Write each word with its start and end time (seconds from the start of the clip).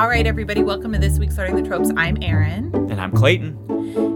All 0.00 0.08
right, 0.08 0.26
everybody, 0.26 0.62
welcome 0.62 0.94
to 0.94 0.98
this 0.98 1.18
week's 1.18 1.34
Starting 1.34 1.54
the 1.54 1.62
Tropes. 1.62 1.90
I'm 1.94 2.16
Erin. 2.22 2.74
And 2.74 2.98
I'm 2.98 3.12
Clayton. 3.12 3.54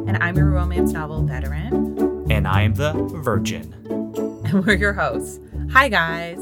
And 0.09 0.17
I'm 0.17 0.35
your 0.35 0.49
romance 0.49 0.93
novel 0.93 1.23
veteran. 1.25 2.25
And 2.31 2.49
I 2.49 2.63
am 2.63 2.73
the 2.73 2.95
Virgin. 3.23 3.75
And 4.47 4.65
we're 4.67 4.77
your 4.77 4.95
hosts. 4.95 5.41
Hi, 5.73 5.91
guys. 5.91 6.39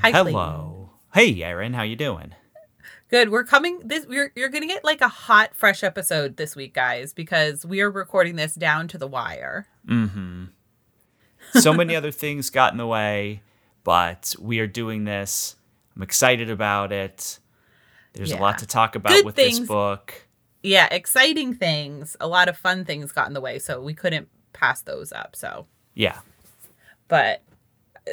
Hi, 0.00 0.10
Hello. 0.10 0.88
Clayton. 1.12 1.36
Hey, 1.36 1.40
Erin, 1.44 1.72
how 1.72 1.84
you 1.84 1.94
doing? 1.94 2.34
Good. 3.10 3.30
We're 3.30 3.44
coming 3.44 3.78
this 3.84 4.06
we're 4.06 4.32
you're 4.34 4.48
gonna 4.48 4.66
get 4.66 4.82
like 4.82 5.02
a 5.02 5.08
hot, 5.08 5.54
fresh 5.54 5.84
episode 5.84 6.36
this 6.36 6.56
week, 6.56 6.74
guys, 6.74 7.12
because 7.12 7.64
we 7.64 7.82
are 7.82 7.90
recording 7.92 8.34
this 8.34 8.56
down 8.56 8.88
to 8.88 8.98
the 8.98 9.06
wire. 9.06 9.68
Mm-hmm. 9.86 10.46
So 11.52 11.72
many 11.72 11.94
other 11.94 12.10
things 12.10 12.50
got 12.50 12.72
in 12.72 12.78
the 12.78 12.88
way, 12.88 13.42
but 13.84 14.34
we 14.40 14.58
are 14.58 14.66
doing 14.66 15.04
this. 15.04 15.54
I'm 15.94 16.02
excited 16.02 16.50
about 16.50 16.90
it. 16.90 17.38
There's 18.12 18.30
yeah. 18.30 18.38
a 18.38 18.40
lot 18.40 18.58
to 18.58 18.66
talk 18.66 18.94
about 18.94 19.12
Good 19.12 19.24
with 19.24 19.36
things. 19.36 19.60
this 19.60 19.68
book. 19.68 20.26
Yeah, 20.62 20.88
exciting 20.90 21.54
things. 21.54 22.16
A 22.20 22.28
lot 22.28 22.48
of 22.48 22.56
fun 22.56 22.84
things 22.84 23.12
got 23.12 23.28
in 23.28 23.34
the 23.34 23.40
way, 23.40 23.58
so 23.58 23.80
we 23.80 23.94
couldn't 23.94 24.28
pass 24.52 24.82
those 24.82 25.12
up. 25.12 25.36
So 25.36 25.66
yeah, 25.94 26.18
but 27.08 27.42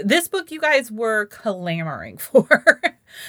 this 0.04 0.28
book 0.28 0.52
you 0.52 0.60
guys 0.60 0.92
were 0.92 1.26
clamoring 1.26 2.18
for. 2.18 2.82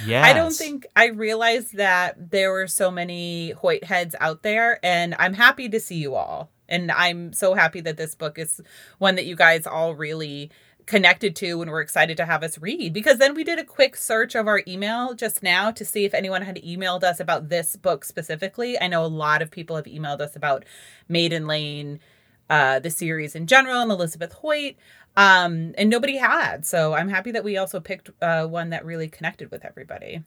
Yeah, 0.04 0.24
I 0.24 0.32
don't 0.32 0.54
think 0.54 0.86
I 0.94 1.06
realized 1.06 1.76
that 1.76 2.30
there 2.30 2.52
were 2.52 2.66
so 2.66 2.90
many 2.90 3.50
Hoyt 3.52 3.84
heads 3.84 4.14
out 4.20 4.42
there, 4.42 4.78
and 4.84 5.14
I'm 5.18 5.34
happy 5.34 5.68
to 5.68 5.80
see 5.80 5.96
you 5.96 6.14
all. 6.14 6.50
And 6.68 6.92
I'm 6.92 7.32
so 7.32 7.54
happy 7.54 7.80
that 7.80 7.96
this 7.96 8.14
book 8.14 8.38
is 8.38 8.60
one 8.98 9.14
that 9.14 9.24
you 9.24 9.36
guys 9.36 9.66
all 9.66 9.94
really 9.94 10.50
connected 10.88 11.36
to 11.36 11.60
and 11.60 11.70
were 11.70 11.82
excited 11.82 12.16
to 12.16 12.24
have 12.24 12.42
us 12.42 12.58
read 12.58 12.94
because 12.94 13.18
then 13.18 13.34
we 13.34 13.44
did 13.44 13.58
a 13.58 13.64
quick 13.64 13.94
search 13.94 14.34
of 14.34 14.48
our 14.48 14.62
email 14.66 15.14
just 15.14 15.42
now 15.42 15.70
to 15.70 15.84
see 15.84 16.06
if 16.06 16.14
anyone 16.14 16.40
had 16.40 16.56
emailed 16.56 17.04
us 17.04 17.20
about 17.20 17.50
this 17.50 17.76
book 17.76 18.04
specifically. 18.04 18.80
I 18.80 18.88
know 18.88 19.04
a 19.04 19.06
lot 19.06 19.42
of 19.42 19.50
people 19.50 19.76
have 19.76 19.84
emailed 19.84 20.20
us 20.20 20.34
about 20.34 20.64
Maiden 21.06 21.46
Lane, 21.46 22.00
uh, 22.48 22.78
the 22.78 22.90
series 22.90 23.36
in 23.36 23.46
general, 23.46 23.82
and 23.82 23.92
Elizabeth 23.92 24.32
Hoyt, 24.32 24.76
um, 25.14 25.74
and 25.76 25.90
nobody 25.90 26.16
had. 26.16 26.64
So 26.64 26.94
I'm 26.94 27.10
happy 27.10 27.32
that 27.32 27.44
we 27.44 27.58
also 27.58 27.80
picked 27.80 28.10
uh, 28.22 28.46
one 28.46 28.70
that 28.70 28.84
really 28.84 29.08
connected 29.08 29.50
with 29.50 29.66
everybody. 29.66 30.24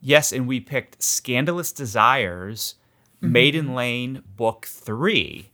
Yes, 0.00 0.32
and 0.32 0.48
we 0.48 0.58
picked 0.58 1.02
Scandalous 1.02 1.72
Desires, 1.72 2.74
mm-hmm. 3.22 3.32
Maiden 3.32 3.74
Lane, 3.76 4.22
Book 4.36 4.66
Three, 4.66 5.52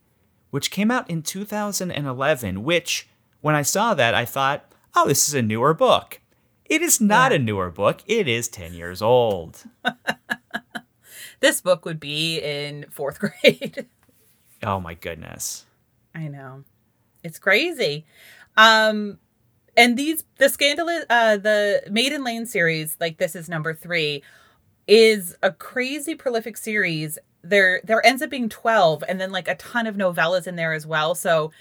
which 0.50 0.70
came 0.70 0.90
out 0.90 1.10
in 1.10 1.22
2011, 1.22 2.64
which 2.64 3.06
when 3.40 3.54
I 3.54 3.62
saw 3.62 3.94
that, 3.94 4.14
I 4.14 4.24
thought, 4.24 4.72
oh, 4.94 5.08
this 5.08 5.28
is 5.28 5.34
a 5.34 5.42
newer 5.42 5.74
book. 5.74 6.20
It 6.64 6.82
is 6.82 7.00
not 7.00 7.32
yeah. 7.32 7.36
a 7.36 7.40
newer 7.40 7.70
book, 7.70 8.02
it 8.06 8.28
is 8.28 8.48
10 8.48 8.74
years 8.74 9.02
old. 9.02 9.64
this 11.40 11.60
book 11.60 11.84
would 11.84 11.98
be 11.98 12.38
in 12.38 12.86
fourth 12.90 13.18
grade. 13.42 13.86
oh 14.62 14.80
my 14.80 14.94
goodness. 14.94 15.66
I 16.14 16.28
know. 16.28 16.64
It's 17.22 17.38
crazy. 17.38 18.06
Um, 18.56 19.18
and 19.76 19.96
these 19.96 20.24
the 20.38 20.48
scandalous 20.48 21.04
uh 21.08 21.36
the 21.36 21.82
Maiden 21.90 22.24
Lane 22.24 22.46
series, 22.46 22.96
like 23.00 23.18
this 23.18 23.34
is 23.34 23.48
number 23.48 23.72
three, 23.72 24.22
is 24.86 25.36
a 25.42 25.52
crazy 25.52 26.14
prolific 26.14 26.56
series. 26.56 27.18
There 27.42 27.80
there 27.84 28.04
ends 28.04 28.22
up 28.22 28.30
being 28.30 28.48
12 28.48 29.04
and 29.08 29.20
then 29.20 29.30
like 29.30 29.48
a 29.48 29.54
ton 29.54 29.86
of 29.86 29.96
novellas 29.96 30.46
in 30.46 30.56
there 30.56 30.72
as 30.72 30.86
well. 30.86 31.14
So 31.14 31.52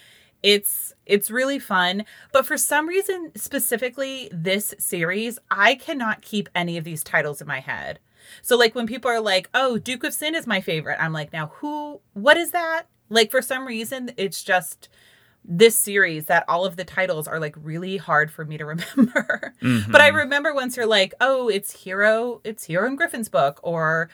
it's 0.41 0.93
it's 1.05 1.31
really 1.31 1.59
fun, 1.59 2.05
but 2.31 2.45
for 2.45 2.57
some 2.57 2.87
reason 2.87 3.31
specifically 3.35 4.29
this 4.31 4.73
series, 4.79 5.39
I 5.51 5.75
cannot 5.75 6.21
keep 6.21 6.49
any 6.55 6.77
of 6.77 6.83
these 6.83 7.03
titles 7.03 7.41
in 7.41 7.47
my 7.47 7.59
head. 7.59 7.99
So 8.41 8.55
like 8.57 8.75
when 8.75 8.87
people 8.87 9.11
are 9.11 9.19
like, 9.19 9.49
"Oh, 9.53 9.77
Duke 9.77 10.03
of 10.03 10.13
Sin 10.13 10.35
is 10.35 10.47
my 10.47 10.61
favorite." 10.61 10.97
I'm 10.99 11.13
like, 11.13 11.33
"Now 11.33 11.47
who 11.55 12.01
what 12.13 12.37
is 12.37 12.51
that?" 12.51 12.83
Like 13.09 13.31
for 13.31 13.41
some 13.41 13.65
reason 13.65 14.11
it's 14.17 14.43
just 14.43 14.87
this 15.43 15.75
series 15.75 16.25
that 16.25 16.45
all 16.47 16.65
of 16.65 16.75
the 16.75 16.83
titles 16.83 17.27
are 17.27 17.39
like 17.39 17.55
really 17.61 17.97
hard 17.97 18.31
for 18.31 18.45
me 18.45 18.57
to 18.57 18.65
remember. 18.65 19.53
Mm-hmm. 19.61 19.91
But 19.91 20.01
I 20.01 20.07
remember 20.09 20.53
once 20.53 20.77
you're 20.77 20.85
like, 20.85 21.13
"Oh, 21.19 21.49
it's 21.49 21.83
Hero, 21.83 22.39
it's 22.43 22.65
Hero 22.65 22.87
and 22.87 22.97
Griffin's 22.97 23.29
book 23.29 23.59
or 23.63 24.09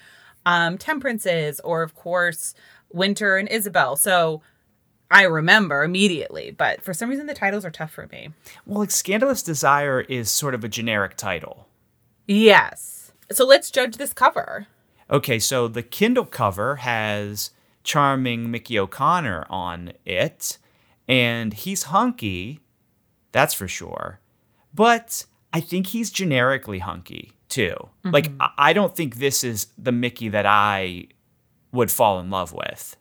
um 0.46 0.78
Temperances 0.78 1.60
or 1.60 1.84
of 1.84 1.94
course 1.94 2.56
Winter 2.92 3.38
and 3.38 3.50
Isabel." 3.50 3.96
So 3.96 4.42
I 5.12 5.24
remember 5.24 5.84
immediately, 5.84 6.52
but 6.52 6.82
for 6.82 6.94
some 6.94 7.10
reason 7.10 7.28
the 7.28 7.34
titles 7.34 7.66
are 7.66 7.72
tough 7.72 7.92
for 7.92 8.08
me. 8.08 8.30
Well, 8.66 8.80
like 8.80 8.92
Scandalous 8.92 9.44
Desire 9.44 10.02
is 10.02 10.30
sort 10.30 10.56
of 10.56 10.64
a 10.64 10.70
generic 10.70 11.16
title. 11.16 11.68
Yes. 12.28 13.12
So 13.32 13.46
let's 13.46 13.72
judge 13.72 13.98
this 13.98 14.14
cover. 14.14 14.68
Okay, 15.10 15.38
so 15.38 15.68
the 15.68 15.84
Kindle 15.84 16.26
cover 16.26 16.78
has 16.78 17.52
charming 17.84 18.50
Mickey 18.50 18.80
O'Connor 18.80 19.46
on 19.50 19.94
it, 20.06 20.58
and 21.08 21.54
he's 21.54 21.84
hunky, 21.84 22.62
that's 23.32 23.54
for 23.54 23.68
sure. 23.68 24.20
But 24.74 25.26
I 25.54 25.62
think 25.62 25.88
he's 25.88 26.10
generically 26.10 26.80
hunky 26.80 27.34
too. 27.48 27.76
Mm-hmm. 27.78 28.12
Like, 28.12 28.32
I 28.58 28.74
don't 28.74 28.96
think 28.96 29.16
this 29.16 29.44
is 29.44 29.68
the 29.78 29.92
Mickey 29.92 30.30
that 30.30 30.46
I 30.46 31.08
would 31.72 31.92
fall 31.92 32.20
in 32.20 32.30
love 32.32 32.52
with. 32.52 32.98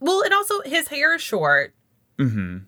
Well, 0.00 0.22
and 0.22 0.32
also 0.34 0.60
his 0.62 0.88
hair 0.88 1.14
is 1.14 1.22
short. 1.22 1.74
Mm-hmm. 2.18 2.58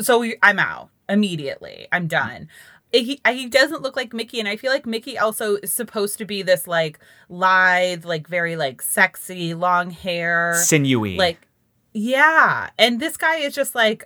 So 0.00 0.18
we, 0.18 0.36
I'm 0.42 0.58
out 0.58 0.90
immediately. 1.08 1.88
I'm 1.92 2.06
done. 2.06 2.48
He 2.92 3.20
he 3.28 3.46
doesn't 3.46 3.82
look 3.82 3.96
like 3.96 4.14
Mickey, 4.14 4.38
and 4.40 4.48
I 4.48 4.56
feel 4.56 4.72
like 4.72 4.86
Mickey 4.86 5.18
also 5.18 5.56
is 5.56 5.72
supposed 5.72 6.18
to 6.18 6.24
be 6.24 6.42
this 6.42 6.66
like 6.66 6.98
lithe, 7.28 8.04
like 8.04 8.28
very 8.28 8.56
like 8.56 8.80
sexy, 8.80 9.54
long 9.54 9.90
hair, 9.90 10.54
sinewy, 10.54 11.16
like 11.16 11.46
yeah. 11.92 12.70
And 12.78 13.00
this 13.00 13.16
guy 13.16 13.36
is 13.36 13.54
just 13.54 13.74
like 13.74 14.04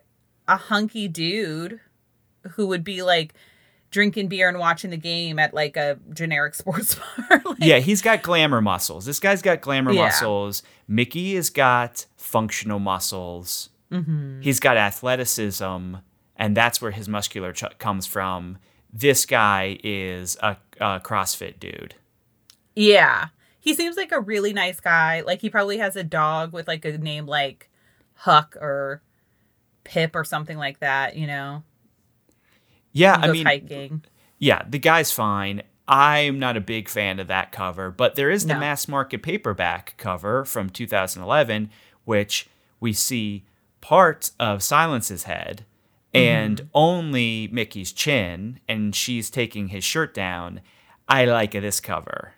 a 0.49 0.57
hunky 0.57 1.09
dude 1.09 1.81
who 2.53 2.67
would 2.69 2.83
be 2.83 3.03
like 3.03 3.35
drinking 3.91 4.29
beer 4.29 4.49
and 4.49 4.59
watching 4.59 4.91
the 4.91 4.97
game 4.97 5.39
at 5.39 5.53
like 5.53 5.77
a 5.77 5.99
generic 6.13 6.55
sports 6.57 6.97
bar. 6.97 7.43
like, 7.45 7.59
yeah, 7.59 7.79
he's 7.79 8.03
got 8.03 8.23
glamour 8.23 8.61
muscles. 8.61 9.05
This 9.05 9.21
guy's 9.21 9.43
got 9.43 9.61
glamour 9.61 9.93
yeah. 9.93 10.05
muscles. 10.05 10.63
Mickey 10.89 11.35
has 11.35 11.51
got 11.51 12.07
functional 12.31 12.79
muscles. 12.79 13.71
Mm-hmm. 13.91 14.41
He's 14.41 14.61
got 14.61 14.77
athleticism, 14.77 15.97
and 16.37 16.57
that's 16.57 16.81
where 16.81 16.93
his 16.93 17.09
muscular 17.09 17.53
ch- 17.53 17.77
comes 17.79 18.07
from. 18.07 18.59
This 18.93 19.27
guy 19.27 19.79
is 19.83 20.37
a, 20.41 20.57
a 20.81 21.01
CrossFit 21.01 21.59
dude. 21.59 21.97
Yeah. 22.77 23.29
He 23.59 23.75
seems 23.75 23.97
like 23.97 24.13
a 24.13 24.21
really 24.21 24.53
nice 24.53 24.79
guy. 24.79 25.23
Like 25.23 25.41
he 25.41 25.51
probably 25.51 25.79
has 25.79 25.97
a 25.97 26.05
dog 26.05 26.53
with 26.53 26.69
like 26.69 26.85
a 26.85 26.97
name 26.97 27.27
like 27.27 27.69
Huck 28.15 28.57
or 28.61 29.03
Pip 29.83 30.15
or 30.15 30.25
something 30.25 30.57
like 30.57 30.79
that, 30.79 31.17
you 31.17 31.27
know. 31.27 31.65
Yeah, 32.93 33.17
I 33.21 33.31
mean, 33.31 33.47
hiking. 33.47 34.05
Yeah, 34.39 34.63
the 34.69 34.79
guy's 34.79 35.13
fine. 35.13 35.63
I'm 35.87 36.39
not 36.39 36.57
a 36.57 36.61
big 36.61 36.89
fan 36.89 37.19
of 37.19 37.27
that 37.27 37.51
cover, 37.51 37.91
but 37.91 38.15
there 38.15 38.31
is 38.31 38.47
the 38.47 38.55
no. 38.55 38.61
mass 38.61 38.87
market 38.87 39.23
paperback 39.25 39.95
cover 39.97 40.45
from 40.45 40.71
2011, 40.71 41.69
which 42.11 42.49
we 42.81 42.93
see 42.93 43.45
part 43.81 44.33
of 44.41 44.65
Silence's 44.65 45.23
head 45.23 45.65
and 46.13 46.57
mm-hmm. 46.57 46.69
only 46.75 47.49
Mickey's 47.53 47.93
chin, 47.93 48.59
and 48.69 48.97
she's 48.97 49.31
taking 49.31 49.69
his 49.69 49.85
shirt 49.85 50.13
down. 50.13 50.61
I 51.09 51.25
like 51.25 51.53
this 51.53 51.79
cover. 51.79 52.35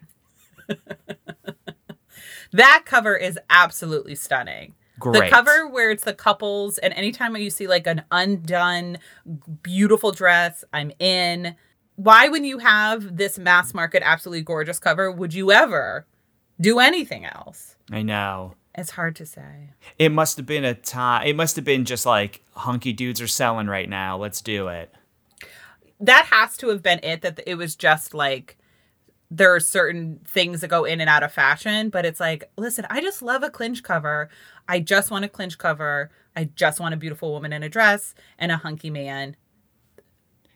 that 2.53 2.82
cover 2.84 3.16
is 3.16 3.38
absolutely 3.49 4.15
stunning. 4.15 4.75
Great. 4.99 5.25
The 5.25 5.31
cover 5.31 5.66
where 5.66 5.91
it's 5.91 6.05
the 6.05 6.12
couples, 6.12 6.77
and 6.77 6.93
anytime 6.93 7.34
you 7.37 7.49
see 7.49 7.66
like 7.66 7.87
an 7.87 8.03
undone, 8.11 8.99
beautiful 9.62 10.12
dress, 10.12 10.65
I'm 10.75 10.93
in. 10.99 11.56
Why, 11.97 12.28
when 12.28 12.44
you 12.44 12.59
have 12.59 13.17
this 13.17 13.38
mass 13.38 13.73
market, 13.73 14.02
absolutely 14.05 14.43
gorgeous 14.43 14.79
cover, 14.79 15.11
would 15.11 15.32
you 15.32 15.50
ever 15.50 16.06
do 16.61 16.79
anything 16.79 17.25
else? 17.25 17.76
I 17.91 18.02
know. 18.02 18.52
It's 18.74 18.90
hard 18.90 19.16
to 19.16 19.26
say. 19.26 19.70
It 19.98 20.10
must 20.10 20.36
have 20.38 20.46
been 20.46 20.64
a 20.64 20.74
time. 20.74 21.26
It 21.26 21.36
must 21.36 21.56
have 21.56 21.64
been 21.64 21.84
just 21.84 22.06
like 22.06 22.42
hunky 22.52 22.92
dudes 22.92 23.20
are 23.20 23.26
selling 23.26 23.66
right 23.66 23.88
now. 23.88 24.16
Let's 24.16 24.40
do 24.40 24.69
it. 24.69 24.92
That 26.00 26.26
has 26.26 26.56
to 26.58 26.69
have 26.69 26.82
been 26.82 27.00
it. 27.02 27.20
That 27.22 27.40
it 27.46 27.56
was 27.56 27.76
just 27.76 28.14
like 28.14 28.56
there 29.30 29.54
are 29.54 29.60
certain 29.60 30.20
things 30.26 30.60
that 30.60 30.69
go 30.69 30.84
in 30.84 31.00
and 31.00 31.08
out 31.08 31.22
of 31.22 31.32
fashion, 31.32 31.88
but 31.88 32.04
it's 32.04 32.20
like, 32.20 32.50
listen, 32.58 32.86
I 32.90 33.00
just 33.00 33.22
love 33.22 33.42
a 33.42 33.48
clinch 33.48 33.82
cover. 33.82 34.28
I 34.69 34.78
just 34.80 35.10
want 35.10 35.24
a 35.24 35.28
clinch 35.28 35.56
cover. 35.56 36.10
I 36.36 36.44
just 36.54 36.80
want 36.80 36.92
a 36.92 36.98
beautiful 36.98 37.32
woman 37.32 37.52
in 37.52 37.62
a 37.62 37.69
dress 37.69 38.14
and 38.38 38.52
a 38.52 38.56
hunky 38.56 38.90
man. 38.90 39.36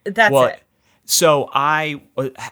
That's 0.04 0.32
well, 0.32 0.46
it. 0.46 0.62
So 1.04 1.48
I 1.52 2.02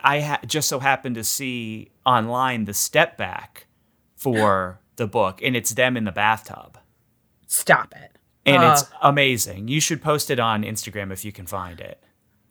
I 0.02 0.20
ha- 0.20 0.40
just 0.46 0.68
so 0.68 0.78
happened 0.78 1.16
to 1.16 1.24
see 1.24 1.90
online 2.06 2.64
the 2.64 2.74
step 2.74 3.16
back 3.16 3.66
for 4.16 4.80
the 4.96 5.06
book, 5.06 5.40
and 5.42 5.56
it's 5.56 5.70
them 5.70 5.96
in 5.96 6.04
the 6.04 6.12
bathtub. 6.12 6.78
Stop 7.46 7.94
it. 7.96 8.18
And 8.46 8.62
uh, 8.62 8.72
it's 8.72 8.90
amazing. 9.02 9.68
You 9.68 9.80
should 9.80 10.02
post 10.02 10.30
it 10.30 10.38
on 10.38 10.62
Instagram 10.62 11.12
if 11.12 11.24
you 11.24 11.32
can 11.32 11.46
find 11.46 11.80
it. 11.80 12.02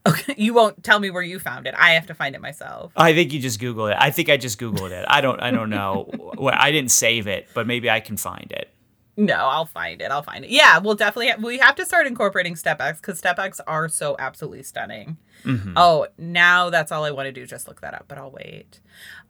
Okay, 0.07 0.35
you 0.37 0.53
won't 0.53 0.83
tell 0.83 0.99
me 0.99 1.09
where 1.09 1.21
you 1.21 1.39
found 1.39 1.67
it. 1.67 1.75
I 1.77 1.91
have 1.91 2.07
to 2.07 2.13
find 2.13 2.35
it 2.35 2.41
myself. 2.41 2.91
I 2.95 3.13
think 3.13 3.31
you 3.31 3.39
just 3.39 3.59
Google 3.59 3.87
it. 3.87 3.97
I 3.99 4.11
think 4.11 4.29
I 4.29 4.37
just 4.37 4.59
Googled 4.59 4.91
it. 4.91 5.05
I 5.07 5.21
don't. 5.21 5.39
I 5.41 5.51
don't 5.51 5.69
know. 5.69 6.09
I 6.51 6.71
didn't 6.71 6.91
save 6.91 7.27
it, 7.27 7.47
but 7.53 7.67
maybe 7.67 7.89
I 7.89 7.99
can 7.99 8.17
find 8.17 8.51
it. 8.51 8.69
No, 9.15 9.35
I'll 9.35 9.67
find 9.67 10.01
it. 10.01 10.09
I'll 10.09 10.23
find 10.23 10.43
it. 10.43 10.49
Yeah, 10.49 10.79
we'll 10.79 10.95
definitely. 10.95 11.29
Ha- 11.29 11.37
we 11.39 11.59
have 11.59 11.75
to 11.75 11.85
start 11.85 12.07
incorporating 12.07 12.55
step 12.55 12.79
backs 12.79 12.99
because 12.99 13.19
step 13.19 13.37
backs 13.37 13.59
are 13.67 13.87
so 13.87 14.15
absolutely 14.17 14.63
stunning. 14.63 15.17
Mm-hmm. 15.43 15.73
Oh, 15.75 16.07
now 16.17 16.71
that's 16.71 16.91
all 16.91 17.03
I 17.03 17.11
want 17.11 17.27
to 17.27 17.31
do. 17.31 17.45
Just 17.45 17.67
look 17.67 17.81
that 17.81 17.93
up, 17.93 18.05
but 18.07 18.17
I'll 18.17 18.31
wait. 18.31 18.79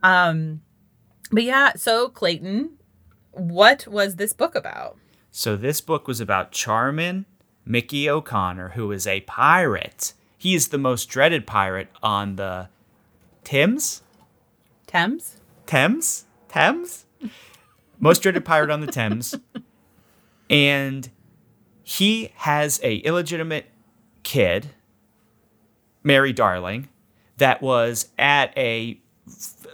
Um, 0.02 0.62
but 1.32 1.44
yeah. 1.44 1.74
So 1.76 2.08
Clayton, 2.08 2.78
what 3.34 3.88
was 3.88 4.16
this 4.16 4.34
book 4.34 4.56
about? 4.56 4.98
So 5.32 5.56
this 5.56 5.82
book 5.82 6.08
was 6.08 6.20
about 6.20 6.52
Charming 6.52 7.26
Mickey 7.66 8.10
O'Connor, 8.10 8.70
who 8.70 8.92
is 8.92 9.08
a 9.08 9.22
pirate. 9.22 10.14
He 10.38 10.56
is 10.56 10.70
the 10.70 10.78
most 10.78 11.06
dreaded 11.08 11.48
pirate 11.48 11.90
on 12.02 12.36
the 12.36 12.70
Thames. 13.44 14.04
Thames. 14.88 15.38
Thames. 15.66 16.26
Thames. 16.50 17.06
most 18.00 18.22
dreaded 18.22 18.46
pirate 18.46 18.70
on 18.70 18.82
the 18.82 18.92
Thames, 18.92 19.36
and 20.50 21.10
he 21.84 22.32
has 22.36 22.80
a 22.84 22.98
illegitimate 22.98 23.66
kid, 24.24 24.72
Mary 26.04 26.34
Darling, 26.34 26.90
that 27.38 27.62
was 27.62 28.10
at 28.20 28.56
a 28.58 29.00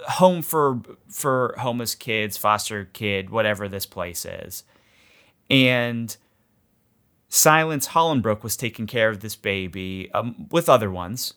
home 0.07 0.42
for 0.42 0.81
for 1.10 1.56
homeless 1.57 1.96
kids, 1.96 2.38
foster 2.38 2.86
kid, 2.94 3.30
whatever 3.30 3.68
this 3.68 3.86
place 3.86 4.25
is, 4.25 4.63
and 5.50 6.16
Silence 7.30 7.90
Hollingbrook 7.90 8.44
was 8.44 8.57
taking 8.57 8.88
care 8.88 9.10
of 9.10 9.19
this 9.19 9.36
baby 9.36 10.10
um, 10.13 10.48
with 10.50 10.68
other 10.68 10.90
ones. 10.90 11.36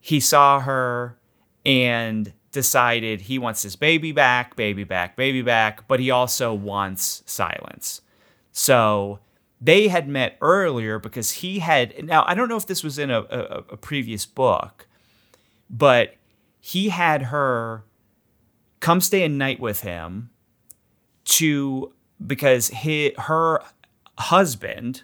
He 0.00 0.18
saw 0.18 0.60
her 0.60 1.16
and 1.64 2.32
decided 2.50 3.22
he 3.22 3.38
wants 3.38 3.62
his 3.62 3.76
baby 3.76 4.12
back, 4.12 4.56
baby 4.56 4.84
back, 4.84 5.16
baby 5.16 5.42
back, 5.42 5.86
but 5.86 6.00
he 6.00 6.10
also 6.10 6.52
wants 6.52 7.22
Silence. 7.24 8.02
So 8.50 9.20
they 9.60 9.88
had 9.88 10.08
met 10.08 10.36
earlier 10.40 10.98
because 10.98 11.30
he 11.30 11.60
had. 11.60 12.04
Now, 12.04 12.24
I 12.26 12.34
don't 12.34 12.48
know 12.48 12.56
if 12.56 12.66
this 12.66 12.82
was 12.82 12.98
in 12.98 13.10
a, 13.10 13.20
a, 13.20 13.64
a 13.70 13.76
previous 13.76 14.26
book, 14.26 14.88
but 15.70 16.16
he 16.62 16.88
had 16.88 17.24
her 17.24 17.84
come 18.80 19.02
stay 19.02 19.22
a 19.22 19.28
night 19.28 19.60
with 19.60 19.80
him 19.80 20.30
to 21.24 21.92
because 22.26 22.68
he, 22.68 23.12
her 23.18 23.60
husband 24.18 25.02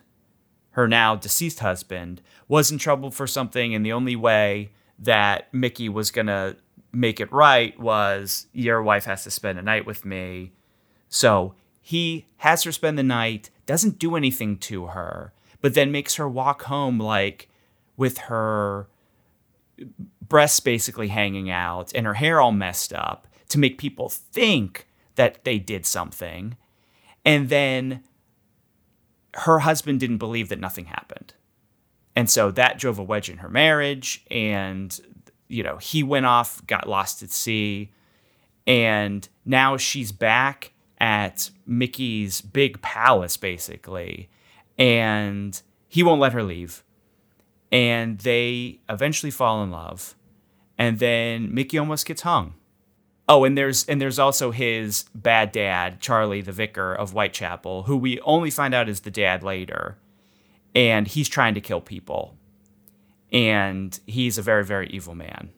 her 0.79 0.87
now 0.87 1.17
deceased 1.17 1.59
husband, 1.59 2.23
was 2.47 2.71
in 2.71 2.79
trouble 2.79 3.11
for 3.11 3.27
something, 3.27 3.75
and 3.75 3.85
the 3.85 3.93
only 3.93 4.15
way 4.15 4.71
that 4.97 5.53
Mickey 5.53 5.89
was 5.89 6.13
gonna 6.13 6.55
make 6.93 7.19
it 7.19 7.33
right 7.33 7.77
was 7.81 8.47
your 8.53 8.81
wife 8.81 9.05
has 9.05 9.25
to 9.25 9.31
spend 9.33 9.59
a 9.59 9.63
night 9.63 9.87
with 9.87 10.05
me. 10.05 10.53
So 11.09 11.55
he 11.81 12.29
has 12.37 12.63
her 12.63 12.71
spend 12.71 12.97
the 12.97 13.03
night, 13.03 13.51
doesn't 13.67 13.99
do 13.99 14.15
anything 14.15 14.57
to 14.59 14.87
her, 14.87 15.33
but 15.61 15.75
then 15.75 15.91
makes 15.91 16.15
her 16.15 16.29
walk 16.29 16.63
home 16.63 17.01
like 17.01 17.49
with 17.97 18.19
her 18.19 18.87
breasts 20.29 20.61
basically 20.61 21.09
hanging 21.09 21.51
out 21.51 21.93
and 21.95 22.07
her 22.07 22.15
hair 22.15 22.41
all 22.41 22.53
messed 22.53 22.93
up 22.93 23.27
to 23.49 23.59
make 23.59 23.79
people 23.79 24.09
think 24.09 24.87
that 25.15 25.45
they 25.45 25.59
did 25.59 25.87
something. 25.87 26.57
And 27.25 27.49
then 27.49 28.03
her 29.35 29.61
husband 29.61 30.01
didn't 30.01 30.19
believe 30.19 30.49
that 30.49 30.61
nothing 30.61 30.87
happened. 30.87 31.35
And 32.15 32.29
so 32.29 32.51
that 32.51 32.79
drove 32.79 32.99
a 32.99 33.03
wedge 33.03 33.31
in 33.31 33.39
her 33.39 33.49
marriage. 33.49 34.25
And, 34.31 34.99
you 35.49 35.63
know, 35.63 35.77
he 35.77 36.03
went 36.03 36.27
off, 36.27 36.67
got 36.67 36.89
lost 36.89 37.23
at 37.23 37.31
sea. 37.31 37.93
And 38.67 39.29
now 39.45 39.77
she's 39.77 40.13
back 40.13 40.73
at 40.99 41.51
Mickey's 41.65 42.41
big 42.41 42.83
palace, 42.83 43.37
basically. 43.37 44.29
And 44.77 45.61
he 45.89 46.03
won't 46.03 46.21
let 46.21 46.33
her 46.33 46.43
leave. 46.43 46.83
And 47.71 48.19
they 48.19 48.81
eventually 48.89 49.31
fall 49.31 49.63
in 49.63 49.71
love. 49.71 50.17
And 50.79 51.01
then 51.01 51.53
Mickey 51.53 51.77
almost 51.77 52.07
gets 52.07 52.23
hung. 52.23 52.55
Oh, 53.29 53.45
and 53.45 53.59
there's 53.59 53.85
and 53.85 54.01
there's 54.01 54.19
also 54.19 54.53
his 54.53 55.05
bad 55.15 55.53
dad, 55.53 56.01
Charlie, 56.01 56.41
the 56.41 56.53
vicar 56.53 56.95
of 56.95 57.11
Whitechapel, 57.11 57.83
who 57.83 57.97
we 57.97 58.21
only 58.21 58.51
find 58.51 58.73
out 58.73 58.89
is 58.89 59.01
the 59.01 59.11
dad 59.11 59.43
later, 59.43 59.99
and 60.75 61.07
he's 61.07 61.29
trying 61.29 61.53
to 61.55 61.61
kill 61.61 61.83
people, 61.83 62.39
and 63.31 64.01
he's 64.07 64.39
a 64.39 64.43
very 64.43 64.65
very 64.65 64.87
evil 64.89 65.15
man. 65.15 65.51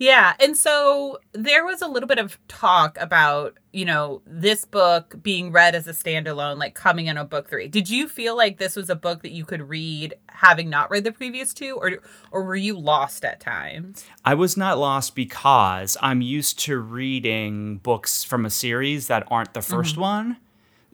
Yeah. 0.00 0.32
And 0.40 0.56
so 0.56 1.18
there 1.32 1.62
was 1.62 1.82
a 1.82 1.86
little 1.86 2.06
bit 2.06 2.18
of 2.18 2.38
talk 2.48 2.96
about, 2.98 3.58
you 3.70 3.84
know, 3.84 4.22
this 4.24 4.64
book 4.64 5.14
being 5.22 5.52
read 5.52 5.74
as 5.74 5.86
a 5.86 5.92
standalone, 5.92 6.56
like 6.56 6.74
coming 6.74 7.06
in 7.06 7.18
a 7.18 7.24
book 7.24 7.50
three. 7.50 7.68
Did 7.68 7.90
you 7.90 8.08
feel 8.08 8.34
like 8.34 8.56
this 8.56 8.76
was 8.76 8.88
a 8.88 8.94
book 8.94 9.20
that 9.22 9.32
you 9.32 9.44
could 9.44 9.68
read 9.68 10.14
having 10.30 10.70
not 10.70 10.90
read 10.90 11.04
the 11.04 11.12
previous 11.12 11.52
two, 11.52 11.76
or 11.76 11.98
or 12.30 12.44
were 12.44 12.56
you 12.56 12.78
lost 12.78 13.26
at 13.26 13.40
times? 13.40 14.06
I 14.24 14.32
was 14.32 14.56
not 14.56 14.78
lost 14.78 15.14
because 15.14 15.98
I'm 16.00 16.22
used 16.22 16.58
to 16.60 16.78
reading 16.78 17.76
books 17.76 18.24
from 18.24 18.46
a 18.46 18.50
series 18.50 19.06
that 19.08 19.28
aren't 19.30 19.52
the 19.52 19.60
1st 19.60 19.92
mm-hmm. 19.92 20.00
one. 20.00 20.36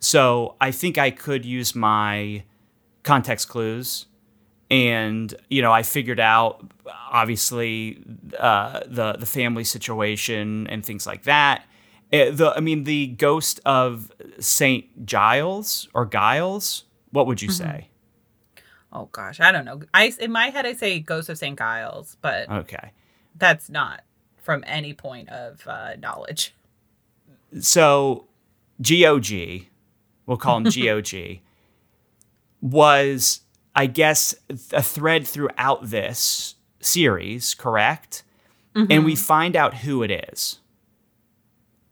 So 0.01 0.57
I 0.59 0.71
think 0.71 0.97
I 0.97 1.11
could 1.11 1.45
use 1.45 1.73
my 1.73 2.43
context 3.03 3.47
clues 3.47 4.07
and 4.69 5.33
you 5.49 5.61
know 5.61 5.71
I 5.71 5.83
figured 5.83 6.19
out 6.19 6.69
obviously 7.11 8.03
uh, 8.37 8.81
the 8.85 9.13
the 9.13 9.25
family 9.25 9.63
situation 9.63 10.67
and 10.67 10.85
things 10.85 11.05
like 11.05 11.23
that. 11.23 11.65
It, 12.11 12.33
uh, 12.33 12.35
the 12.35 12.57
I 12.57 12.59
mean 12.59 12.83
the 12.83 13.07
ghost 13.07 13.59
of 13.65 14.11
Saint 14.39 15.05
Giles 15.05 15.87
or 15.93 16.05
Giles. 16.05 16.85
What 17.11 17.27
would 17.27 17.41
you 17.41 17.49
mm-hmm. 17.49 17.63
say? 17.63 17.89
Oh 18.91 19.09
gosh, 19.11 19.39
I 19.39 19.51
don't 19.51 19.65
know. 19.65 19.81
I 19.93 20.13
in 20.19 20.31
my 20.31 20.49
head 20.49 20.65
I 20.65 20.73
say 20.73 20.99
ghost 20.99 21.29
of 21.29 21.37
Saint 21.37 21.57
Giles, 21.57 22.17
but 22.21 22.49
okay, 22.49 22.91
that's 23.35 23.69
not 23.69 24.01
from 24.47 24.63
any 24.65 24.93
point 24.93 25.29
of 25.29 25.65
uh, 25.67 25.95
knowledge. 25.97 26.53
So, 27.59 28.27
GOG, 28.81 29.65
we'll 30.25 30.37
call 30.37 30.57
him 30.57 30.63
GOG, 30.63 31.39
was 32.61 33.41
I 33.77 33.85
guess, 33.85 34.33
a 34.73 34.81
thread 34.81 35.27
throughout 35.27 35.91
this 35.91 36.55
series, 36.79 37.53
correct? 37.53 38.23
Mm-hmm. 38.75 38.91
And 38.91 39.05
we 39.05 39.13
mm-hmm. 39.13 39.21
find 39.21 39.55
out 39.55 39.75
who 39.75 40.01
it 40.01 40.09
is 40.09 40.59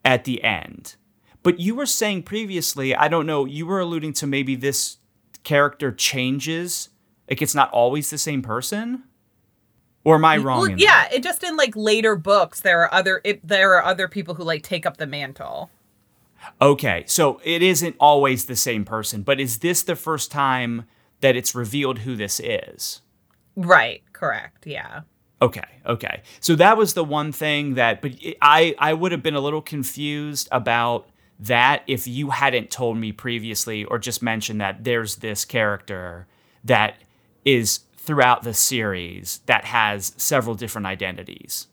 at 0.03 0.23
the 0.23 0.43
end. 0.43 0.95
But 1.43 1.59
you 1.59 1.75
were 1.75 1.85
saying 1.85 2.23
previously, 2.23 2.95
I 2.95 3.07
don't 3.07 3.27
know, 3.27 3.45
you 3.45 3.67
were 3.67 3.79
alluding 3.79 4.13
to 4.13 4.25
maybe 4.25 4.55
this 4.55 4.97
character 5.43 5.91
changes. 5.91 6.89
Like 7.29 7.43
it's 7.43 7.53
not 7.53 7.69
always 7.71 8.09
the 8.09 8.17
same 8.17 8.41
person? 8.41 9.03
Or 10.03 10.15
am 10.15 10.25
I 10.25 10.37
wrong? 10.37 10.61
Well, 10.61 10.71
yeah, 10.71 11.07
it 11.13 11.21
just 11.21 11.43
in 11.43 11.55
like 11.55 11.75
later 11.75 12.15
books 12.15 12.61
there 12.61 12.81
are 12.81 12.93
other 12.93 13.21
it, 13.23 13.47
there 13.47 13.75
are 13.75 13.83
other 13.83 14.07
people 14.07 14.33
who 14.33 14.43
like 14.43 14.63
take 14.63 14.87
up 14.87 14.97
the 14.97 15.05
mantle. 15.05 15.69
Okay, 16.59 17.03
so 17.05 17.39
it 17.43 17.61
isn't 17.61 17.95
always 17.99 18.45
the 18.45 18.55
same 18.55 18.85
person, 18.85 19.21
but 19.21 19.39
is 19.39 19.59
this 19.59 19.83
the 19.83 19.95
first 19.95 20.31
time 20.31 20.85
that 21.21 21.35
it's 21.35 21.55
revealed 21.55 21.99
who 21.99 22.15
this 22.15 22.39
is. 22.39 23.01
Right, 23.55 24.03
correct. 24.13 24.67
Yeah. 24.67 25.01
Okay, 25.41 25.63
okay. 25.85 26.21
So 26.39 26.55
that 26.55 26.77
was 26.77 26.93
the 26.93 27.03
one 27.03 27.31
thing 27.31 27.75
that 27.75 28.01
but 28.01 28.13
I 28.41 28.75
I 28.79 28.93
would 28.93 29.11
have 29.11 29.23
been 29.23 29.35
a 29.35 29.39
little 29.41 29.61
confused 29.61 30.47
about 30.51 31.09
that 31.39 31.83
if 31.87 32.07
you 32.07 32.29
hadn't 32.29 32.71
told 32.71 32.97
me 32.97 33.11
previously 33.11 33.83
or 33.83 33.99
just 33.99 34.21
mentioned 34.21 34.61
that 34.61 34.83
there's 34.85 35.17
this 35.17 35.43
character 35.43 36.27
that 36.63 36.95
is 37.43 37.81
throughout 37.97 38.43
the 38.43 38.53
series 38.53 39.41
that 39.45 39.65
has 39.65 40.13
several 40.17 40.55
different 40.55 40.87
identities. 40.87 41.67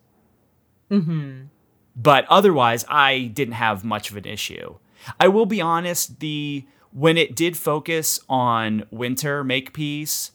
Mhm. 0.90 1.46
But 1.94 2.26
otherwise 2.28 2.84
I 2.88 3.30
didn't 3.32 3.54
have 3.54 3.84
much 3.84 4.10
of 4.10 4.16
an 4.16 4.24
issue. 4.24 4.76
I 5.20 5.28
will 5.28 5.46
be 5.46 5.60
honest, 5.60 6.20
the 6.20 6.64
when 6.92 7.16
it 7.16 7.34
did 7.34 7.56
focus 7.56 8.20
on 8.28 8.84
Winter 8.90 9.42
Makepeace, 9.42 10.32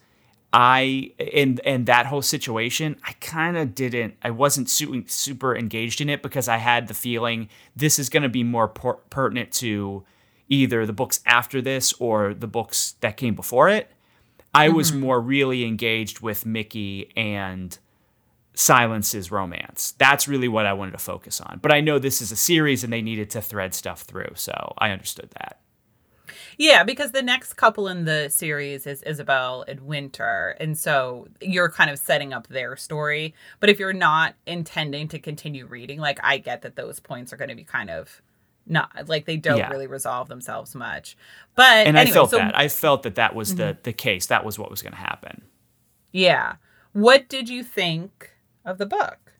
I 0.53 1.11
and 1.33 1.59
and 1.65 1.85
that 1.85 2.07
whole 2.07 2.21
situation, 2.21 2.97
I 3.05 3.13
kind 3.13 3.57
of 3.57 3.75
didn't. 3.75 4.15
I 4.23 4.31
wasn't 4.31 4.69
su- 4.69 5.03
super 5.07 5.55
engaged 5.55 6.01
in 6.01 6.09
it 6.09 6.21
because 6.21 6.47
I 6.47 6.57
had 6.57 6.87
the 6.87 6.93
feeling 6.93 7.49
this 7.75 7.99
is 7.99 8.09
going 8.09 8.23
to 8.23 8.29
be 8.29 8.43
more 8.43 8.67
per- 8.67 8.93
pertinent 8.93 9.51
to 9.53 10.03
either 10.49 10.85
the 10.85 10.93
books 10.93 11.19
after 11.25 11.61
this 11.61 11.93
or 11.99 12.33
the 12.33 12.47
books 12.47 12.95
that 13.01 13.17
came 13.17 13.35
before 13.35 13.69
it. 13.69 13.91
I 14.53 14.67
mm-hmm. 14.67 14.77
was 14.77 14.93
more 14.93 15.19
really 15.19 15.65
engaged 15.65 16.21
with 16.21 16.45
Mickey 16.45 17.11
and 17.15 17.77
Silence's 18.53 19.29
romance. 19.29 19.93
That's 19.97 20.27
really 20.27 20.47
what 20.47 20.65
I 20.65 20.73
wanted 20.73 20.93
to 20.93 20.97
focus 20.97 21.41
on. 21.41 21.59
But 21.61 21.73
I 21.73 21.81
know 21.81 21.99
this 21.99 22.21
is 22.21 22.31
a 22.31 22.37
series 22.37 22.83
and 22.83 22.91
they 22.91 23.01
needed 23.01 23.29
to 23.31 23.41
thread 23.41 23.75
stuff 23.75 24.01
through, 24.01 24.31
so 24.35 24.73
I 24.77 24.91
understood 24.91 25.29
that. 25.39 25.59
Yeah, 26.57 26.83
because 26.83 27.11
the 27.11 27.21
next 27.21 27.53
couple 27.53 27.87
in 27.87 28.05
the 28.05 28.29
series 28.29 28.87
is 28.87 29.03
Isabel 29.03 29.63
and 29.67 29.81
Winter. 29.81 30.55
And 30.59 30.75
so 30.77 31.27
you're 31.39 31.69
kind 31.69 31.91
of 31.91 31.99
setting 31.99 32.33
up 32.33 32.47
their 32.47 32.75
story. 32.75 33.35
But 33.59 33.69
if 33.69 33.79
you're 33.79 33.93
not 33.93 34.35
intending 34.47 35.07
to 35.09 35.19
continue 35.19 35.67
reading, 35.67 35.99
like 35.99 36.19
I 36.23 36.39
get 36.39 36.63
that 36.63 36.75
those 36.75 36.99
points 36.99 37.31
are 37.31 37.37
going 37.37 37.49
to 37.49 37.55
be 37.55 37.63
kind 37.63 37.91
of 37.91 38.21
not 38.65 39.07
like 39.07 39.25
they 39.25 39.37
don't 39.37 39.57
yeah. 39.57 39.69
really 39.69 39.87
resolve 39.87 40.27
themselves 40.29 40.73
much. 40.73 41.15
But 41.55 41.87
And 41.87 41.95
anyway, 41.95 42.11
I 42.11 42.13
felt 42.13 42.29
so, 42.31 42.37
that. 42.37 42.57
I 42.57 42.67
felt 42.67 43.03
that 43.03 43.15
that 43.15 43.35
was 43.35 43.49
mm-hmm. 43.49 43.57
the 43.57 43.77
the 43.83 43.93
case. 43.93 44.25
That 44.25 44.43
was 44.43 44.57
what 44.57 44.71
was 44.71 44.81
going 44.81 44.93
to 44.93 44.99
happen. 44.99 45.43
Yeah. 46.11 46.55
What 46.93 47.29
did 47.29 47.49
you 47.49 47.63
think 47.63 48.31
of 48.65 48.79
the 48.79 48.87
book? 48.87 49.33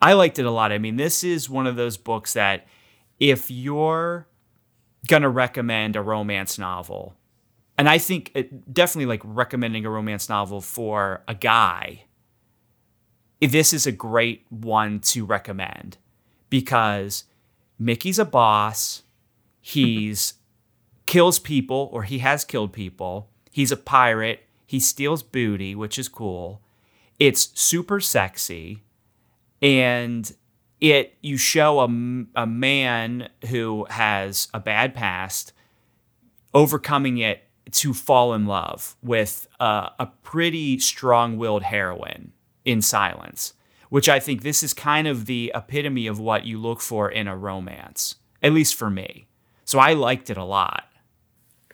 I 0.00 0.14
liked 0.14 0.38
it 0.38 0.46
a 0.46 0.50
lot. 0.50 0.72
I 0.72 0.78
mean, 0.78 0.96
this 0.96 1.22
is 1.22 1.50
one 1.50 1.66
of 1.66 1.76
those 1.76 1.98
books 1.98 2.32
that 2.32 2.66
if 3.20 3.50
you're 3.50 4.26
gonna 5.06 5.28
recommend 5.28 5.96
a 5.96 6.02
romance 6.02 6.58
novel, 6.58 7.14
and 7.78 7.88
I 7.88 7.98
think 7.98 8.30
it, 8.34 8.72
definitely 8.72 9.06
like 9.06 9.22
recommending 9.24 9.84
a 9.84 9.90
romance 9.90 10.28
novel 10.28 10.60
for 10.60 11.22
a 11.28 11.34
guy, 11.34 12.04
this 13.40 13.72
is 13.72 13.86
a 13.86 13.92
great 13.92 14.46
one 14.48 15.00
to 15.00 15.24
recommend 15.24 15.98
because 16.48 17.24
Mickey's 17.78 18.18
a 18.18 18.24
boss. 18.24 19.02
He's 19.60 20.34
kills 21.06 21.38
people 21.38 21.90
or 21.92 22.04
he 22.04 22.18
has 22.18 22.44
killed 22.44 22.72
people. 22.72 23.28
He's 23.50 23.72
a 23.72 23.76
pirate. 23.76 24.44
He 24.66 24.80
steals 24.80 25.22
booty, 25.22 25.74
which 25.74 25.98
is 25.98 26.08
cool. 26.08 26.60
It's 27.18 27.50
super 27.58 28.00
sexy 28.00 28.82
and 29.62 30.34
it 30.92 31.16
you 31.22 31.36
show 31.36 31.80
a, 31.80 31.84
a 32.34 32.46
man 32.46 33.28
who 33.48 33.86
has 33.90 34.48
a 34.52 34.60
bad 34.60 34.94
past 34.94 35.52
overcoming 36.54 37.18
it 37.18 37.42
to 37.70 37.92
fall 37.92 38.32
in 38.32 38.46
love 38.46 38.96
with 39.02 39.48
a, 39.60 39.90
a 39.98 40.06
pretty 40.22 40.78
strong-willed 40.78 41.64
heroine 41.64 42.32
in 42.64 42.80
silence 42.82 43.54
which 43.88 44.08
i 44.08 44.18
think 44.18 44.42
this 44.42 44.62
is 44.62 44.74
kind 44.74 45.06
of 45.06 45.26
the 45.26 45.52
epitome 45.54 46.06
of 46.06 46.18
what 46.18 46.44
you 46.44 46.58
look 46.58 46.80
for 46.80 47.10
in 47.10 47.28
a 47.28 47.36
romance 47.36 48.16
at 48.42 48.52
least 48.52 48.74
for 48.74 48.90
me. 48.90 49.26
So 49.64 49.78
i 49.78 49.94
liked 49.94 50.30
it 50.30 50.36
a 50.36 50.44
lot. 50.44 50.84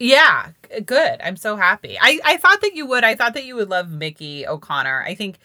Yeah 0.01 0.51
good. 0.87 1.21
I'm 1.23 1.37
so 1.37 1.57
happy. 1.57 1.99
I, 2.01 2.19
I 2.25 2.37
thought 2.39 2.61
that 2.63 2.75
you 2.75 2.87
would 2.87 3.05
i 3.05 3.15
thought 3.15 3.35
that 3.35 3.45
you 3.45 3.57
would 3.57 3.69
love 3.69 3.91
mickey 3.91 4.47
o'connor. 4.47 5.05
I 5.07 5.15
think 5.15 5.39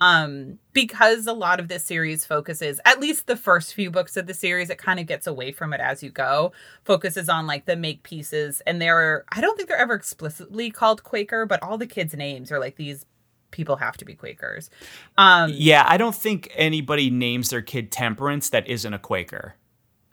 um 0.00 0.58
because 0.72 1.26
a 1.26 1.32
lot 1.32 1.58
of 1.58 1.68
this 1.68 1.84
series 1.84 2.24
focuses 2.24 2.80
at 2.84 3.00
least 3.00 3.26
the 3.26 3.36
first 3.36 3.74
few 3.74 3.90
books 3.90 4.16
of 4.16 4.26
the 4.26 4.34
series 4.34 4.70
it 4.70 4.78
kind 4.78 5.00
of 5.00 5.06
gets 5.06 5.26
away 5.26 5.50
from 5.50 5.72
it 5.72 5.80
as 5.80 6.02
you 6.02 6.10
go 6.10 6.52
focuses 6.84 7.28
on 7.28 7.46
like 7.46 7.66
the 7.66 7.76
Makepeaces. 7.76 8.62
And 8.66 8.80
they're 8.80 9.24
i 9.30 9.40
don't 9.40 9.56
think 9.56 9.68
they're 9.68 9.78
ever 9.78 9.94
explicitly 9.94 10.70
called 10.70 11.02
quaker 11.02 11.46
but 11.46 11.62
all 11.62 11.78
the 11.78 11.86
kids 11.86 12.14
names 12.14 12.52
are 12.52 12.60
like 12.60 12.76
these 12.76 13.06
people 13.50 13.76
have 13.76 13.96
to 13.96 14.04
be 14.04 14.14
quakers. 14.14 14.70
Um 15.16 15.50
yeah 15.54 15.84
i 15.86 15.96
don't 15.96 16.14
think 16.14 16.48
anybody 16.54 17.10
names 17.10 17.50
their 17.50 17.62
kid 17.62 17.90
temperance 17.90 18.50
that 18.50 18.68
isn't 18.68 18.94
a 18.94 18.98
quaker. 18.98 19.56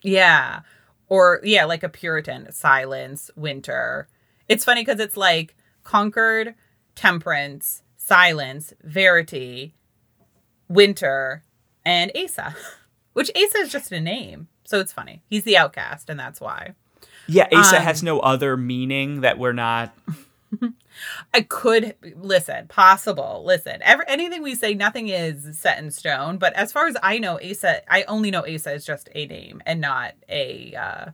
Yeah. 0.01 0.61
Or 1.09 1.41
yeah 1.43 1.65
like 1.65 1.83
a 1.83 1.89
puritan 1.89 2.51
silence 2.51 3.29
winter. 3.35 4.07
It's 4.47 4.65
funny 4.65 4.81
because 4.81 4.99
it's 4.99 5.17
like 5.17 5.55
concord 5.83 6.55
temperance 6.95 7.83
Silence, 8.05 8.71
Verity, 8.83 9.73
Winter, 10.67 11.43
and 11.85 12.11
Asa, 12.15 12.55
which 13.13 13.31
Asa 13.35 13.57
is 13.59 13.71
just 13.71 13.91
a 13.91 13.99
name. 13.99 14.47
So 14.65 14.79
it's 14.79 14.93
funny. 14.93 15.21
He's 15.29 15.43
the 15.43 15.57
outcast, 15.57 16.09
and 16.09 16.19
that's 16.19 16.41
why. 16.41 16.75
Yeah, 17.27 17.47
Asa 17.53 17.77
um, 17.77 17.83
has 17.83 18.03
no 18.03 18.19
other 18.19 18.57
meaning 18.57 19.21
that 19.21 19.37
we're 19.37 19.53
not. 19.53 19.95
I 21.33 21.41
could 21.41 21.95
listen, 22.15 22.67
possible. 22.67 23.43
Listen, 23.45 23.81
every, 23.81 24.05
anything 24.07 24.41
we 24.41 24.55
say, 24.55 24.73
nothing 24.73 25.09
is 25.09 25.57
set 25.57 25.79
in 25.79 25.91
stone. 25.91 26.37
But 26.37 26.53
as 26.53 26.71
far 26.71 26.87
as 26.87 26.95
I 27.03 27.19
know, 27.19 27.39
Asa, 27.39 27.81
I 27.91 28.03
only 28.03 28.31
know 28.31 28.45
Asa 28.45 28.73
is 28.73 28.85
just 28.85 29.09
a 29.13 29.25
name 29.25 29.61
and 29.65 29.81
not 29.81 30.13
a 30.29 30.73
uh, 30.75 31.11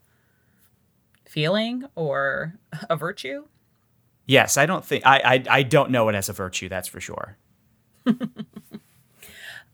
feeling 1.25 1.86
or 1.96 2.55
a 2.89 2.96
virtue. 2.96 3.46
Yes, 4.25 4.58
I 4.58 4.65
don't 4.65 4.86
think 4.86 5.05
I, 5.05 5.20
I 5.20 5.43
I 5.50 5.63
don't 5.63 5.91
know 5.91 6.08
it 6.10 6.15
as 6.15 6.29
a 6.29 6.34
virtue. 6.34 6.70
That's 6.70 6.88
for 6.88 7.01
sure. 7.01 7.38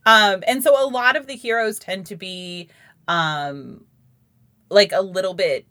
um, 0.07 0.43
and 0.47 0.63
so 0.63 0.81
a 0.83 0.87
lot 0.89 1.17
of 1.17 1.27
the 1.27 1.35
heroes 1.35 1.79
tend 1.79 2.07
to 2.07 2.15
be, 2.15 2.69
um, 3.09 3.85
like 4.69 4.93
a 4.93 5.01
little 5.01 5.33
bit, 5.33 5.67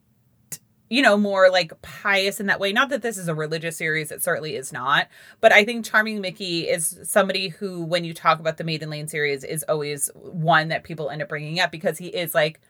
you 0.90 1.02
know, 1.02 1.16
more 1.16 1.50
like 1.50 1.72
pious 1.82 2.38
in 2.38 2.46
that 2.46 2.60
way. 2.60 2.72
Not 2.72 2.90
that 2.90 3.02
this 3.02 3.18
is 3.18 3.28
a 3.28 3.34
religious 3.34 3.78
series; 3.78 4.12
it 4.12 4.22
certainly 4.22 4.54
is 4.54 4.72
not. 4.72 5.08
But 5.40 5.52
I 5.52 5.64
think 5.64 5.86
Charming 5.86 6.20
Mickey 6.20 6.68
is 6.68 6.98
somebody 7.04 7.48
who, 7.48 7.82
when 7.82 8.04
you 8.04 8.14
talk 8.14 8.38
about 8.38 8.58
the 8.58 8.64
Maiden 8.64 8.90
Lane 8.90 9.08
series, 9.08 9.42
is 9.42 9.64
always 9.68 10.10
one 10.14 10.68
that 10.68 10.84
people 10.84 11.10
end 11.10 11.22
up 11.22 11.28
bringing 11.30 11.58
up 11.58 11.72
because 11.72 11.98
he 11.98 12.08
is 12.08 12.34
like 12.34 12.60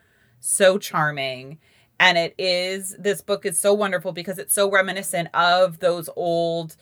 so 0.41 0.79
charming 0.79 1.59
and 1.99 2.19
it 2.19 2.35
is 2.39 2.95
this 2.99 3.23
book 3.23 3.47
is 3.47 3.59
so 3.59 3.73
wonderful 3.73 4.13
because 4.13 4.39
it's 4.39 4.55
so 4.55 4.71
reminiscent 4.71 5.29
of 5.35 5.79
those 5.79 6.09
old 6.17 6.77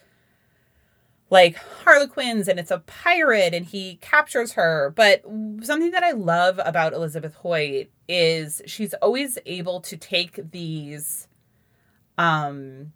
like 1.30 1.56
harlequins 1.56 2.48
and 2.48 2.58
it's 2.58 2.70
a 2.70 2.78
pirate 2.80 3.54
and 3.54 3.66
he 3.66 3.96
captures 3.96 4.52
her. 4.52 4.92
But 4.94 5.24
something 5.62 5.90
that 5.90 6.02
i 6.02 6.10
love 6.12 6.60
about 6.64 6.92
elizabeth 6.92 7.34
hoyt 7.36 7.88
is 8.08 8.62
she's 8.66 8.94
always 8.94 9.38
able 9.46 9.80
to 9.80 9.96
take 9.96 10.50
these 10.50 11.28
um 12.18 12.92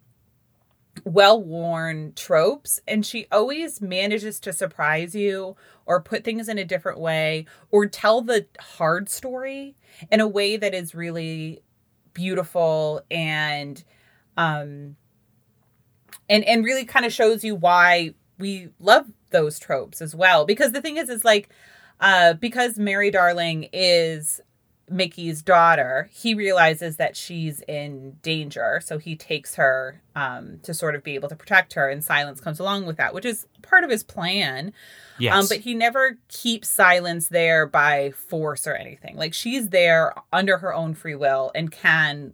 well-worn 1.05 2.11
tropes 2.15 2.79
and 2.87 3.05
she 3.05 3.25
always 3.31 3.81
manages 3.81 4.39
to 4.39 4.51
surprise 4.51 5.15
you 5.15 5.55
or 5.85 6.01
put 6.01 6.23
things 6.23 6.49
in 6.49 6.57
a 6.57 6.65
different 6.65 6.99
way 6.99 7.45
or 7.71 7.85
tell 7.87 8.21
the 8.21 8.45
hard 8.59 9.07
story 9.09 9.75
in 10.11 10.19
a 10.19 10.27
way 10.27 10.57
that 10.57 10.73
is 10.73 10.93
really 10.93 11.61
beautiful 12.13 13.01
and 13.09 13.83
um 14.35 14.95
and 16.27 16.43
and 16.43 16.65
really 16.65 16.85
kind 16.85 17.05
of 17.05 17.13
shows 17.13 17.43
you 17.43 17.55
why 17.55 18.13
we 18.39 18.69
love 18.79 19.05
those 19.31 19.59
tropes 19.59 20.01
as 20.01 20.15
well 20.15 20.45
because 20.45 20.71
the 20.71 20.81
thing 20.81 20.97
is 20.97 21.09
is 21.09 21.23
like 21.23 21.49
uh 21.99 22.33
because 22.33 22.79
Mary 22.79 23.11
Darling 23.11 23.69
is 23.71 24.41
Mickey's 24.91 25.41
daughter, 25.41 26.09
he 26.11 26.33
realizes 26.33 26.97
that 26.97 27.15
she's 27.15 27.61
in 27.61 28.17
danger. 28.21 28.81
So 28.83 28.97
he 28.97 29.15
takes 29.15 29.55
her 29.55 30.01
um, 30.15 30.59
to 30.63 30.73
sort 30.73 30.95
of 30.95 31.03
be 31.03 31.15
able 31.15 31.29
to 31.29 31.35
protect 31.35 31.73
her, 31.73 31.89
and 31.89 32.03
silence 32.03 32.41
comes 32.41 32.59
along 32.59 32.85
with 32.85 32.97
that, 32.97 33.13
which 33.13 33.25
is 33.25 33.47
part 33.61 33.83
of 33.83 33.89
his 33.89 34.03
plan. 34.03 34.73
Yes. 35.17 35.35
Um, 35.35 35.45
but 35.47 35.59
he 35.59 35.73
never 35.73 36.17
keeps 36.27 36.69
silence 36.69 37.29
there 37.29 37.65
by 37.65 38.11
force 38.11 38.67
or 38.67 38.73
anything. 38.73 39.15
Like 39.15 39.33
she's 39.33 39.69
there 39.69 40.13
under 40.31 40.57
her 40.57 40.73
own 40.73 40.93
free 40.93 41.15
will 41.15 41.51
and 41.53 41.71
can 41.71 42.33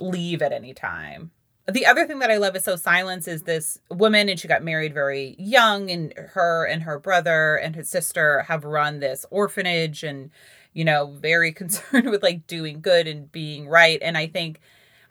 leave 0.00 0.42
at 0.42 0.52
any 0.52 0.74
time. 0.74 1.30
The 1.70 1.86
other 1.86 2.06
thing 2.06 2.18
that 2.18 2.30
I 2.30 2.38
love 2.38 2.56
is 2.56 2.64
so 2.64 2.76
Silence 2.76 3.28
is 3.28 3.42
this 3.42 3.78
woman, 3.88 4.28
and 4.28 4.38
she 4.38 4.48
got 4.48 4.64
married 4.64 4.94
very 4.94 5.36
young, 5.38 5.90
and 5.90 6.12
her 6.16 6.64
and 6.64 6.82
her 6.82 6.98
brother 6.98 7.56
and 7.56 7.76
his 7.76 7.88
sister 7.88 8.42
have 8.42 8.64
run 8.64 8.98
this 8.98 9.24
orphanage 9.30 10.02
and 10.02 10.30
you 10.72 10.84
know, 10.84 11.14
very 11.20 11.52
concerned 11.52 12.10
with 12.10 12.22
like 12.22 12.46
doing 12.46 12.80
good 12.80 13.06
and 13.06 13.30
being 13.32 13.68
right. 13.68 13.98
And 14.02 14.16
I 14.16 14.26
think 14.26 14.60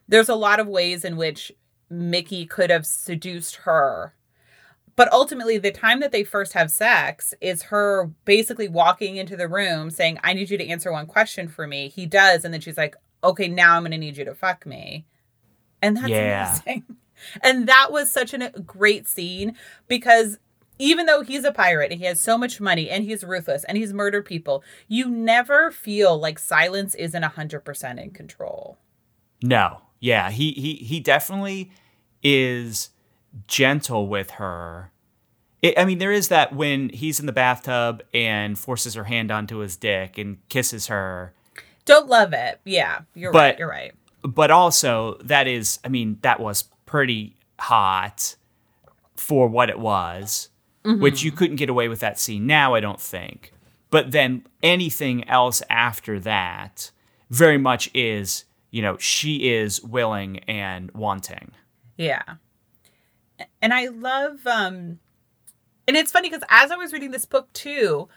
there's 0.07 0.29
a 0.29 0.35
lot 0.35 0.59
of 0.59 0.67
ways 0.67 1.05
in 1.05 1.17
which 1.17 1.51
Mickey 1.89 2.45
could 2.45 2.69
have 2.69 2.85
seduced 2.85 3.57
her. 3.57 4.13
But 4.95 5.11
ultimately, 5.11 5.57
the 5.57 5.71
time 5.71 6.01
that 6.01 6.11
they 6.11 6.23
first 6.23 6.53
have 6.53 6.69
sex 6.69 7.33
is 7.39 7.63
her 7.63 8.11
basically 8.25 8.67
walking 8.67 9.15
into 9.15 9.37
the 9.37 9.47
room 9.47 9.89
saying, 9.89 10.19
I 10.21 10.33
need 10.33 10.49
you 10.49 10.57
to 10.57 10.67
answer 10.67 10.91
one 10.91 11.07
question 11.07 11.47
for 11.47 11.65
me. 11.65 11.87
He 11.87 12.05
does. 12.05 12.43
And 12.43 12.53
then 12.53 12.61
she's 12.61 12.77
like, 12.77 12.95
okay, 13.23 13.47
now 13.47 13.75
I'm 13.75 13.83
going 13.83 13.91
to 13.91 13.97
need 13.97 14.17
you 14.17 14.25
to 14.25 14.35
fuck 14.35 14.65
me. 14.65 15.05
And 15.81 15.97
that's 15.97 16.09
yeah. 16.09 16.59
amazing. 16.65 16.83
And 17.43 17.67
that 17.67 17.91
was 17.91 18.11
such 18.11 18.33
a 18.33 18.45
uh, 18.45 18.49
great 18.65 19.07
scene 19.07 19.55
because 19.87 20.39
even 20.79 21.05
though 21.05 21.21
he's 21.21 21.43
a 21.43 21.51
pirate 21.51 21.91
and 21.91 21.99
he 21.99 22.07
has 22.07 22.19
so 22.19 22.35
much 22.35 22.59
money 22.59 22.89
and 22.89 23.03
he's 23.03 23.23
ruthless 23.23 23.63
and 23.65 23.77
he's 23.77 23.93
murdered 23.93 24.25
people, 24.25 24.63
you 24.87 25.07
never 25.07 25.69
feel 25.69 26.17
like 26.17 26.39
silence 26.39 26.95
isn't 26.95 27.21
100% 27.21 28.01
in 28.01 28.09
control. 28.09 28.79
No. 29.43 29.81
Yeah, 29.99 30.31
he 30.31 30.51
he 30.53 30.73
he 30.77 30.99
definitely 30.99 31.71
is 32.23 32.89
gentle 33.47 34.07
with 34.07 34.31
her. 34.31 34.91
It, 35.61 35.77
I 35.77 35.85
mean, 35.85 35.99
there 35.99 36.11
is 36.11 36.29
that 36.29 36.55
when 36.55 36.89
he's 36.89 37.19
in 37.19 37.27
the 37.27 37.31
bathtub 37.31 38.01
and 38.11 38.57
forces 38.57 38.95
her 38.95 39.03
hand 39.03 39.29
onto 39.31 39.57
his 39.57 39.77
dick 39.77 40.17
and 40.17 40.37
kisses 40.49 40.87
her. 40.87 41.33
Don't 41.85 42.07
love 42.07 42.33
it. 42.33 42.59
Yeah, 42.65 43.01
you're 43.13 43.31
but, 43.31 43.37
right. 43.37 43.59
You're 43.59 43.69
right. 43.69 43.93
But 44.23 44.51
also, 44.51 45.17
that 45.23 45.47
is, 45.47 45.79
I 45.83 45.89
mean, 45.89 46.17
that 46.21 46.39
was 46.39 46.65
pretty 46.85 47.35
hot 47.57 48.35
for 49.15 49.47
what 49.47 49.69
it 49.69 49.79
was 49.79 50.49
mm-hmm. 50.83 51.01
which 51.01 51.23
you 51.23 51.31
couldn't 51.31 51.57
get 51.57 51.69
away 51.69 51.87
with 51.87 51.99
that 51.99 52.19
scene 52.19 52.47
now, 52.47 52.73
I 52.73 52.79
don't 52.79 52.99
think. 52.99 53.53
But 53.89 54.11
then 54.11 54.45
anything 54.63 55.27
else 55.27 55.61
after 55.69 56.19
that 56.21 56.91
very 57.29 57.57
much 57.57 57.89
is 57.93 58.45
you 58.73 58.81
know, 58.81 58.97
she 58.97 59.49
is 59.51 59.83
willing 59.83 60.39
and 60.47 60.89
wanting. 60.91 61.51
Yeah. 61.97 62.21
And 63.61 63.73
I 63.73 63.87
love 63.87 64.45
um 64.47 64.99
and 65.87 65.97
it's 65.97 66.11
funny 66.11 66.29
because 66.29 66.45
as 66.49 66.71
I 66.71 66.77
was 66.77 66.93
reading 66.93 67.11
this 67.11 67.25
book 67.25 67.51
too, 67.53 68.07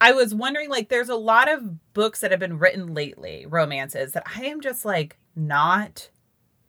I 0.00 0.12
was 0.12 0.34
wondering 0.34 0.70
like 0.70 0.88
there's 0.88 1.08
a 1.08 1.14
lot 1.14 1.50
of 1.50 1.92
books 1.94 2.20
that 2.20 2.30
have 2.30 2.40
been 2.40 2.58
written 2.58 2.94
lately, 2.94 3.46
romances 3.46 4.12
that 4.12 4.24
I 4.36 4.44
am 4.44 4.60
just 4.60 4.84
like 4.84 5.18
not 5.34 6.10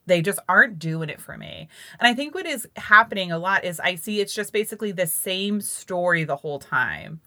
they 0.08 0.22
just 0.22 0.40
aren't 0.48 0.80
doing 0.80 1.10
it 1.10 1.22
for 1.22 1.38
me. 1.38 1.68
And 2.00 2.08
I 2.08 2.14
think 2.14 2.36
what 2.36 2.46
is 2.46 2.68
happening 2.76 3.32
a 3.32 3.40
lot 3.40 3.66
is 3.66 3.80
I 3.80 3.96
see 3.96 4.22
it's 4.22 4.36
just 4.36 4.54
basically 4.54 4.92
the 4.92 5.08
same 5.08 5.62
story 5.62 6.24
the 6.24 6.36
whole 6.36 6.60
time. 6.60 7.22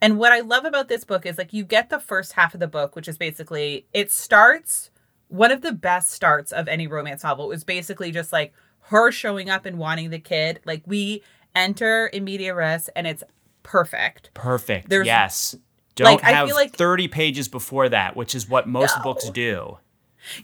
And 0.00 0.18
what 0.18 0.32
I 0.32 0.40
love 0.40 0.64
about 0.64 0.88
this 0.88 1.04
book 1.04 1.26
is 1.26 1.38
like 1.38 1.52
you 1.52 1.64
get 1.64 1.90
the 1.90 2.00
first 2.00 2.32
half 2.32 2.54
of 2.54 2.60
the 2.60 2.68
book, 2.68 2.96
which 2.96 3.08
is 3.08 3.18
basically 3.18 3.86
it 3.92 4.10
starts 4.10 4.90
one 5.28 5.50
of 5.50 5.62
the 5.62 5.72
best 5.72 6.10
starts 6.10 6.52
of 6.52 6.68
any 6.68 6.86
romance 6.86 7.24
novel. 7.24 7.46
It 7.46 7.48
was 7.48 7.64
basically 7.64 8.10
just 8.10 8.32
like 8.32 8.52
her 8.86 9.10
showing 9.10 9.48
up 9.48 9.64
and 9.64 9.78
wanting 9.78 10.10
the 10.10 10.18
kid. 10.18 10.60
Like 10.64 10.82
we 10.86 11.22
enter 11.54 12.06
in 12.06 12.24
media 12.24 12.54
res 12.54 12.88
and 12.96 13.06
it's 13.06 13.22
perfect. 13.62 14.30
Perfect. 14.34 14.88
There's, 14.88 15.06
yes. 15.06 15.56
Don't 15.94 16.06
like, 16.06 16.20
have 16.22 16.50
like, 16.50 16.74
30 16.74 17.08
pages 17.08 17.48
before 17.48 17.88
that, 17.88 18.16
which 18.16 18.34
is 18.34 18.48
what 18.48 18.66
most 18.66 18.96
no. 18.98 19.02
books 19.02 19.28
do. 19.30 19.78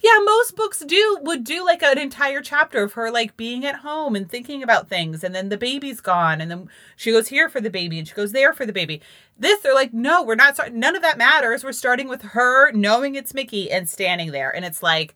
Yeah, 0.02 0.18
most 0.25 0.56
books 0.56 0.80
do 0.80 1.18
would 1.22 1.44
do 1.44 1.64
like 1.64 1.82
an 1.82 1.98
entire 1.98 2.40
chapter 2.40 2.82
of 2.82 2.94
her 2.94 3.10
like 3.10 3.37
being 3.37 3.64
at 3.64 3.76
home 3.76 4.16
and 4.16 4.28
thinking 4.28 4.62
about 4.62 4.88
things 4.88 5.22
and 5.22 5.34
then 5.34 5.50
the 5.50 5.56
baby's 5.56 6.00
gone 6.00 6.40
and 6.40 6.50
then 6.50 6.68
she 6.96 7.12
goes 7.12 7.28
here 7.28 7.48
for 7.48 7.60
the 7.60 7.70
baby 7.70 7.98
and 7.98 8.08
she 8.08 8.14
goes 8.14 8.32
there 8.32 8.52
for 8.52 8.66
the 8.66 8.72
baby. 8.72 9.00
This 9.38 9.60
they're 9.60 9.75
like 9.75 9.92
no, 9.92 10.22
we're 10.22 10.34
not 10.34 10.58
none 10.72 10.96
of 10.96 11.02
that 11.02 11.16
matters. 11.16 11.62
We're 11.62 11.72
starting 11.72 12.08
with 12.08 12.22
her 12.22 12.72
knowing 12.72 13.14
it's 13.14 13.34
Mickey 13.34 13.70
and 13.70 13.88
standing 13.88 14.32
there 14.32 14.54
and 14.54 14.64
it's 14.64 14.82
like 14.82 15.14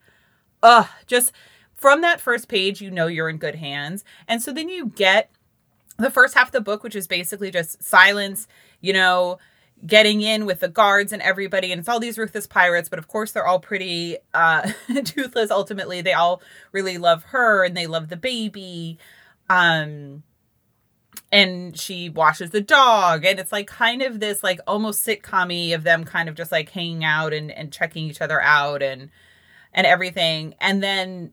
ugh, 0.62 0.86
just 1.06 1.32
from 1.74 2.00
that 2.02 2.20
first 2.20 2.46
page 2.46 2.80
you 2.80 2.90
know 2.90 3.08
you're 3.08 3.28
in 3.28 3.38
good 3.38 3.56
hands. 3.56 4.04
And 4.28 4.40
so 4.40 4.52
then 4.52 4.68
you 4.68 4.86
get 4.86 5.30
the 5.98 6.10
first 6.10 6.34
half 6.34 6.48
of 6.48 6.52
the 6.52 6.60
book, 6.60 6.82
which 6.82 6.96
is 6.96 7.06
basically 7.06 7.50
just 7.50 7.82
silence, 7.82 8.46
you 8.80 8.92
know, 8.92 9.38
getting 9.86 10.20
in 10.20 10.46
with 10.46 10.60
the 10.60 10.68
guards 10.68 11.12
and 11.12 11.20
everybody 11.22 11.72
and 11.72 11.80
it's 11.80 11.88
all 11.88 11.98
these 11.98 12.16
ruthless 12.16 12.46
pirates 12.46 12.88
but 12.88 13.00
of 13.00 13.08
course 13.08 13.32
they're 13.32 13.48
all 13.48 13.58
pretty 13.58 14.16
uh 14.32 14.70
toothless. 15.04 15.50
Ultimately 15.50 16.00
they 16.00 16.12
all 16.12 16.40
really 16.70 16.98
love 16.98 17.24
her 17.24 17.64
and 17.64 17.76
they 17.76 17.88
love 17.88 18.08
the 18.08 18.16
baby 18.16 18.96
um 19.50 20.22
and 21.32 21.76
she 21.76 22.08
washes 22.08 22.50
the 22.50 22.60
dog 22.60 23.24
and 23.24 23.40
it's 23.40 23.50
like 23.50 23.66
kind 23.66 24.02
of 24.02 24.20
this 24.20 24.44
like 24.44 24.60
almost 24.68 25.04
sitcom 25.04 25.74
of 25.74 25.82
them 25.82 26.04
kind 26.04 26.28
of 26.28 26.36
just 26.36 26.52
like 26.52 26.68
hanging 26.70 27.02
out 27.02 27.32
and 27.32 27.50
and 27.50 27.72
checking 27.72 28.04
each 28.06 28.20
other 28.20 28.40
out 28.40 28.82
and 28.82 29.10
and 29.72 29.86
everything. 29.86 30.54
And 30.60 30.82
then 30.82 31.32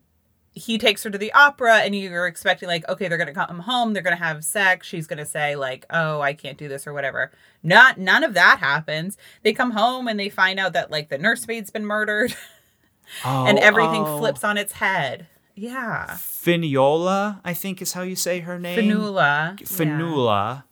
he 0.52 0.78
takes 0.78 1.04
her 1.04 1.10
to 1.10 1.18
the 1.18 1.32
opera 1.32 1.78
and 1.78 1.94
you're 1.94 2.26
expecting 2.26 2.68
like 2.68 2.88
okay 2.88 3.08
they're 3.08 3.18
gonna 3.18 3.32
come 3.32 3.60
home 3.60 3.92
they're 3.92 4.02
gonna 4.02 4.16
have 4.16 4.44
sex 4.44 4.86
she's 4.86 5.06
gonna 5.06 5.26
say 5.26 5.54
like 5.56 5.86
oh 5.90 6.20
i 6.20 6.32
can't 6.32 6.58
do 6.58 6.68
this 6.68 6.86
or 6.86 6.92
whatever 6.92 7.30
not 7.62 7.98
none 7.98 8.24
of 8.24 8.34
that 8.34 8.58
happens 8.58 9.16
they 9.42 9.52
come 9.52 9.70
home 9.72 10.08
and 10.08 10.18
they 10.18 10.28
find 10.28 10.58
out 10.58 10.72
that 10.72 10.90
like 10.90 11.08
the 11.08 11.18
nursemaid's 11.18 11.70
been 11.70 11.84
murdered 11.84 12.34
oh, 13.24 13.46
and 13.46 13.58
everything 13.58 14.02
oh. 14.04 14.18
flips 14.18 14.42
on 14.42 14.56
its 14.58 14.72
head 14.72 15.26
yeah 15.54 16.06
finiola 16.10 17.40
i 17.44 17.54
think 17.54 17.80
is 17.80 17.92
how 17.92 18.02
you 18.02 18.16
say 18.16 18.40
her 18.40 18.58
name 18.58 18.78
finula 18.78 19.58
finula 19.60 20.64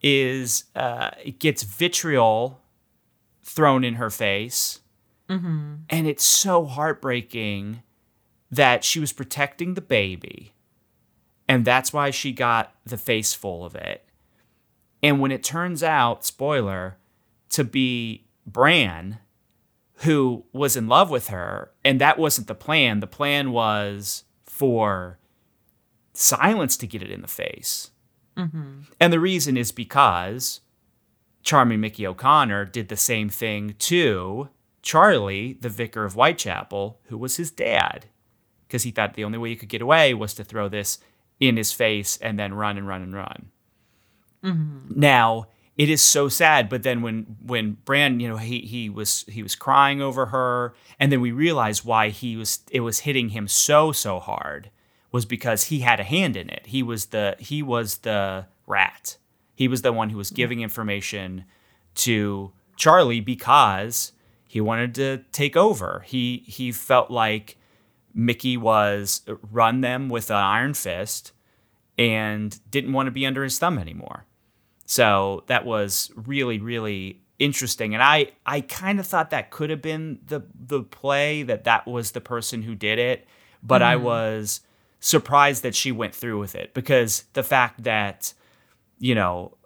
yeah. 0.00 0.10
is 0.10 0.64
uh 0.74 1.10
gets 1.38 1.62
vitriol 1.62 2.60
thrown 3.42 3.84
in 3.84 3.94
her 3.94 4.10
face 4.10 4.80
mm-hmm. 5.28 5.74
and 5.88 6.06
it's 6.06 6.24
so 6.24 6.64
heartbreaking 6.64 7.82
that 8.54 8.84
she 8.84 9.00
was 9.00 9.12
protecting 9.12 9.74
the 9.74 9.80
baby, 9.80 10.54
and 11.48 11.64
that's 11.64 11.92
why 11.92 12.10
she 12.10 12.32
got 12.32 12.72
the 12.84 12.96
face 12.96 13.34
full 13.34 13.64
of 13.64 13.74
it. 13.74 14.06
And 15.02 15.20
when 15.20 15.32
it 15.32 15.42
turns 15.42 15.82
out, 15.82 16.24
spoiler, 16.24 16.96
to 17.50 17.64
be 17.64 18.26
Bran, 18.46 19.18
who 19.98 20.44
was 20.52 20.76
in 20.76 20.86
love 20.86 21.10
with 21.10 21.28
her, 21.28 21.72
and 21.84 22.00
that 22.00 22.18
wasn't 22.18 22.46
the 22.46 22.54
plan. 22.54 23.00
The 23.00 23.06
plan 23.06 23.50
was 23.50 24.24
for 24.44 25.18
silence 26.12 26.76
to 26.78 26.86
get 26.86 27.02
it 27.02 27.10
in 27.10 27.22
the 27.22 27.28
face. 27.28 27.90
Mm-hmm. 28.36 28.82
And 29.00 29.12
the 29.12 29.20
reason 29.20 29.56
is 29.56 29.72
because 29.72 30.60
Charming 31.42 31.80
Mickey 31.80 32.06
O'Connor 32.06 32.66
did 32.66 32.88
the 32.88 32.96
same 32.96 33.28
thing 33.28 33.74
to 33.80 34.48
Charlie, 34.80 35.58
the 35.60 35.68
vicar 35.68 36.04
of 36.04 36.14
Whitechapel, 36.14 37.00
who 37.04 37.18
was 37.18 37.36
his 37.36 37.50
dad 37.50 38.06
because 38.66 38.82
he 38.82 38.90
thought 38.90 39.14
the 39.14 39.24
only 39.24 39.38
way 39.38 39.50
he 39.50 39.56
could 39.56 39.68
get 39.68 39.82
away 39.82 40.14
was 40.14 40.34
to 40.34 40.44
throw 40.44 40.68
this 40.68 40.98
in 41.40 41.56
his 41.56 41.72
face 41.72 42.16
and 42.18 42.38
then 42.38 42.54
run 42.54 42.76
and 42.76 42.86
run 42.86 43.02
and 43.02 43.14
run. 43.14 43.50
Mm-hmm. 44.42 45.00
Now 45.00 45.46
it 45.76 45.88
is 45.88 46.00
so 46.00 46.28
sad, 46.28 46.68
but 46.68 46.82
then 46.84 47.02
when 47.02 47.36
when 47.44 47.78
Bran, 47.84 48.20
you 48.20 48.28
know, 48.28 48.36
he 48.36 48.60
he 48.60 48.88
was 48.88 49.24
he 49.28 49.42
was 49.42 49.56
crying 49.56 50.00
over 50.00 50.26
her, 50.26 50.74
and 51.00 51.10
then 51.10 51.20
we 51.20 51.32
realized 51.32 51.84
why 51.84 52.10
he 52.10 52.36
was 52.36 52.60
it 52.70 52.80
was 52.80 53.00
hitting 53.00 53.30
him 53.30 53.48
so 53.48 53.90
so 53.90 54.20
hard 54.20 54.70
was 55.10 55.24
because 55.24 55.64
he 55.64 55.80
had 55.80 56.00
a 56.00 56.04
hand 56.04 56.36
in 56.36 56.48
it. 56.48 56.66
He 56.66 56.82
was 56.82 57.06
the 57.06 57.36
he 57.38 57.62
was 57.62 57.98
the 57.98 58.46
rat. 58.66 59.16
He 59.54 59.68
was 59.68 59.82
the 59.82 59.92
one 59.92 60.10
who 60.10 60.18
was 60.18 60.30
giving 60.30 60.60
information 60.60 61.44
to 61.96 62.52
Charlie 62.76 63.20
because 63.20 64.12
he 64.46 64.60
wanted 64.60 64.94
to 64.96 65.24
take 65.32 65.56
over. 65.56 66.04
He 66.06 66.44
he 66.46 66.70
felt 66.70 67.10
like 67.10 67.56
Mickey 68.14 68.56
was 68.56 69.22
run 69.50 69.80
them 69.80 70.08
with 70.08 70.30
an 70.30 70.36
iron 70.36 70.74
fist 70.74 71.32
and 71.98 72.58
didn't 72.70 72.92
want 72.92 73.06
to 73.08 73.10
be 73.10 73.26
under 73.26 73.42
his 73.42 73.58
thumb 73.58 73.78
anymore. 73.78 74.24
So 74.86 75.44
that 75.46 75.64
was 75.64 76.12
really, 76.14 76.58
really 76.58 77.22
interesting. 77.38 77.94
And 77.94 78.02
I, 78.02 78.32
I 78.46 78.60
kind 78.60 79.00
of 79.00 79.06
thought 79.06 79.30
that 79.30 79.50
could 79.50 79.70
have 79.70 79.82
been 79.82 80.20
the 80.26 80.42
the 80.54 80.82
play 80.82 81.42
that 81.42 81.64
that 81.64 81.86
was 81.86 82.12
the 82.12 82.20
person 82.20 82.62
who 82.62 82.74
did 82.74 82.98
it, 82.98 83.26
but 83.62 83.82
mm. 83.82 83.86
I 83.86 83.96
was 83.96 84.60
surprised 85.00 85.62
that 85.62 85.74
she 85.74 85.92
went 85.92 86.14
through 86.14 86.38
with 86.38 86.54
it 86.54 86.72
because 86.74 87.24
the 87.32 87.42
fact 87.42 87.82
that, 87.84 88.32
you 88.98 89.14
know, 89.14 89.56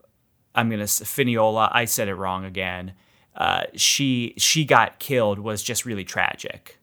I'm 0.55 0.71
gonna 0.71 0.85
Finiola, 0.85 1.69
I 1.73 1.85
said 1.85 2.09
it 2.09 2.15
wrong 2.15 2.45
again. 2.45 2.95
Uh, 3.37 3.65
she 3.75 4.35
she 4.37 4.65
got 4.65 4.99
killed 4.99 5.39
was 5.39 5.63
just 5.63 5.85
really 5.85 6.05
tragic. 6.05 6.78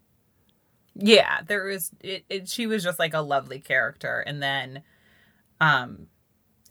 Yeah, 0.95 1.41
there 1.45 1.65
was 1.65 1.91
it, 2.01 2.25
it 2.29 2.49
she 2.49 2.67
was 2.67 2.83
just 2.83 2.99
like 2.99 3.13
a 3.13 3.21
lovely 3.21 3.59
character 3.59 4.23
and 4.25 4.41
then 4.41 4.83
um 5.59 6.07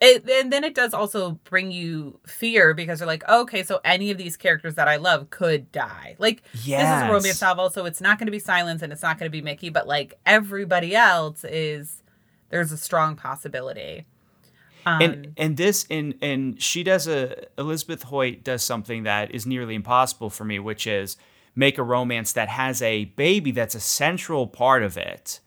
it, 0.01 0.29
and 0.29 0.53
then 0.53 0.65
it 0.65 0.75
does 0.75 0.93
also 0.93 1.33
bring 1.45 1.71
you 1.71 2.19
fear 2.27 2.75
because 2.75 3.01
you're 3.01 3.07
like, 3.07 3.27
okay, 3.29 3.63
so 3.63 3.81
any 3.85 4.11
of 4.11 4.19
these 4.19 4.37
characters 4.37 4.75
that 4.75 4.89
I 4.89 4.97
love 4.97 5.31
could 5.31 5.71
die. 5.73 6.17
Like 6.19 6.43
yes. 6.63 6.83
this 6.83 7.05
is 7.05 7.11
a 7.11 7.13
romance 7.13 7.41
novel, 7.41 7.71
so 7.71 7.87
it's 7.87 8.01
not 8.01 8.19
going 8.19 8.27
to 8.27 8.33
be 8.33 8.39
Silence 8.39 8.83
and 8.83 8.93
it's 8.93 9.03
not 9.03 9.19
going 9.19 9.27
to 9.27 9.31
be 9.31 9.41
Mickey, 9.41 9.71
but 9.71 9.87
like 9.87 10.15
everybody 10.27 10.95
else 10.95 11.45
is, 11.45 12.03
there's 12.51 12.73
a 12.73 12.77
strong 12.77 13.17
possibility. 13.17 14.05
Um, 14.87 15.01
and 15.01 15.33
and 15.39 15.57
this 15.57 15.87
and 15.89 16.15
and 16.21 16.61
she 16.61 16.83
does 16.83 17.09
a 17.09 17.47
Elizabeth 17.57 18.03
Hoyt 18.03 18.45
does 18.45 18.63
something 18.63 19.05
that 19.05 19.35
is 19.35 19.47
nearly 19.47 19.75
impossible 19.75 20.29
for 20.29 20.45
me, 20.45 20.59
which 20.59 20.87
is 20.87 21.17
make 21.55 21.79
a 21.79 21.83
romance 21.83 22.33
that 22.33 22.49
has 22.49 22.83
a 22.83 23.07
baby 23.07 23.51
that's 23.51 23.75
a 23.75 23.81
central 23.81 24.47
part 24.47 24.83
of 24.83 24.97
it 24.97 25.41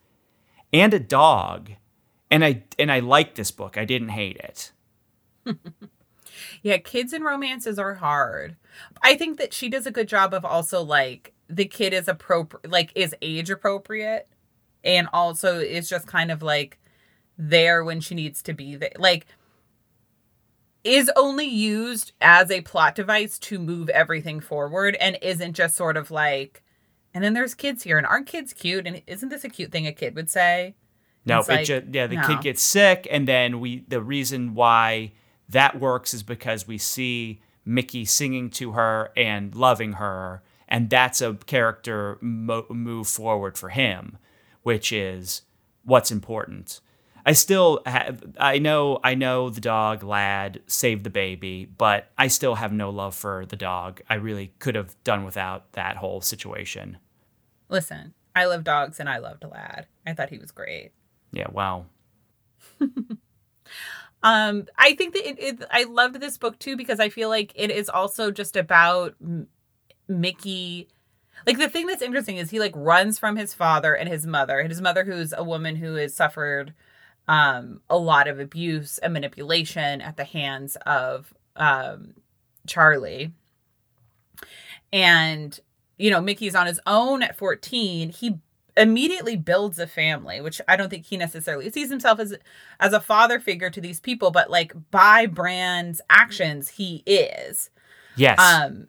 and 0.72 0.94
a 0.94 1.00
dog. 1.00 1.72
And 2.30 2.44
I 2.44 2.64
and 2.78 2.92
I 2.92 3.00
like 3.00 3.36
this 3.36 3.52
book. 3.52 3.78
I 3.78 3.86
didn't 3.86 4.10
hate 4.10 4.38
it. 4.38 4.72
yeah, 6.62 6.78
kids 6.78 7.14
and 7.14 7.24
romances 7.24 7.80
are 7.80 7.96
hard. 7.96 8.58
I 9.02 9.16
think 9.16 9.38
that 9.38 9.54
she 9.54 9.70
does 9.70 9.86
a 9.86 9.92
good 9.92 10.08
job 10.08 10.34
of 10.34 10.44
also 10.44 10.82
like 10.82 11.34
the 11.50 11.66
kid 11.66 11.94
is 11.94 12.08
appropriate 12.08 12.70
like 12.70 12.92
is 12.96 13.16
age 13.22 13.50
appropriate 13.50 14.28
and 14.84 15.08
also 15.14 15.60
is 15.60 15.90
just 15.90 16.08
kind 16.08 16.32
of 16.32 16.44
like 16.44 16.80
there 17.38 17.84
when 17.84 18.02
she 18.02 18.16
needs 18.16 18.42
to 18.44 18.54
be 18.54 18.76
there. 18.76 18.92
Like 18.98 19.28
is 20.88 21.12
only 21.16 21.46
used 21.46 22.14
as 22.22 22.50
a 22.50 22.62
plot 22.62 22.96
device 22.96 23.38
to 23.40 23.60
move 23.60 23.90
everything 23.90 24.40
forward 24.40 24.96
and 24.96 25.18
isn't 25.22 25.54
just 25.54 25.76
sort 25.76 25.98
of 25.98 26.10
like 26.10 26.64
and 27.14 27.24
then 27.24 27.34
there's 27.34 27.56
kids 27.56 27.84
here 27.84 27.98
and 27.98 28.06
aren't 28.06 28.28
kids 28.28 28.54
cute? 28.54 28.86
And 28.86 29.02
isn't 29.08 29.30
this 29.30 29.44
a 29.44 29.50
cute 29.50 29.72
thing 29.72 29.88
a 29.88 29.92
kid 29.92 30.16
would 30.16 30.30
say? 30.30 30.76
No 31.26 31.44
like, 31.48 31.66
just, 31.66 31.88
yeah 31.92 32.08
the 32.08 32.16
no. 32.16 32.28
kid 32.28 32.42
gets 32.42 32.62
sick 32.62 33.08
and 33.12 33.28
then 33.28 33.60
we 33.60 33.84
the 33.88 34.02
reason 34.02 34.54
why 34.54 35.12
that 35.50 35.80
works 35.80 36.14
is 36.14 36.24
because 36.24 36.68
we 36.68 36.78
see 36.78 37.42
mickey 37.66 38.06
singing 38.06 38.50
to 38.52 38.72
her 38.72 39.12
and 39.18 39.54
loving 39.54 39.94
her 39.94 40.42
and 40.70 40.90
that's 40.90 41.22
a 41.22 41.34
character 41.34 42.18
mo- 42.22 42.66
move 42.70 43.08
forward 43.08 43.58
for 43.58 43.70
him 43.70 44.18
which 44.64 44.94
is 44.94 45.42
what's 45.84 46.12
important 46.12 46.80
I 47.28 47.34
still 47.34 47.82
have, 47.86 48.24
I 48.40 48.58
know 48.58 49.02
I 49.04 49.14
know 49.14 49.50
the 49.50 49.60
dog 49.60 50.02
lad 50.02 50.62
saved 50.66 51.04
the 51.04 51.10
baby, 51.10 51.66
but 51.66 52.10
I 52.18 52.30
still 52.30 52.56
have 52.56 52.72
no 52.72 52.90
love 52.90 53.16
for 53.16 53.46
the 53.46 53.58
dog. 53.58 54.00
I 54.10 54.16
really 54.16 54.54
could 54.60 54.76
have 54.76 54.96
done 55.04 55.26
without 55.26 55.74
that 55.74 55.98
whole 55.98 56.22
situation. 56.22 57.00
Listen, 57.68 58.14
I 58.34 58.46
love 58.46 58.64
dogs 58.64 59.02
and 59.02 59.10
I 59.10 59.18
loved 59.18 59.44
Lad. 59.44 59.88
I 60.06 60.14
thought 60.14 60.30
he 60.30 60.38
was 60.38 60.52
great. 60.52 60.92
Yeah, 61.34 61.48
wow. 61.52 61.88
um, 64.24 64.68
I 64.78 64.94
think 64.94 65.14
that 65.14 65.28
it, 65.28 65.38
it, 65.38 65.64
I 65.70 65.84
loved 65.84 66.22
this 66.22 66.38
book 66.38 66.58
too 66.60 66.78
because 66.78 67.02
I 67.02 67.10
feel 67.10 67.28
like 67.28 67.52
it 67.56 67.72
is 67.72 67.90
also 67.90 68.32
just 68.32 68.56
about 68.56 69.16
M- 69.22 69.50
Mickey. 70.08 70.88
Like 71.46 71.58
the 71.58 71.68
thing 71.68 71.88
that's 71.88 72.02
interesting 72.02 72.38
is 72.38 72.52
he 72.52 72.60
like 72.62 72.74
runs 72.74 73.20
from 73.20 73.36
his 73.36 73.54
father 73.54 73.94
and 73.94 74.08
his 74.08 74.26
mother. 74.26 74.64
His 74.64 74.80
mother, 74.80 75.04
who's 75.04 75.34
a 75.36 75.44
woman 75.44 75.76
who 75.76 75.96
has 75.96 76.16
suffered 76.16 76.74
um, 77.28 77.82
a 77.90 77.98
lot 77.98 78.28
of 78.28 78.40
abuse 78.40 78.98
and 79.00 79.14
manipulation 79.14 80.02
at 80.02 80.18
the 80.18 80.24
hands 80.24 80.78
of 80.86 81.34
um, 81.56 82.14
Charlie. 82.66 83.34
And 84.94 85.60
you 85.98 86.12
know, 86.12 86.22
Mickey's 86.22 86.56
on 86.56 86.68
his 86.68 86.80
own 86.86 87.24
at 87.24 87.38
14. 87.38 88.10
He 88.10 88.40
immediately 88.78 89.36
builds 89.36 89.80
a 89.80 89.88
family, 89.88 90.40
which 90.40 90.62
I 90.68 90.76
don't 90.76 90.90
think 90.90 91.06
he 91.06 91.18
necessarily 91.18 91.70
sees 91.72 91.90
himself 91.90 92.20
as 92.20 92.36
as 92.80 92.94
a 92.94 93.00
father 93.00 93.40
figure 93.40 93.70
to 93.72 93.82
these 93.82 94.00
people, 94.00 94.32
but 94.32 94.50
like 94.50 94.74
by 94.92 95.26
Bran's 95.26 96.00
actions, 96.10 96.70
he 96.70 97.04
is. 97.06 97.70
Yes. 98.16 98.40
Um 98.40 98.88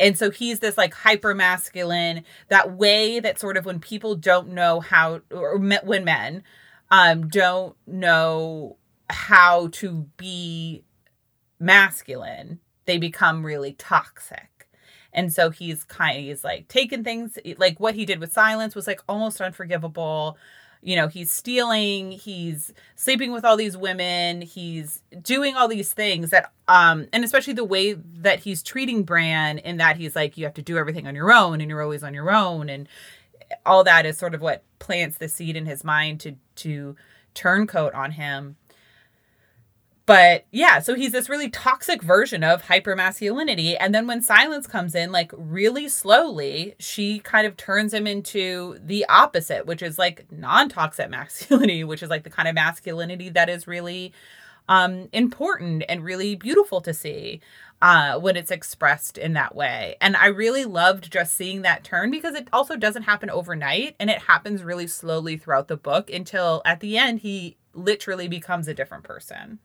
and 0.00 0.16
so 0.16 0.30
he's 0.30 0.60
this 0.60 0.76
like 0.76 0.94
hyper 0.94 1.34
masculine 1.34 2.24
that 2.48 2.72
way 2.76 3.20
that 3.20 3.38
sort 3.38 3.56
of 3.56 3.64
when 3.64 3.80
people 3.80 4.14
don't 4.14 4.48
know 4.48 4.80
how 4.80 5.20
or 5.30 5.56
when 5.56 6.04
men 6.04 6.42
um 6.90 7.28
don't 7.28 7.76
know 7.86 8.76
how 9.10 9.68
to 9.68 10.06
be 10.16 10.84
masculine 11.58 12.60
they 12.86 12.98
become 12.98 13.44
really 13.44 13.72
toxic 13.72 14.58
and 15.12 15.32
so 15.32 15.50
he's 15.50 15.84
kind 15.84 16.18
of, 16.18 16.24
he's 16.24 16.44
like 16.44 16.68
taking 16.68 17.02
things 17.02 17.38
like 17.56 17.80
what 17.80 17.94
he 17.94 18.04
did 18.04 18.20
with 18.20 18.32
silence 18.32 18.74
was 18.74 18.86
like 18.86 19.00
almost 19.08 19.40
unforgivable. 19.40 20.36
You 20.80 20.94
know, 20.94 21.08
he's 21.08 21.32
stealing, 21.32 22.12
he's 22.12 22.72
sleeping 22.94 23.32
with 23.32 23.44
all 23.44 23.56
these 23.56 23.76
women, 23.76 24.42
he's 24.42 25.02
doing 25.20 25.56
all 25.56 25.66
these 25.66 25.92
things 25.92 26.30
that 26.30 26.52
um 26.68 27.08
and 27.12 27.24
especially 27.24 27.54
the 27.54 27.64
way 27.64 27.94
that 27.94 28.40
he's 28.40 28.62
treating 28.62 29.02
Bran 29.02 29.58
in 29.58 29.78
that 29.78 29.96
he's 29.96 30.14
like 30.14 30.36
you 30.36 30.44
have 30.44 30.54
to 30.54 30.62
do 30.62 30.76
everything 30.78 31.06
on 31.06 31.14
your 31.14 31.32
own 31.32 31.60
and 31.60 31.68
you're 31.68 31.82
always 31.82 32.04
on 32.04 32.14
your 32.14 32.30
own 32.30 32.68
and 32.68 32.88
all 33.64 33.84
that 33.84 34.06
is 34.06 34.18
sort 34.18 34.34
of 34.34 34.40
what 34.40 34.62
plants 34.78 35.18
the 35.18 35.28
seed 35.28 35.56
in 35.56 35.66
his 35.66 35.84
mind 35.84 36.20
to 36.20 36.36
to 36.56 36.96
turncoat 37.34 37.94
on 37.94 38.12
him 38.12 38.56
but 40.08 40.46
yeah, 40.50 40.78
so 40.78 40.94
he's 40.94 41.12
this 41.12 41.28
really 41.28 41.50
toxic 41.50 42.02
version 42.02 42.42
of 42.42 42.62
hypermasculinity. 42.62 43.76
And 43.78 43.94
then 43.94 44.06
when 44.06 44.22
silence 44.22 44.66
comes 44.66 44.94
in, 44.94 45.12
like 45.12 45.30
really 45.36 45.86
slowly, 45.86 46.74
she 46.78 47.18
kind 47.18 47.46
of 47.46 47.58
turns 47.58 47.92
him 47.92 48.06
into 48.06 48.78
the 48.82 49.04
opposite, 49.10 49.66
which 49.66 49.82
is 49.82 49.98
like 49.98 50.24
non 50.32 50.70
toxic 50.70 51.10
masculinity, 51.10 51.84
which 51.84 52.02
is 52.02 52.08
like 52.08 52.24
the 52.24 52.30
kind 52.30 52.48
of 52.48 52.54
masculinity 52.54 53.28
that 53.28 53.50
is 53.50 53.66
really 53.66 54.14
um, 54.66 55.10
important 55.12 55.84
and 55.90 56.02
really 56.02 56.36
beautiful 56.36 56.80
to 56.80 56.94
see 56.94 57.42
uh, 57.80 58.18
when 58.18 58.36
it's 58.36 58.50
expressed 58.50 59.18
in 59.18 59.34
that 59.34 59.54
way. 59.54 59.96
And 60.00 60.16
I 60.16 60.26
really 60.26 60.64
loved 60.64 61.10
just 61.12 61.34
seeing 61.34 61.62
that 61.62 61.84
turn 61.84 62.10
because 62.10 62.34
it 62.34 62.48
also 62.52 62.76
doesn't 62.76 63.04
happen 63.04 63.30
overnight 63.30 63.94
and 64.00 64.10
it 64.10 64.22
happens 64.22 64.62
really 64.62 64.86
slowly 64.86 65.36
throughout 65.36 65.68
the 65.68 65.76
book 65.76 66.10
until 66.10 66.62
at 66.64 66.80
the 66.80 66.98
end 66.98 67.20
he 67.20 67.56
literally 67.74 68.28
becomes 68.28 68.66
a 68.66 68.74
different 68.74 69.04
person. 69.04 69.60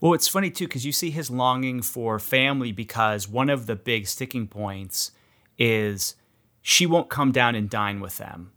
Well, 0.00 0.14
it's 0.14 0.28
funny 0.28 0.50
too 0.50 0.66
because 0.66 0.84
you 0.84 0.92
see 0.92 1.10
his 1.10 1.30
longing 1.30 1.82
for 1.82 2.18
family 2.18 2.72
because 2.72 3.28
one 3.28 3.50
of 3.50 3.66
the 3.66 3.76
big 3.76 4.06
sticking 4.06 4.46
points 4.46 5.12
is 5.58 6.14
she 6.62 6.86
won't 6.86 7.08
come 7.08 7.32
down 7.32 7.54
and 7.54 7.70
dine 7.70 8.00
with 8.00 8.18
them. 8.18 8.52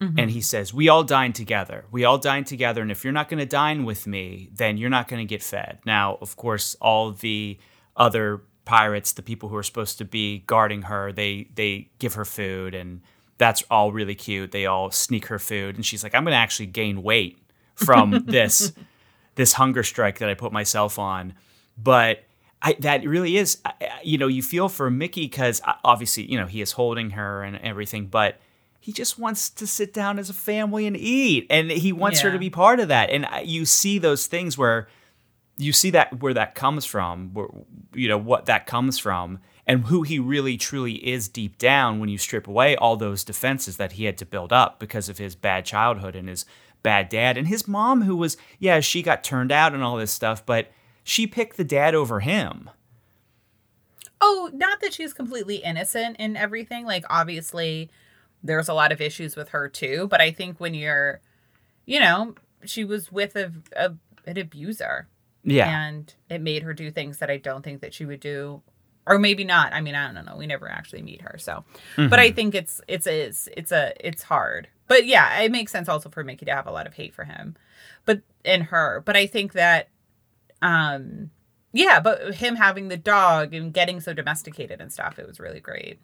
Mm-hmm. 0.00 0.18
And 0.18 0.30
he 0.30 0.42
says, 0.42 0.74
We 0.74 0.88
all 0.88 1.04
dine 1.04 1.32
together. 1.32 1.86
We 1.90 2.04
all 2.04 2.18
dine 2.18 2.44
together. 2.44 2.82
And 2.82 2.90
if 2.90 3.02
you're 3.02 3.14
not 3.14 3.28
going 3.28 3.38
to 3.38 3.46
dine 3.46 3.84
with 3.84 4.06
me, 4.06 4.50
then 4.52 4.76
you're 4.76 4.90
not 4.90 5.08
going 5.08 5.26
to 5.26 5.28
get 5.28 5.42
fed. 5.42 5.78
Now, 5.86 6.18
of 6.20 6.36
course, 6.36 6.76
all 6.80 7.12
the 7.12 7.58
other 7.96 8.42
pirates, 8.64 9.12
the 9.12 9.22
people 9.22 9.48
who 9.48 9.56
are 9.56 9.62
supposed 9.62 9.98
to 9.98 10.04
be 10.04 10.38
guarding 10.46 10.82
her, 10.82 11.12
they 11.12 11.48
they 11.54 11.90
give 11.98 12.14
her 12.14 12.24
food 12.24 12.74
and 12.74 13.00
that's 13.38 13.62
all 13.70 13.92
really 13.92 14.14
cute. 14.14 14.52
They 14.52 14.66
all 14.66 14.90
sneak 14.90 15.26
her 15.26 15.38
food 15.38 15.76
and 15.76 15.84
she's 15.84 16.02
like, 16.02 16.14
I'm 16.14 16.24
going 16.24 16.32
to 16.32 16.38
actually 16.38 16.66
gain 16.66 17.02
weight 17.02 17.38
from 17.74 18.24
this 18.26 18.72
this 19.34 19.54
hunger 19.54 19.82
strike 19.82 20.18
that 20.18 20.28
I 20.28 20.34
put 20.34 20.52
myself 20.52 20.98
on. 20.98 21.34
But 21.78 22.24
I, 22.62 22.72
that 22.80 23.06
really 23.06 23.36
is, 23.36 23.60
you 24.02 24.18
know, 24.18 24.28
you 24.28 24.42
feel 24.42 24.68
for 24.68 24.90
Mickey 24.90 25.26
because 25.26 25.60
uh, 25.64 25.74
obviously, 25.84 26.24
you 26.24 26.38
know, 26.38 26.46
he 26.46 26.60
is 26.60 26.72
holding 26.72 27.10
her 27.10 27.42
and 27.42 27.56
everything, 27.58 28.06
but 28.06 28.38
he 28.80 28.92
just 28.92 29.18
wants 29.18 29.50
to 29.50 29.66
sit 29.66 29.92
down 29.92 30.18
as 30.18 30.30
a 30.30 30.32
family 30.32 30.86
and 30.86 30.96
eat, 30.96 31.46
and 31.50 31.70
he 31.70 31.92
wants 31.92 32.20
yeah. 32.20 32.26
her 32.28 32.32
to 32.32 32.38
be 32.38 32.50
part 32.50 32.80
of 32.80 32.88
that. 32.88 33.10
And 33.10 33.26
you 33.44 33.64
see 33.64 33.98
those 33.98 34.26
things 34.26 34.56
where 34.56 34.88
you 35.56 35.72
see 35.72 35.90
that 35.90 36.20
where 36.20 36.34
that 36.34 36.54
comes 36.54 36.84
from, 36.84 37.32
where, 37.32 37.48
you 37.94 38.08
know, 38.08 38.18
what 38.18 38.46
that 38.46 38.66
comes 38.66 38.98
from, 38.98 39.38
and 39.66 39.84
who 39.84 40.02
he 40.02 40.18
really 40.18 40.56
truly 40.56 40.94
is 41.06 41.28
deep 41.28 41.58
down 41.58 41.98
when 41.98 42.08
you 42.08 42.18
strip 42.18 42.46
away 42.46 42.76
all 42.76 42.96
those 42.96 43.24
defenses 43.24 43.76
that 43.78 43.92
he 43.92 44.04
had 44.04 44.18
to 44.18 44.26
build 44.26 44.52
up 44.52 44.78
because 44.78 45.08
of 45.08 45.18
his 45.18 45.34
bad 45.34 45.64
childhood 45.64 46.14
and 46.14 46.28
his 46.28 46.44
bad 46.82 47.08
dad. 47.08 47.36
And 47.36 47.48
his 47.48 47.66
mom, 47.66 48.02
who 48.02 48.16
was, 48.16 48.36
yeah, 48.58 48.80
she 48.80 49.02
got 49.02 49.24
turned 49.24 49.50
out 49.50 49.74
and 49.74 49.82
all 49.82 49.96
this 49.96 50.12
stuff, 50.12 50.44
but 50.44 50.70
she 51.02 51.26
picked 51.26 51.56
the 51.56 51.64
dad 51.64 51.94
over 51.94 52.20
him. 52.20 52.70
Oh, 54.20 54.50
not 54.52 54.80
that 54.80 54.94
she's 54.94 55.12
completely 55.12 55.56
innocent 55.56 56.16
in 56.18 56.36
everything. 56.36 56.84
Like, 56.84 57.04
obviously, 57.10 57.90
there's 58.42 58.68
a 58.68 58.74
lot 58.74 58.92
of 58.92 59.00
issues 59.00 59.36
with 59.36 59.50
her 59.50 59.68
too. 59.68 60.06
But 60.08 60.20
I 60.20 60.30
think 60.30 60.58
when 60.60 60.74
you're, 60.74 61.20
you 61.86 62.00
know, 62.00 62.34
she 62.64 62.84
was 62.84 63.10
with 63.10 63.36
a, 63.36 63.52
a 63.74 63.94
an 64.26 64.38
abuser. 64.38 65.08
Yeah. 65.46 65.86
And 65.86 66.12
it 66.28 66.40
made 66.40 66.62
her 66.64 66.74
do 66.74 66.90
things 66.90 67.18
that 67.18 67.30
I 67.30 67.38
don't 67.38 67.62
think 67.62 67.80
that 67.80 67.94
she 67.94 68.04
would 68.04 68.20
do 68.20 68.62
or 69.06 69.18
maybe 69.18 69.44
not. 69.44 69.72
I 69.72 69.80
mean, 69.80 69.94
I 69.94 70.12
don't 70.12 70.26
know. 70.26 70.36
We 70.36 70.46
never 70.46 70.68
actually 70.68 71.02
meet 71.02 71.22
her, 71.22 71.38
so. 71.38 71.64
Mm-hmm. 71.96 72.08
But 72.08 72.18
I 72.18 72.32
think 72.32 72.54
it's 72.54 72.80
it's 72.88 73.06
it's 73.06 73.48
it's 73.56 73.72
a 73.72 73.92
it's 74.00 74.24
hard. 74.24 74.68
But 74.88 75.06
yeah, 75.06 75.40
it 75.40 75.52
makes 75.52 75.72
sense 75.72 75.88
also 75.88 76.08
for 76.10 76.24
Mickey 76.24 76.44
to 76.46 76.54
have 76.54 76.66
a 76.66 76.72
lot 76.72 76.86
of 76.86 76.94
hate 76.94 77.14
for 77.14 77.24
him, 77.24 77.56
but 78.04 78.22
in 78.44 78.62
her. 78.62 79.02
But 79.04 79.16
I 79.16 79.26
think 79.26 79.52
that, 79.52 79.88
um, 80.62 81.30
yeah, 81.72 82.00
but 82.00 82.34
him 82.34 82.56
having 82.56 82.88
the 82.88 82.96
dog 82.96 83.54
and 83.54 83.72
getting 83.72 84.00
so 84.00 84.12
domesticated 84.12 84.80
and 84.80 84.92
stuff, 84.92 85.18
it 85.18 85.26
was 85.26 85.40
really 85.40 85.60
great. 85.60 85.98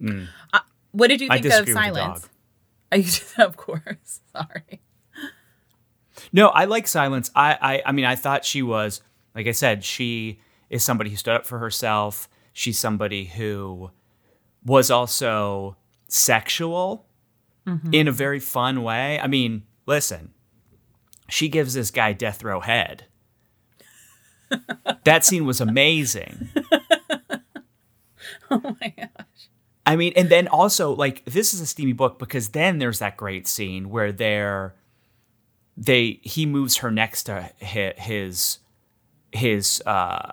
Mm. 0.00 0.28
Uh, 0.52 0.60
what 0.92 1.08
did 1.08 1.20
you 1.20 1.28
think 1.28 1.46
of 1.46 1.68
Silence? 1.68 2.28
I, 2.92 3.04
of 3.42 3.56
course. 3.56 4.20
Sorry. 4.32 4.80
No, 6.32 6.48
I 6.48 6.64
like 6.64 6.86
Silence. 6.86 7.30
I, 7.34 7.58
I 7.60 7.82
I 7.86 7.92
mean, 7.92 8.04
I 8.04 8.16
thought 8.16 8.44
she 8.44 8.62
was 8.62 9.02
like 9.34 9.46
I 9.46 9.52
said, 9.52 9.84
she 9.84 10.40
is 10.68 10.84
somebody 10.84 11.10
who 11.10 11.16
stood 11.16 11.34
up 11.34 11.46
for 11.46 11.58
herself. 11.58 12.28
She's 12.52 12.78
somebody 12.78 13.26
who 13.26 13.90
was 14.64 14.90
also 14.90 15.76
sexual 16.08 17.06
mm-hmm. 17.66 17.94
in 17.94 18.08
a 18.08 18.12
very 18.12 18.40
fun 18.40 18.82
way. 18.82 19.18
I 19.20 19.26
mean, 19.26 19.64
listen, 19.86 20.32
she 21.28 21.48
gives 21.48 21.74
this 21.74 21.90
guy 21.90 22.12
death 22.12 22.42
row 22.42 22.60
head. 22.60 23.06
that 25.04 25.24
scene 25.24 25.46
was 25.46 25.60
amazing. 25.60 26.48
oh 28.50 28.76
my 28.80 28.94
gosh. 28.96 29.26
I 29.86 29.96
mean, 29.96 30.12
and 30.16 30.28
then 30.28 30.48
also 30.48 30.94
like 30.94 31.24
this 31.24 31.54
is 31.54 31.60
a 31.60 31.66
steamy 31.66 31.92
book 31.92 32.18
because 32.18 32.50
then 32.50 32.78
there's 32.78 32.98
that 32.98 33.16
great 33.16 33.48
scene 33.48 33.90
where 33.90 34.12
they're 34.12 34.74
they 35.80 36.20
he 36.22 36.46
moves 36.46 36.76
her 36.78 36.90
next 36.90 37.24
to 37.24 37.50
his 37.58 38.58
his 39.32 39.82
uh 39.86 40.32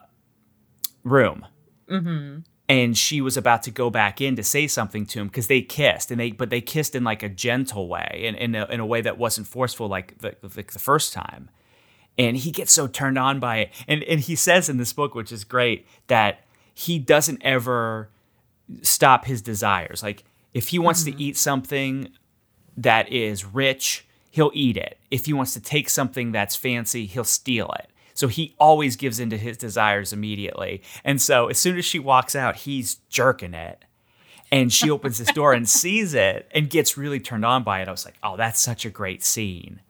room. 1.04 1.46
Mm-hmm. 1.90 2.40
And 2.70 2.98
she 2.98 3.22
was 3.22 3.38
about 3.38 3.64
to 3.64 3.72
go 3.72 3.90
back 3.90 4.20
in 4.20 4.36
to 4.36 4.44
say 4.44 4.68
something 4.68 5.06
to 5.06 5.22
him 5.22 5.28
because 5.28 5.48
they 5.48 5.62
kissed, 5.62 6.12
and 6.12 6.20
they 6.20 6.32
but 6.32 6.50
they 6.50 6.60
kissed 6.60 6.96
in 6.96 7.06
like 7.06 7.24
a 7.24 7.30
gentle 7.30 7.88
way, 7.88 8.24
in 8.26 8.36
in 8.36 8.56
a, 8.56 8.66
in 8.66 8.82
a 8.82 8.86
way 8.86 9.00
that 9.00 9.18
wasn't 9.18 9.48
forceful 9.48 9.88
like 9.88 10.18
the, 10.18 10.36
the, 10.42 10.50
the 10.50 10.80
first 10.80 11.14
time. 11.14 11.50
And 12.18 12.36
he 12.36 12.52
gets 12.52 12.74
so 12.74 12.88
turned 12.88 13.18
on 13.18 13.40
by 13.40 13.60
it, 13.60 13.70
and 13.88 14.04
and 14.04 14.20
he 14.20 14.36
says 14.36 14.68
in 14.68 14.76
this 14.76 14.92
book, 14.92 15.16
which 15.16 15.32
is 15.32 15.46
great, 15.46 15.88
that 16.08 16.44
he 16.74 17.00
doesn't 17.00 17.42
ever 17.42 18.10
stop 18.82 19.24
his 19.24 19.42
desires. 19.42 20.04
Like 20.04 20.26
if 20.54 20.68
he 20.68 20.80
wants 20.80 21.06
mm-hmm. 21.06 21.18
to 21.18 21.24
eat 21.24 21.38
something 21.38 22.10
that 22.76 23.10
is 23.10 23.46
rich, 23.46 24.06
he'll 24.38 24.52
eat 24.54 24.78
it. 24.78 25.00
If 25.10 25.26
he 25.26 25.34
wants 25.34 25.54
to 25.54 25.60
take 25.60 25.90
something 25.90 26.32
that's 26.32 26.56
fancy, 26.56 27.08
he'll 27.08 27.24
steal 27.24 27.74
it. 27.80 27.90
So 28.14 28.28
he 28.28 28.56
always 28.60 28.96
gives 28.96 29.20
into 29.20 29.36
his 29.36 29.58
desires 29.58 30.14
immediately. 30.14 30.84
And 31.04 31.20
so 31.20 31.48
as 31.48 31.58
soon 31.58 31.76
as 31.76 31.86
she 31.86 31.98
walks 31.98 32.36
out, 32.36 32.58
he's 32.58 32.96
jerking 33.10 33.56
it. 33.56 33.84
And 34.52 34.72
she 34.72 34.92
opens 34.92 35.18
this 35.18 35.32
door 35.34 35.54
and 35.54 35.68
sees 35.68 36.14
it 36.14 36.48
and 36.52 36.70
gets 36.70 36.98
really 36.98 37.20
turned 37.20 37.46
on 37.46 37.64
by 37.64 37.82
it. 37.82 37.88
I 37.88 37.92
was 37.92 38.06
like, 38.06 38.18
oh, 38.22 38.38
that's 38.38 38.62
such 38.62 38.86
a 38.86 38.92
great 38.92 39.24
scene. 39.24 39.82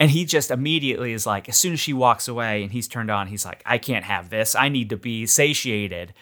And 0.00 0.10
he 0.10 0.24
just 0.24 0.50
immediately 0.50 1.12
is 1.12 1.24
like, 1.24 1.48
as 1.48 1.56
soon 1.56 1.72
as 1.72 1.80
she 1.80 1.92
walks 1.92 2.26
away 2.26 2.64
and 2.64 2.72
he's 2.72 2.88
turned 2.88 3.10
on, 3.10 3.28
he's 3.28 3.44
like, 3.44 3.62
I 3.64 3.78
can't 3.78 4.04
have 4.04 4.30
this. 4.30 4.56
I 4.56 4.68
need 4.68 4.90
to 4.90 4.96
be 4.96 5.26
satiated. 5.26 6.12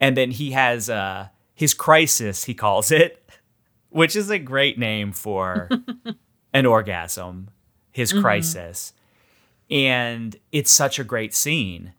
And 0.00 0.16
then 0.16 0.30
he 0.30 0.52
has 0.52 0.88
uh, 0.88 1.28
his 1.54 1.74
crisis, 1.74 2.44
he 2.44 2.54
calls 2.54 2.90
it, 2.90 3.22
which 3.90 4.16
is 4.16 4.30
a 4.30 4.38
great 4.38 4.78
name 4.78 5.12
for 5.12 5.68
an 6.56 6.66
orgasm, 6.66 7.50
his 7.92 8.12
mm-hmm. 8.12 8.22
crisis. 8.22 8.92
And 9.70 10.36
it's 10.52 10.70
such 10.70 10.98
a 10.98 11.04
great 11.04 11.34
scene. 11.34 11.92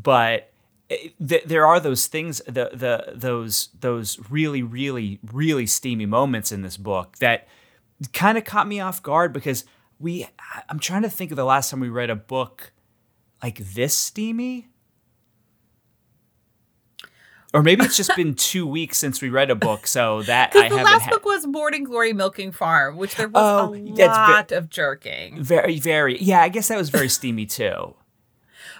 But 0.00 0.52
eh, 0.90 1.08
th- 1.26 1.44
there 1.44 1.66
are 1.66 1.78
those 1.78 2.06
things 2.06 2.38
the 2.46 2.70
the 2.72 3.12
those 3.14 3.68
those 3.78 4.18
really 4.30 4.62
really 4.62 5.20
really 5.30 5.66
steamy 5.66 6.06
moments 6.06 6.50
in 6.50 6.62
this 6.62 6.76
book 6.76 7.18
that 7.18 7.46
kind 8.12 8.38
of 8.38 8.44
caught 8.44 8.66
me 8.66 8.80
off 8.80 9.02
guard 9.02 9.32
because 9.32 9.64
we 10.00 10.26
I'm 10.68 10.78
trying 10.78 11.02
to 11.02 11.10
think 11.10 11.30
of 11.30 11.36
the 11.36 11.44
last 11.44 11.70
time 11.70 11.80
we 11.80 11.90
read 11.90 12.10
a 12.10 12.16
book 12.16 12.72
like 13.42 13.58
this 13.58 13.94
steamy 13.94 14.68
or 17.54 17.62
maybe 17.62 17.84
it's 17.84 17.96
just 17.96 18.14
been 18.16 18.34
two 18.36 18.66
weeks 18.66 18.98
since 18.98 19.20
we 19.20 19.28
read 19.28 19.50
a 19.50 19.54
book, 19.54 19.86
so 19.86 20.22
that 20.22 20.54
I 20.56 20.68
the 20.68 20.76
last 20.76 21.10
book 21.10 21.24
was 21.24 21.46
Morning 21.46 21.84
Glory 21.84 22.12
Milking 22.12 22.52
Farm, 22.52 22.96
which 22.96 23.16
there 23.16 23.28
was 23.28 23.42
oh, 23.42 23.74
a 23.74 24.06
lot 24.06 24.48
ve- 24.48 24.54
of 24.54 24.70
jerking. 24.70 25.42
Very, 25.42 25.78
very. 25.78 26.20
Yeah, 26.20 26.42
I 26.42 26.48
guess 26.48 26.68
that 26.68 26.78
was 26.78 26.90
very 26.90 27.08
steamy 27.08 27.46
too. 27.46 27.94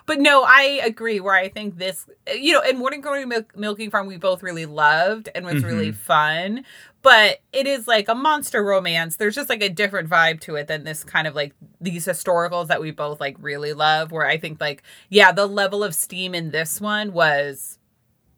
But 0.06 0.18
no, 0.18 0.42
I 0.42 0.80
agree. 0.84 1.20
Where 1.20 1.34
I 1.34 1.48
think 1.48 1.78
this, 1.78 2.06
you 2.34 2.52
know, 2.52 2.60
in 2.60 2.78
Morning 2.78 3.00
Glory 3.00 3.24
Milk- 3.24 3.56
Milking 3.56 3.90
Farm, 3.90 4.06
we 4.06 4.16
both 4.16 4.42
really 4.42 4.66
loved 4.66 5.28
and 5.34 5.44
was 5.44 5.56
mm-hmm. 5.56 5.66
really 5.66 5.92
fun. 5.92 6.64
But 7.02 7.40
it 7.52 7.66
is 7.66 7.88
like 7.88 8.08
a 8.08 8.14
monster 8.14 8.64
romance. 8.64 9.16
There's 9.16 9.34
just 9.34 9.48
like 9.48 9.62
a 9.62 9.68
different 9.68 10.08
vibe 10.08 10.40
to 10.42 10.56
it 10.56 10.68
than 10.68 10.84
this 10.84 11.02
kind 11.02 11.26
of 11.26 11.34
like 11.34 11.52
these 11.80 12.06
historicals 12.06 12.68
that 12.68 12.80
we 12.80 12.90
both 12.90 13.20
like 13.20 13.36
really 13.40 13.72
love. 13.72 14.12
Where 14.12 14.26
I 14.26 14.38
think 14.38 14.60
like, 14.60 14.82
yeah, 15.08 15.32
the 15.32 15.46
level 15.46 15.84
of 15.84 15.94
steam 15.94 16.34
in 16.34 16.50
this 16.50 16.80
one 16.80 17.12
was 17.12 17.78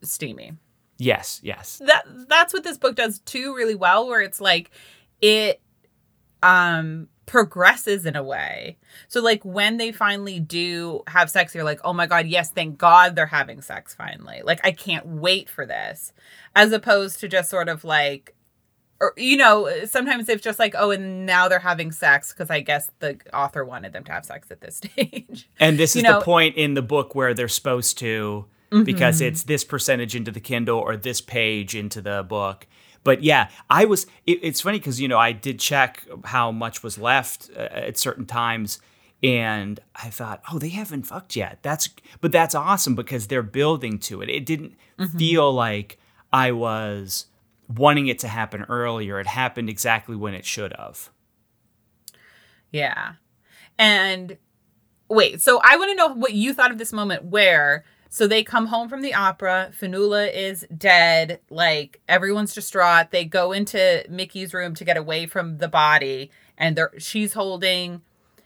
steamy. 0.05 0.53
Yes, 0.97 1.39
yes. 1.43 1.81
That 1.85 2.05
that's 2.29 2.53
what 2.53 2.63
this 2.63 2.77
book 2.77 2.95
does 2.95 3.19
too 3.19 3.55
really 3.55 3.75
well 3.75 4.07
where 4.07 4.21
it's 4.21 4.39
like 4.39 4.71
it 5.21 5.61
um 6.41 7.07
progresses 7.25 8.05
in 8.05 8.15
a 8.15 8.23
way. 8.23 8.77
So 9.07 9.21
like 9.21 9.43
when 9.43 9.77
they 9.77 9.91
finally 9.91 10.39
do 10.39 11.01
have 11.07 11.29
sex 11.29 11.53
you're 11.53 11.63
like, 11.63 11.81
"Oh 11.83 11.93
my 11.93 12.05
god, 12.05 12.27
yes, 12.27 12.51
thank 12.51 12.77
God 12.77 13.15
they're 13.15 13.25
having 13.25 13.61
sex 13.61 13.93
finally." 13.93 14.41
Like 14.43 14.61
I 14.63 14.71
can't 14.71 15.05
wait 15.05 15.49
for 15.49 15.65
this. 15.65 16.13
As 16.55 16.71
opposed 16.71 17.19
to 17.19 17.27
just 17.27 17.49
sort 17.49 17.67
of 17.67 17.83
like 17.83 18.35
or 19.01 19.13
you 19.17 19.35
know, 19.37 19.69
sometimes 19.85 20.29
it's 20.29 20.43
just 20.43 20.59
like, 20.59 20.73
"Oh, 20.77 20.91
and 20.91 21.25
now 21.25 21.47
they're 21.47 21.59
having 21.59 21.91
sex" 21.91 22.31
because 22.31 22.49
I 22.49 22.61
guess 22.61 22.89
the 22.99 23.17
author 23.33 23.65
wanted 23.65 23.93
them 23.93 24.03
to 24.05 24.11
have 24.11 24.25
sex 24.25 24.49
at 24.51 24.61
this 24.61 24.77
stage. 24.95 25.49
And 25.59 25.77
this 25.77 25.95
is 25.95 26.03
you 26.03 26.09
know, 26.09 26.19
the 26.19 26.25
point 26.25 26.55
in 26.55 26.75
the 26.75 26.81
book 26.81 27.13
where 27.15 27.33
they're 27.33 27.47
supposed 27.47 27.97
to 27.99 28.45
mm-hmm. 28.75 28.83
because 28.83 29.21
it's 29.21 29.43
this 29.43 29.63
percentage 29.63 30.15
into 30.15 30.31
the 30.31 30.39
Kindle 30.39 30.79
or 30.79 30.97
this 30.97 31.21
page 31.21 31.75
into 31.75 32.01
the 32.01 32.23
book. 32.23 32.67
But 33.03 33.23
yeah, 33.23 33.49
I 33.69 33.85
was. 33.85 34.07
It, 34.25 34.39
it's 34.41 34.61
funny 34.61 34.79
because 34.79 34.99
you 34.99 35.07
know 35.07 35.19
I 35.19 35.31
did 35.31 35.59
check 35.59 36.05
how 36.25 36.51
much 36.51 36.83
was 36.83 36.97
left 36.97 37.49
uh, 37.55 37.59
at 37.59 37.97
certain 37.97 38.25
times, 38.25 38.79
and 39.21 39.79
I 39.95 40.09
thought, 40.09 40.41
oh, 40.51 40.57
they 40.59 40.69
haven't 40.69 41.03
fucked 41.03 41.35
yet. 41.35 41.59
That's 41.61 41.89
but 42.19 42.31
that's 42.31 42.55
awesome 42.55 42.95
because 42.95 43.27
they're 43.27 43.43
building 43.43 43.99
to 43.99 44.21
it. 44.21 44.29
It 44.29 44.45
didn't 44.45 44.73
mm-hmm. 44.97 45.17
feel 45.17 45.53
like 45.53 45.99
I 46.33 46.51
was 46.51 47.27
wanting 47.67 48.07
it 48.07 48.19
to 48.19 48.27
happen 48.27 48.63
earlier. 48.63 49.19
It 49.19 49.27
happened 49.27 49.69
exactly 49.69 50.15
when 50.15 50.33
it 50.33 50.45
should 50.45 50.73
have. 50.77 51.11
Yeah, 52.71 53.13
and 53.77 54.37
wait. 55.09 55.41
So 55.41 55.61
I 55.63 55.77
want 55.77 55.91
to 55.91 55.95
know 55.95 56.13
what 56.13 56.33
you 56.33 56.55
thought 56.55 56.71
of 56.71 56.79
this 56.79 56.91
moment 56.91 57.25
where 57.25 57.85
so 58.15 58.27
they 58.27 58.45
come 58.45 58.67
home 58.67 58.87
from 58.87 59.01
the 59.01 59.13
opera. 59.13 59.71
Fionnuala 59.77 60.33
is 60.33 60.65
dead. 60.77 61.41
Like 61.49 61.99
everyone's 62.07 62.53
distraught. 62.53 63.11
They 63.11 63.25
go 63.25 63.51
into 63.51 64.05
Mickey's 64.09 64.53
room 64.53 64.73
to 64.75 64.85
get 64.85 64.95
away 64.95 65.25
from 65.25 65.57
the 65.57 65.67
body, 65.67 66.31
and 66.57 66.77
they're 66.77 66.93
she's 66.97 67.33
holding 67.33 68.03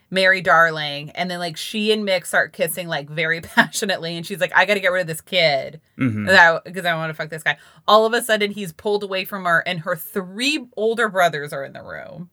Mary 0.10 0.42
Darling, 0.42 1.12
and 1.12 1.30
then 1.30 1.38
like 1.38 1.56
she 1.56 1.92
and 1.92 2.04
Mick 2.04 2.26
start 2.26 2.52
kissing 2.52 2.88
like 2.88 3.12
very 3.12 3.42
passionately, 3.44 4.18
and 4.18 4.26
she's 4.26 4.40
like, 4.40 4.52
"I 4.56 4.66
got 4.66 4.74
to 4.74 4.80
get 4.80 4.92
rid 4.92 5.02
of 5.02 5.08
this 5.08 5.22
kid 5.22 5.80
because 5.96 6.14
mm-hmm. 6.16 6.88
I, 6.88 6.90
I 6.90 6.96
want 6.96 7.12
to 7.12 7.14
fuck 7.14 7.30
this 7.30 7.44
guy." 7.44 7.60
All 7.88 8.08
of 8.08 8.14
a 8.14 8.24
sudden, 8.24 8.50
he's 8.50 8.74
pulled 8.74 9.04
away 9.04 9.24
from 9.24 9.46
her, 9.46 9.60
and 9.68 9.82
her 9.82 9.96
three 9.96 10.66
older 10.78 11.10
brothers 11.10 11.54
are 11.54 11.64
in 11.64 11.74
the 11.74 11.84
room. 11.84 12.32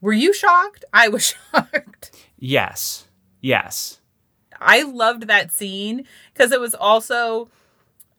Were 0.00 0.14
you 0.14 0.32
shocked? 0.32 0.86
I 0.90 1.08
was 1.08 1.34
shocked. 1.52 2.12
Yes. 2.38 3.08
Yes. 3.42 4.00
I 4.60 4.82
loved 4.82 5.28
that 5.28 5.52
scene 5.52 6.06
because 6.32 6.52
it 6.52 6.60
was 6.60 6.74
also 6.74 7.48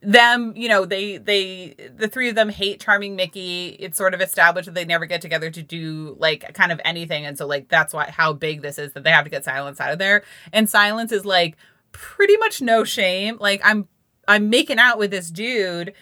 them 0.01 0.53
you 0.55 0.69
know 0.69 0.85
they 0.85 1.17
they 1.17 1.75
the 1.95 2.07
three 2.07 2.29
of 2.29 2.35
them 2.35 2.49
hate 2.49 2.79
charming 2.79 3.15
mickey. 3.15 3.69
It's 3.79 3.97
sort 3.97 4.13
of 4.13 4.21
established 4.21 4.67
that 4.67 4.75
they 4.75 4.85
never 4.85 5.05
get 5.05 5.21
together 5.21 5.49
to 5.49 5.63
do 5.63 6.15
like 6.19 6.53
kind 6.53 6.71
of 6.71 6.79
anything. 6.85 7.25
And 7.25 7.37
so 7.37 7.47
like 7.47 7.67
that's 7.67 7.93
why 7.93 8.11
how 8.11 8.33
big 8.33 8.61
this 8.61 8.77
is 8.77 8.93
that 8.93 9.03
they 9.03 9.09
have 9.09 9.23
to 9.23 9.31
get 9.31 9.43
silence 9.43 9.81
out 9.81 9.91
of 9.91 9.99
there. 9.99 10.23
And 10.53 10.69
silence 10.69 11.11
is 11.11 11.25
like 11.25 11.57
pretty 11.91 12.37
much 12.37 12.61
no 12.61 12.83
shame. 12.83 13.37
Like 13.39 13.61
i'm 13.63 13.87
i'm 14.27 14.49
making 14.49 14.79
out 14.79 14.99
with 14.99 15.11
this 15.11 15.31
dude. 15.31 15.93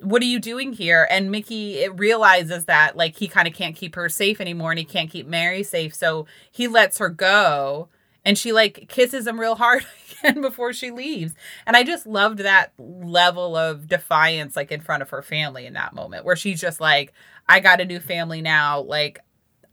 What 0.00 0.22
are 0.22 0.26
you 0.26 0.40
doing 0.40 0.72
here? 0.72 1.06
And 1.10 1.30
mickey 1.30 1.86
realizes 1.90 2.64
that 2.64 2.96
like 2.96 3.16
he 3.16 3.28
kind 3.28 3.46
of 3.46 3.54
can't 3.54 3.76
keep 3.76 3.94
her 3.96 4.08
safe 4.08 4.40
anymore 4.40 4.72
and 4.72 4.78
he 4.78 4.84
can't 4.84 5.10
keep 5.10 5.26
mary 5.26 5.62
safe. 5.62 5.94
So 5.94 6.26
he 6.50 6.68
lets 6.68 6.98
her 6.98 7.10
go 7.10 7.88
and 8.24 8.38
she 8.38 8.52
like 8.52 8.88
kisses 8.88 9.26
him 9.26 9.38
real 9.38 9.54
hard 9.56 9.84
again 10.22 10.40
before 10.40 10.72
she 10.72 10.90
leaves. 10.90 11.34
And 11.66 11.76
i 11.76 11.82
just 11.82 12.06
loved 12.06 12.40
that 12.40 12.72
level 12.78 13.56
of 13.56 13.88
defiance 13.88 14.56
like 14.56 14.72
in 14.72 14.80
front 14.80 15.02
of 15.02 15.10
her 15.10 15.22
family 15.22 15.66
in 15.66 15.74
that 15.74 15.94
moment 15.94 16.24
where 16.24 16.36
she's 16.36 16.60
just 16.60 16.80
like 16.80 17.12
i 17.48 17.60
got 17.60 17.80
a 17.80 17.84
new 17.84 18.00
family 18.00 18.42
now. 18.42 18.80
Like 18.80 19.20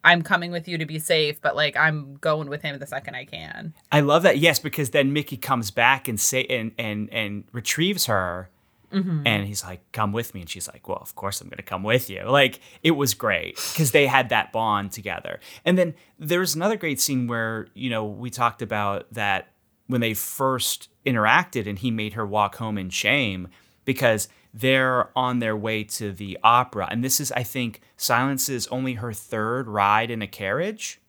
i'm 0.03 0.21
coming 0.21 0.51
with 0.51 0.67
you 0.67 0.77
to 0.77 0.85
be 0.85 0.97
safe 0.97 1.41
but 1.41 1.55
like 1.55 1.75
i'm 1.75 2.15
going 2.15 2.49
with 2.49 2.61
him 2.61 2.79
the 2.79 2.87
second 2.87 3.15
i 3.15 3.25
can. 3.25 3.73
I 3.91 3.99
love 3.99 4.23
that. 4.23 4.37
Yes 4.37 4.59
because 4.59 4.91
then 4.91 5.13
mickey 5.13 5.37
comes 5.37 5.71
back 5.71 6.07
and 6.07 6.19
say 6.19 6.45
and 6.45 6.71
and 6.77 7.11
and 7.11 7.43
retrieves 7.51 8.05
her 8.05 8.49
Mm-hmm. 8.91 9.21
And 9.25 9.45
he's 9.45 9.63
like, 9.63 9.81
come 9.91 10.11
with 10.11 10.33
me. 10.33 10.41
And 10.41 10.49
she's 10.49 10.67
like, 10.67 10.87
well, 10.87 10.97
of 10.99 11.15
course 11.15 11.41
I'm 11.41 11.47
going 11.47 11.57
to 11.57 11.63
come 11.63 11.83
with 11.83 12.09
you. 12.09 12.23
Like, 12.23 12.59
it 12.81 12.91
was 12.91 13.13
great 13.13 13.55
because 13.55 13.91
they 13.91 14.07
had 14.07 14.29
that 14.29 14.51
bond 14.51 14.91
together. 14.91 15.39
And 15.63 15.77
then 15.77 15.93
there's 16.17 16.55
another 16.55 16.75
great 16.75 16.99
scene 16.99 17.27
where, 17.27 17.67
you 17.73 17.89
know, 17.89 18.05
we 18.05 18.29
talked 18.29 18.61
about 18.61 19.13
that 19.13 19.49
when 19.87 20.01
they 20.01 20.13
first 20.13 20.89
interacted 21.05 21.67
and 21.67 21.79
he 21.79 21.91
made 21.91 22.13
her 22.13 22.25
walk 22.25 22.55
home 22.55 22.77
in 22.77 22.89
shame 22.89 23.47
because 23.85 24.27
they're 24.53 25.09
on 25.17 25.39
their 25.39 25.55
way 25.55 25.83
to 25.83 26.11
the 26.11 26.37
opera. 26.43 26.87
And 26.89 27.03
this 27.03 27.19
is, 27.19 27.31
I 27.33 27.43
think, 27.43 27.81
Silence 27.97 28.49
is 28.49 28.67
only 28.67 28.95
her 28.95 29.13
third 29.13 29.67
ride 29.67 30.09
in 30.09 30.21
a 30.21 30.27
carriage. 30.27 30.99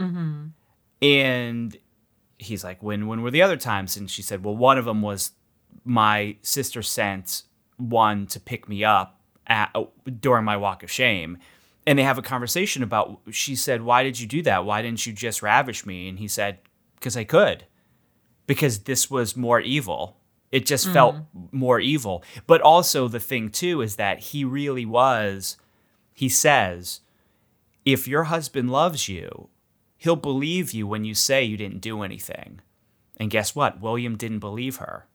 Mm-hmm. 0.00 0.46
And 1.02 1.76
he's 2.38 2.64
like, 2.64 2.82
when, 2.82 3.06
when 3.06 3.22
were 3.22 3.30
the 3.30 3.42
other 3.42 3.56
times? 3.56 3.96
And 3.96 4.10
she 4.10 4.22
said, 4.22 4.44
well, 4.44 4.56
one 4.56 4.78
of 4.78 4.84
them 4.84 5.02
was 5.02 5.32
my 5.88 6.36
sister 6.42 6.82
sent 6.82 7.42
one 7.78 8.26
to 8.26 8.38
pick 8.38 8.68
me 8.68 8.84
up 8.84 9.20
at, 9.46 9.70
uh, 9.74 9.84
during 10.20 10.44
my 10.44 10.56
walk 10.56 10.82
of 10.82 10.90
shame. 10.90 11.38
And 11.86 11.98
they 11.98 12.02
have 12.02 12.18
a 12.18 12.22
conversation 12.22 12.82
about, 12.82 13.20
she 13.30 13.56
said, 13.56 13.82
Why 13.82 14.02
did 14.02 14.20
you 14.20 14.26
do 14.26 14.42
that? 14.42 14.66
Why 14.66 14.82
didn't 14.82 15.06
you 15.06 15.12
just 15.12 15.42
ravish 15.42 15.86
me? 15.86 16.08
And 16.08 16.18
he 16.18 16.28
said, 16.28 16.58
Because 16.96 17.16
I 17.16 17.24
could. 17.24 17.64
Because 18.46 18.80
this 18.80 19.10
was 19.10 19.36
more 19.36 19.60
evil. 19.60 20.18
It 20.52 20.66
just 20.66 20.88
mm. 20.88 20.92
felt 20.92 21.16
more 21.50 21.80
evil. 21.80 22.22
But 22.46 22.60
also, 22.60 23.08
the 23.08 23.20
thing, 23.20 23.48
too, 23.50 23.80
is 23.80 23.96
that 23.96 24.18
he 24.18 24.44
really 24.44 24.86
was, 24.86 25.56
he 26.12 26.28
says, 26.28 27.00
if 27.84 28.06
your 28.06 28.24
husband 28.24 28.70
loves 28.70 29.08
you, 29.08 29.48
he'll 29.96 30.16
believe 30.16 30.72
you 30.72 30.86
when 30.86 31.04
you 31.04 31.14
say 31.14 31.44
you 31.44 31.56
didn't 31.56 31.80
do 31.80 32.02
anything. 32.02 32.60
And 33.16 33.30
guess 33.30 33.54
what? 33.54 33.80
William 33.80 34.16
didn't 34.16 34.38
believe 34.38 34.76
her. 34.76 35.06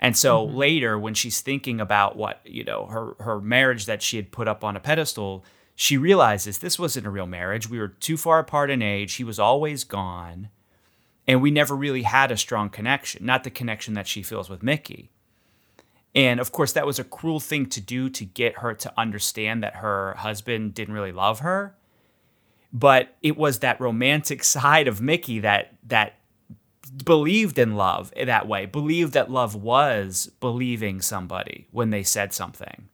And 0.00 0.16
so 0.16 0.46
mm-hmm. 0.46 0.56
later, 0.56 0.98
when 0.98 1.14
she's 1.14 1.40
thinking 1.40 1.80
about 1.80 2.16
what, 2.16 2.40
you 2.44 2.64
know, 2.64 2.86
her, 2.86 3.14
her 3.20 3.40
marriage 3.40 3.86
that 3.86 4.02
she 4.02 4.16
had 4.16 4.32
put 4.32 4.48
up 4.48 4.64
on 4.64 4.76
a 4.76 4.80
pedestal, 4.80 5.44
she 5.74 5.96
realizes 5.96 6.58
this 6.58 6.78
wasn't 6.78 7.06
a 7.06 7.10
real 7.10 7.26
marriage. 7.26 7.68
We 7.68 7.78
were 7.78 7.88
too 7.88 8.16
far 8.16 8.38
apart 8.38 8.70
in 8.70 8.82
age. 8.82 9.14
He 9.14 9.24
was 9.24 9.38
always 9.38 9.84
gone. 9.84 10.50
And 11.26 11.40
we 11.40 11.50
never 11.50 11.74
really 11.74 12.02
had 12.02 12.30
a 12.30 12.36
strong 12.36 12.68
connection, 12.68 13.24
not 13.24 13.44
the 13.44 13.50
connection 13.50 13.94
that 13.94 14.06
she 14.06 14.22
feels 14.22 14.50
with 14.50 14.62
Mickey. 14.62 15.10
And 16.14 16.38
of 16.38 16.52
course, 16.52 16.72
that 16.72 16.86
was 16.86 16.98
a 16.98 17.04
cruel 17.04 17.40
thing 17.40 17.66
to 17.66 17.80
do 17.80 18.08
to 18.10 18.24
get 18.24 18.58
her 18.58 18.74
to 18.74 18.92
understand 18.96 19.62
that 19.62 19.76
her 19.76 20.14
husband 20.18 20.74
didn't 20.74 20.94
really 20.94 21.12
love 21.12 21.40
her. 21.40 21.74
But 22.72 23.16
it 23.22 23.36
was 23.36 23.60
that 23.60 23.80
romantic 23.80 24.44
side 24.54 24.86
of 24.86 25.00
Mickey 25.00 25.40
that 25.40 25.74
that 25.86 26.14
believed 27.04 27.58
in 27.58 27.74
love 27.74 28.12
that 28.16 28.46
way, 28.46 28.66
believed 28.66 29.12
that 29.14 29.30
love 29.30 29.54
was 29.54 30.30
believing 30.40 31.00
somebody 31.00 31.66
when 31.70 31.90
they 31.90 32.02
said 32.02 32.32
something. 32.32 32.88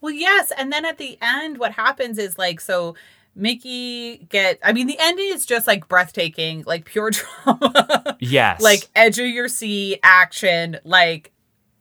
Well, 0.00 0.12
yes. 0.12 0.52
And 0.56 0.72
then 0.72 0.84
at 0.84 0.98
the 0.98 1.16
end, 1.22 1.58
what 1.58 1.72
happens 1.72 2.18
is 2.18 2.36
like, 2.36 2.60
so 2.60 2.96
Mickey 3.34 4.26
get 4.28 4.58
I 4.62 4.72
mean 4.72 4.86
the 4.86 4.98
ending 5.00 5.28
is 5.28 5.46
just 5.46 5.66
like 5.66 5.88
breathtaking, 5.88 6.64
like 6.66 6.84
pure 6.84 7.10
drama. 7.44 8.16
Yes. 8.20 8.60
like 8.60 8.88
edge 8.94 9.18
of 9.18 9.26
your 9.26 9.48
seat 9.48 10.00
action, 10.02 10.78
like 10.84 11.32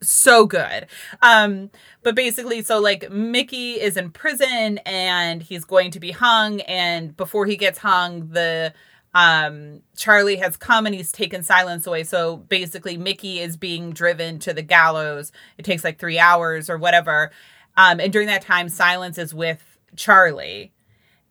so 0.02 0.46
good. 0.46 0.88
Um, 1.22 1.70
but 2.04 2.16
basically, 2.16 2.64
so 2.64 2.80
like 2.80 3.12
Mickey 3.12 3.74
is 3.74 3.98
in 3.98 4.12
prison 4.12 4.80
and 4.80 5.42
he's 5.44 5.66
going 5.66 5.92
to 5.92 6.00
be 6.00 6.12
hung, 6.12 6.62
and 6.62 7.16
before 7.16 7.46
he 7.46 7.58
gets 7.58 7.80
hung, 7.80 8.30
the 8.30 8.74
um 9.14 9.82
Charlie 9.96 10.38
has 10.38 10.56
come 10.58 10.86
and 10.86 10.96
he's 10.96 11.12
taken 11.12 11.44
silence 11.44 11.86
away. 11.86 12.04
So 12.04 12.38
basically 12.38 12.98
Mickey 12.98 13.40
is 13.40 13.58
being 13.58 13.92
driven 13.92 14.40
to 14.40 14.54
the 14.54 14.62
gallows. 14.62 15.32
It 15.58 15.66
takes 15.66 15.84
like 15.84 16.00
3 16.00 16.18
hours 16.18 16.70
or 16.70 16.78
whatever. 16.78 17.32
Um 17.76 18.00
and 18.00 18.14
during 18.14 18.28
that 18.28 18.42
time 18.42 18.70
silence 18.70 19.18
is 19.18 19.34
with 19.34 19.80
Charlie. 19.96 20.72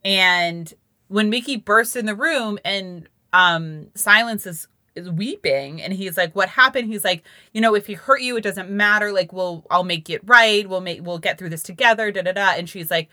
And 0.04 0.72
when 1.08 1.30
Mickey 1.30 1.56
bursts 1.56 1.96
in 1.96 2.06
the 2.06 2.14
room 2.14 2.58
and 2.64 3.08
um 3.32 3.88
silence 3.94 4.46
is 4.46 4.68
is 4.94 5.10
weeping 5.10 5.80
and 5.80 5.92
he's 5.92 6.16
like 6.16 6.34
what 6.34 6.48
happened 6.48 6.88
he's 6.88 7.04
like 7.04 7.22
you 7.52 7.60
know 7.60 7.74
if 7.74 7.86
he 7.86 7.94
hurt 7.94 8.20
you 8.20 8.36
it 8.36 8.42
doesn't 8.42 8.70
matter 8.70 9.12
like 9.12 9.32
we'll 9.32 9.64
i'll 9.70 9.84
make 9.84 10.10
it 10.10 10.20
right 10.24 10.68
we'll 10.68 10.80
make 10.80 11.04
we'll 11.04 11.18
get 11.18 11.38
through 11.38 11.48
this 11.48 11.62
together 11.62 12.10
da 12.10 12.22
da 12.22 12.32
da 12.32 12.50
and 12.56 12.68
she's 12.68 12.90
like 12.90 13.08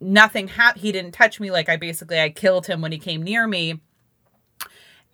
nothing 0.00 0.48
happened 0.48 0.80
he 0.80 0.92
didn't 0.92 1.12
touch 1.12 1.40
me 1.40 1.50
like 1.50 1.68
i 1.68 1.76
basically 1.76 2.20
i 2.20 2.28
killed 2.28 2.66
him 2.66 2.80
when 2.80 2.92
he 2.92 2.98
came 2.98 3.22
near 3.22 3.46
me 3.46 3.80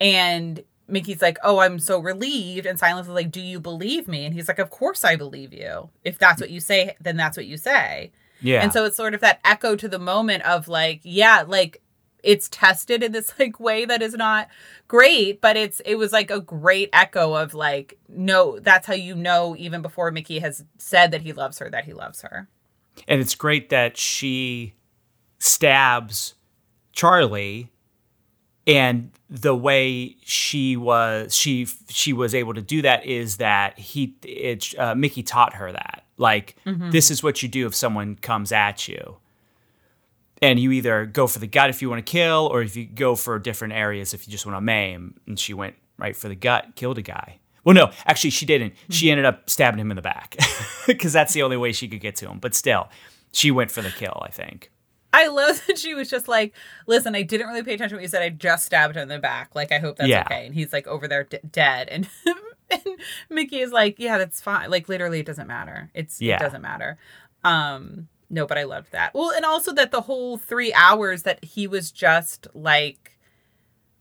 and 0.01 0.63
Mickey's 0.89 1.23
like, 1.23 1.39
"Oh, 1.43 1.59
I'm 1.59 1.79
so 1.79 1.99
relieved." 1.99 2.67
And 2.67 2.79
Silence 2.79 3.07
is 3.07 3.13
like, 3.13 3.31
"Do 3.31 3.41
you 3.41 3.61
believe 3.61 4.09
me?" 4.09 4.25
And 4.25 4.35
he's 4.35 4.49
like, 4.49 4.59
"Of 4.59 4.71
course 4.71 5.05
I 5.05 5.17
believe 5.17 5.53
you. 5.53 5.91
If 6.05 6.19
that's 6.19 6.41
what 6.41 6.51
you 6.51 6.61
say, 6.61 6.97
then 7.01 7.17
that's 7.17 7.37
what 7.37 7.47
you 7.47 7.57
say." 7.57 8.13
Yeah. 8.41 8.63
And 8.63 8.73
so 8.73 8.85
it's 8.85 8.97
sort 8.97 9.15
of 9.15 9.21
that 9.23 9.41
echo 9.45 9.75
to 9.77 9.89
the 9.89 9.99
moment 9.99 10.45
of 10.45 10.69
like, 10.69 11.01
yeah, 11.03 11.45
like 11.47 11.83
it's 12.23 12.49
tested 12.49 13.03
in 13.03 13.13
this 13.13 13.33
like 13.39 13.61
way 13.61 13.85
that 13.85 14.03
is 14.03 14.15
not 14.15 14.49
great, 14.89 15.41
but 15.41 15.57
it's 15.57 15.81
it 15.81 15.97
was 15.97 16.13
like 16.13 16.31
a 16.31 16.41
great 16.41 16.91
echo 16.93 17.35
of 17.35 17.55
like, 17.55 17.99
no, 18.09 18.59
that's 18.59 18.87
how 18.87 18.95
you 18.95 19.15
know 19.15 19.55
even 19.59 19.83
before 19.83 20.11
Mickey 20.11 20.41
has 20.41 20.65
said 20.79 21.11
that 21.13 21.23
he 21.23 21.33
loves 21.33 21.59
her 21.59 21.71
that 21.71 21.85
he 21.85 21.93
loves 21.93 22.23
her. 22.23 22.49
And 23.09 23.21
it's 23.21 23.35
great 23.35 23.71
that 23.71 23.97
she 23.97 24.75
stabs 25.39 26.35
Charlie 26.93 27.71
and 28.67 29.11
the 29.29 29.55
way 29.55 30.17
she 30.25 30.77
was 30.77 31.35
she 31.35 31.67
she 31.89 32.13
was 32.13 32.35
able 32.35 32.55
to 32.55 32.63
do 32.63 32.83
that 32.83 33.05
is 33.05 33.39
that 33.39 33.79
he 33.79 34.17
it 34.23 34.79
uh, 34.79 34.95
Mickey 34.95 35.23
taught 35.23 35.55
her 35.55 35.73
that. 35.73 36.05
Like 36.17 36.57
mm-hmm. 36.65 36.91
this 36.91 37.11
is 37.11 37.23
what 37.23 37.43
you 37.43 37.49
do 37.49 37.67
if 37.67 37.75
someone 37.75 38.17
comes 38.17 38.53
at 38.53 38.89
you. 38.89 39.17
And 40.43 40.59
you 40.59 40.73
either 40.73 41.07
go 41.07 41.27
for 41.27 41.39
the 41.39 41.47
gut 41.47 41.71
if 41.71 41.81
you 41.81 41.89
want 41.89 42.05
to 42.05 42.11
kill 42.11 42.49
or 42.53 42.61
if 42.61 42.77
you 42.77 42.85
go 42.85 43.15
for 43.15 43.39
different 43.39 43.75
areas 43.75 44.13
if 44.13 44.27
you 44.27 44.31
just 44.31 44.45
want 44.45 44.57
to 44.57 44.61
maim. 44.61 45.15
And 45.27 45.39
she 45.39 45.55
went 45.55 45.75
right 45.99 46.17
for 46.17 46.29
the 46.29 46.35
gut 46.35 46.75
killed 46.75 46.99
a 46.99 47.03
guy. 47.03 47.39
Well 47.65 47.75
no 47.75 47.91
actually 48.07 48.31
she 48.31 48.47
didn't. 48.47 48.73
Mm-hmm. 48.75 48.93
she 48.93 49.11
ended 49.11 49.27
up 49.27 49.49
stabbing 49.49 49.81
him 49.81 49.91
in 49.91 49.97
the 49.97 50.03
back 50.03 50.37
because 50.87 51.13
that's 51.13 51.33
the 51.33 51.43
only 51.43 51.57
way 51.57 51.73
she 51.73 51.89
could 51.89 52.01
get 52.01 52.17
to 52.17 52.29
him. 52.29 52.39
But 52.39 52.55
still 52.55 52.89
she 53.35 53.51
went 53.51 53.71
for 53.71 53.83
the 53.83 53.91
kill 53.91 54.23
i 54.23 54.31
think 54.31 54.71
I 55.15 55.29
love 55.29 55.65
that 55.67 55.79
she 55.79 55.95
was 55.95 56.11
just 56.11 56.29
like, 56.29 56.55
listen, 56.87 57.15
I 57.15 57.23
didn't 57.23 57.47
really 57.47 57.63
pay 57.63 57.75
attention 57.75 57.91
to 57.91 57.97
what 57.97 58.03
you 58.03 58.09
said. 58.09 58.23
I 58.23 58.31
just 58.31 58.67
stabbed 58.67 58.97
him 58.97 59.03
in 59.03 59.09
the 59.09 59.19
back. 59.19 59.55
Like, 59.55 59.71
I 59.73 59.79
hope 59.79 59.97
that's 59.97 60.09
yeah. 60.09 60.23
okay. 60.23 60.47
And 60.47 60.55
he's 60.55 60.73
like 60.73 60.87
over 60.87 61.07
there 61.07 61.25
d- 61.25 61.39
dead. 61.51 61.89
And, 61.89 62.09
and 62.71 62.83
Mickey 63.31 63.61
is 63.61 63.73
like, 63.73 63.99
yeah, 63.99 64.19
that's 64.19 64.41
fine. 64.41 64.71
Like, 64.71 64.89
literally, 64.89 65.21
it 65.21 65.27
doesn't 65.27 65.47
matter. 65.47 65.91
It's, 65.95 66.21
yeah. 66.21 66.37
it 66.37 66.41
doesn't 66.41 66.63
matter. 66.63 66.99
Um, 67.45 68.09
no, 68.31 68.47
but 68.47 68.59
I 68.59 68.65
loved 68.65 68.93
that. 68.93 69.15
Well, 69.15 69.31
and 69.31 69.45
also 69.45 69.73
that 69.75 69.93
the 69.93 70.03
whole 70.03 70.37
three 70.37 70.73
hours 70.75 71.23
that 71.23 71.45
he 71.45 71.67
was 71.67 71.93
just 71.93 72.49
like 72.55 73.19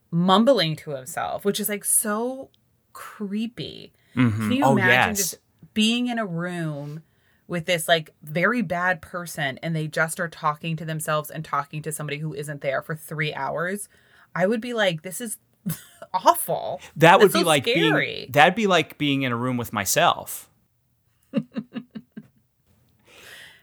mumbling 0.09 0.75
to 0.77 0.91
himself, 0.91 1.45
which 1.45 1.59
is 1.59 1.69
like 1.69 1.85
so 1.85 2.49
creepy. 2.93 3.93
Mm-hmm. 4.15 4.49
Can 4.49 4.51
you 4.51 4.63
oh, 4.63 4.71
imagine 4.71 5.09
yes. 5.09 5.17
just 5.17 5.35
being 5.73 6.07
in 6.07 6.17
a 6.17 6.25
room 6.25 7.03
with 7.47 7.65
this 7.65 7.87
like 7.87 8.11
very 8.23 8.61
bad 8.61 9.01
person 9.01 9.59
and 9.61 9.75
they 9.75 9.87
just 9.87 10.19
are 10.19 10.27
talking 10.27 10.75
to 10.77 10.85
themselves 10.85 11.29
and 11.29 11.43
talking 11.43 11.81
to 11.81 11.91
somebody 11.91 12.17
who 12.17 12.33
isn't 12.33 12.61
there 12.61 12.81
for 12.81 12.95
three 12.95 13.33
hours, 13.33 13.89
I 14.35 14.47
would 14.47 14.61
be 14.61 14.73
like, 14.73 15.01
this 15.01 15.21
is 15.21 15.37
awful. 16.13 16.81
That 16.95 17.19
would 17.19 17.29
That's 17.29 17.33
be 17.33 17.41
so 17.41 17.47
like 17.47 17.63
scary. 17.63 18.15
being 18.15 18.31
that'd 18.31 18.55
be 18.55 18.67
like 18.67 18.97
being 18.97 19.23
in 19.23 19.31
a 19.31 19.35
room 19.35 19.57
with 19.57 19.73
myself. 19.73 20.49
uh, 21.33 21.39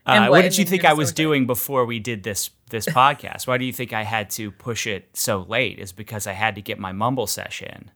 what, 0.05 0.31
what, 0.31 0.43
did 0.43 0.59
you 0.59 0.65
think 0.65 0.85
I 0.85 0.93
was 0.93 1.13
doing 1.13 1.47
before 1.47 1.85
we 1.85 1.99
did 1.99 2.23
this 2.23 2.51
this 2.71 2.87
podcast? 2.89 3.47
Why 3.47 3.59
do 3.59 3.65
you 3.65 3.73
think 3.73 3.93
I 3.93 4.03
had 4.03 4.31
to 4.31 4.51
push 4.51 4.87
it 4.87 5.17
so 5.17 5.43
late? 5.49 5.79
Is 5.79 5.93
because 5.93 6.27
I 6.27 6.33
had 6.33 6.55
to 6.57 6.63
get 6.63 6.79
my 6.79 6.93
mumble 6.93 7.27
session. 7.27 7.91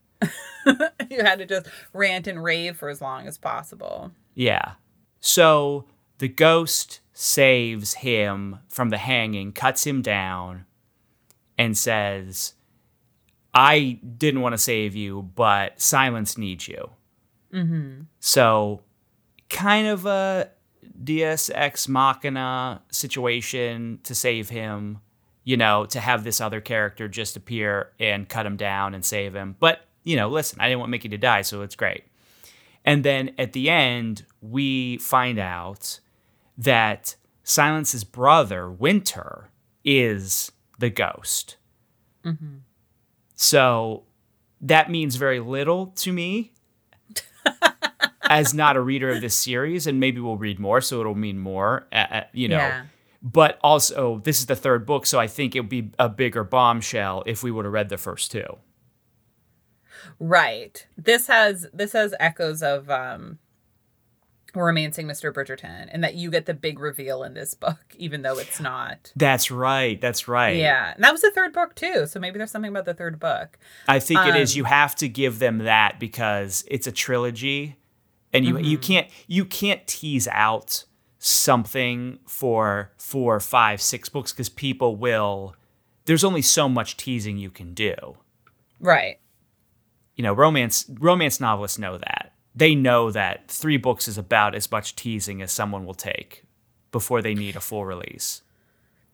you 1.10 1.22
had 1.22 1.38
to 1.38 1.46
just 1.46 1.66
rant 1.92 2.26
and 2.26 2.42
rave 2.42 2.76
for 2.76 2.88
as 2.88 3.02
long 3.02 3.26
as 3.26 3.36
possible. 3.36 4.12
Yeah. 4.34 4.72
So 5.26 5.86
the 6.18 6.28
ghost 6.28 7.00
saves 7.14 7.94
him 7.94 8.58
from 8.68 8.90
the 8.90 8.98
hanging, 8.98 9.52
cuts 9.52 9.86
him 9.86 10.02
down, 10.02 10.66
and 11.56 11.78
says, 11.78 12.52
I 13.54 14.00
didn't 14.18 14.42
want 14.42 14.52
to 14.52 14.58
save 14.58 14.94
you, 14.94 15.22
but 15.22 15.80
silence 15.80 16.36
needs 16.36 16.68
you. 16.68 16.90
Mm-hmm. 17.54 18.02
So, 18.20 18.82
kind 19.48 19.86
of 19.86 20.04
a 20.04 20.50
Deus 21.02 21.50
Ex 21.54 21.88
Machina 21.88 22.82
situation 22.90 24.00
to 24.02 24.14
save 24.14 24.50
him, 24.50 24.98
you 25.42 25.56
know, 25.56 25.86
to 25.86 26.00
have 26.00 26.24
this 26.24 26.38
other 26.38 26.60
character 26.60 27.08
just 27.08 27.34
appear 27.34 27.92
and 27.98 28.28
cut 28.28 28.44
him 28.44 28.58
down 28.58 28.92
and 28.92 29.02
save 29.02 29.34
him. 29.34 29.56
But, 29.58 29.88
you 30.02 30.16
know, 30.16 30.28
listen, 30.28 30.60
I 30.60 30.68
didn't 30.68 30.80
want 30.80 30.90
Mickey 30.90 31.08
to 31.08 31.18
die, 31.18 31.40
so 31.40 31.62
it's 31.62 31.76
great. 31.76 32.04
And 32.84 33.04
then 33.04 33.34
at 33.38 33.52
the 33.52 33.70
end, 33.70 34.24
we 34.40 34.98
find 34.98 35.38
out 35.38 36.00
that 36.58 37.16
Silence's 37.42 38.04
brother, 38.04 38.70
Winter, 38.70 39.50
is 39.84 40.52
the 40.78 40.90
ghost. 40.90 41.56
Mm-hmm. 42.24 42.58
So 43.34 44.04
that 44.60 44.90
means 44.90 45.16
very 45.16 45.40
little 45.40 45.88
to 45.96 46.12
me 46.12 46.52
as 48.22 48.54
not 48.54 48.76
a 48.76 48.80
reader 48.80 49.10
of 49.10 49.20
this 49.20 49.34
series, 49.34 49.86
and 49.86 50.00
maybe 50.00 50.20
we'll 50.20 50.36
read 50.36 50.58
more, 50.58 50.80
so 50.80 51.00
it'll 51.00 51.14
mean 51.14 51.38
more, 51.38 51.86
uh, 51.92 52.22
you 52.32 52.48
know. 52.48 52.56
Yeah. 52.56 52.84
But 53.22 53.58
also, 53.62 54.20
this 54.24 54.40
is 54.40 54.46
the 54.46 54.56
third 54.56 54.86
book, 54.86 55.06
so 55.06 55.18
I 55.18 55.26
think 55.26 55.56
it 55.56 55.60
would 55.60 55.68
be 55.68 55.90
a 55.98 56.08
bigger 56.08 56.44
bombshell 56.44 57.22
if 57.26 57.42
we 57.42 57.50
would 57.50 57.64
have 57.64 57.72
read 57.72 57.88
the 57.88 57.96
first 57.96 58.30
two. 58.30 58.58
Right. 60.18 60.86
This 60.96 61.26
has 61.26 61.66
this 61.72 61.92
has 61.92 62.14
echoes 62.18 62.62
of 62.62 62.90
um 62.90 63.38
romancing 64.54 65.06
Mr. 65.06 65.32
Bridgerton 65.32 65.88
and 65.90 66.02
that 66.04 66.14
you 66.14 66.30
get 66.30 66.46
the 66.46 66.54
big 66.54 66.78
reveal 66.78 67.22
in 67.22 67.34
this 67.34 67.54
book, 67.54 67.78
even 67.96 68.22
though 68.22 68.38
it's 68.38 68.60
not. 68.60 69.12
That's 69.16 69.50
right. 69.50 70.00
That's 70.00 70.28
right. 70.28 70.56
Yeah. 70.56 70.92
And 70.94 71.04
that 71.04 71.12
was 71.12 71.22
the 71.22 71.30
third 71.30 71.52
book 71.52 71.74
too. 71.74 72.06
So 72.06 72.20
maybe 72.20 72.38
there's 72.38 72.50
something 72.50 72.70
about 72.70 72.84
the 72.84 72.94
third 72.94 73.18
book. 73.18 73.58
I 73.88 73.98
think 73.98 74.20
um, 74.20 74.28
it 74.28 74.36
is. 74.36 74.54
Um, 74.54 74.58
you 74.58 74.64
have 74.64 74.94
to 74.96 75.08
give 75.08 75.38
them 75.38 75.58
that 75.58 75.98
because 75.98 76.64
it's 76.68 76.86
a 76.86 76.92
trilogy. 76.92 77.76
And 78.32 78.44
you 78.44 78.54
mm-hmm. 78.54 78.64
you 78.64 78.78
can't 78.78 79.08
you 79.28 79.44
can't 79.44 79.86
tease 79.86 80.26
out 80.28 80.84
something 81.18 82.18
for 82.26 82.92
four, 82.96 83.38
five, 83.38 83.80
six 83.80 84.08
books 84.08 84.32
because 84.32 84.48
people 84.48 84.96
will 84.96 85.54
there's 86.06 86.24
only 86.24 86.42
so 86.42 86.68
much 86.68 86.96
teasing 86.96 87.38
you 87.38 87.50
can 87.50 87.74
do. 87.74 87.94
Right 88.80 89.18
you 90.16 90.22
know, 90.22 90.32
romance 90.32 90.86
romance 90.88 91.40
novelists 91.40 91.78
know 91.78 91.98
that. 91.98 92.32
They 92.54 92.74
know 92.74 93.10
that 93.10 93.48
three 93.48 93.76
books 93.76 94.06
is 94.06 94.16
about 94.16 94.54
as 94.54 94.70
much 94.70 94.94
teasing 94.94 95.42
as 95.42 95.50
someone 95.50 95.84
will 95.84 95.94
take 95.94 96.44
before 96.92 97.20
they 97.20 97.34
need 97.34 97.56
a 97.56 97.60
full 97.60 97.84
release. 97.84 98.42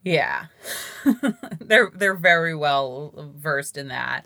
Yeah. 0.02 0.46
they're 1.60 1.90
they're 1.94 2.14
very 2.14 2.54
well 2.54 3.32
versed 3.36 3.76
in 3.76 3.88
that. 3.88 4.24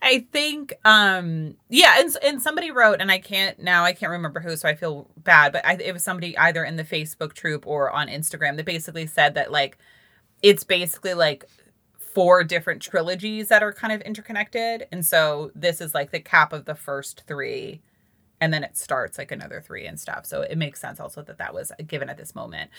I 0.00 0.26
think 0.32 0.74
um 0.84 1.56
yeah, 1.68 1.96
and 1.98 2.16
and 2.24 2.42
somebody 2.42 2.70
wrote 2.70 3.00
and 3.00 3.10
I 3.10 3.18
can't 3.18 3.60
now 3.60 3.84
I 3.84 3.92
can't 3.92 4.10
remember 4.10 4.40
who 4.40 4.56
so 4.56 4.68
I 4.68 4.74
feel 4.74 5.08
bad, 5.16 5.52
but 5.52 5.64
I, 5.64 5.74
it 5.74 5.92
was 5.92 6.02
somebody 6.02 6.36
either 6.38 6.64
in 6.64 6.76
the 6.76 6.84
Facebook 6.84 7.34
troop 7.34 7.66
or 7.66 7.90
on 7.90 8.08
Instagram 8.08 8.56
that 8.56 8.66
basically 8.66 9.06
said 9.06 9.34
that 9.34 9.52
like 9.52 9.78
it's 10.42 10.64
basically 10.64 11.14
like 11.14 11.44
four 12.14 12.44
different 12.44 12.82
trilogies 12.82 13.48
that 13.48 13.62
are 13.62 13.72
kind 13.72 13.92
of 13.92 14.00
interconnected. 14.02 14.86
And 14.92 15.04
so 15.04 15.50
this 15.54 15.80
is 15.80 15.94
like 15.94 16.10
the 16.10 16.20
cap 16.20 16.52
of 16.52 16.64
the 16.64 16.74
first 16.74 17.24
three. 17.26 17.80
And 18.40 18.52
then 18.52 18.64
it 18.64 18.76
starts 18.76 19.18
like 19.18 19.30
another 19.30 19.60
three 19.60 19.86
and 19.86 19.98
stuff. 19.98 20.26
So 20.26 20.42
it 20.42 20.58
makes 20.58 20.80
sense 20.80 20.98
also 21.00 21.22
that 21.22 21.38
that 21.38 21.54
was 21.54 21.72
given 21.86 22.08
at 22.08 22.16
this 22.16 22.34
moment. 22.34 22.70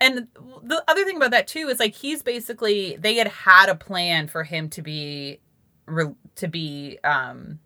And 0.00 0.26
the 0.64 0.82
other 0.88 1.04
thing 1.04 1.16
about 1.16 1.30
that 1.30 1.46
too 1.46 1.68
is 1.68 1.78
like 1.78 1.94
he's 1.94 2.22
basically 2.22 2.96
they 2.96 3.14
had 3.16 3.28
had 3.28 3.68
a 3.68 3.76
plan 3.76 4.26
for 4.26 4.42
him 4.42 4.68
to 4.70 4.82
be 4.82 5.40
to 6.36 6.48
be 6.48 6.98
um 7.04 7.60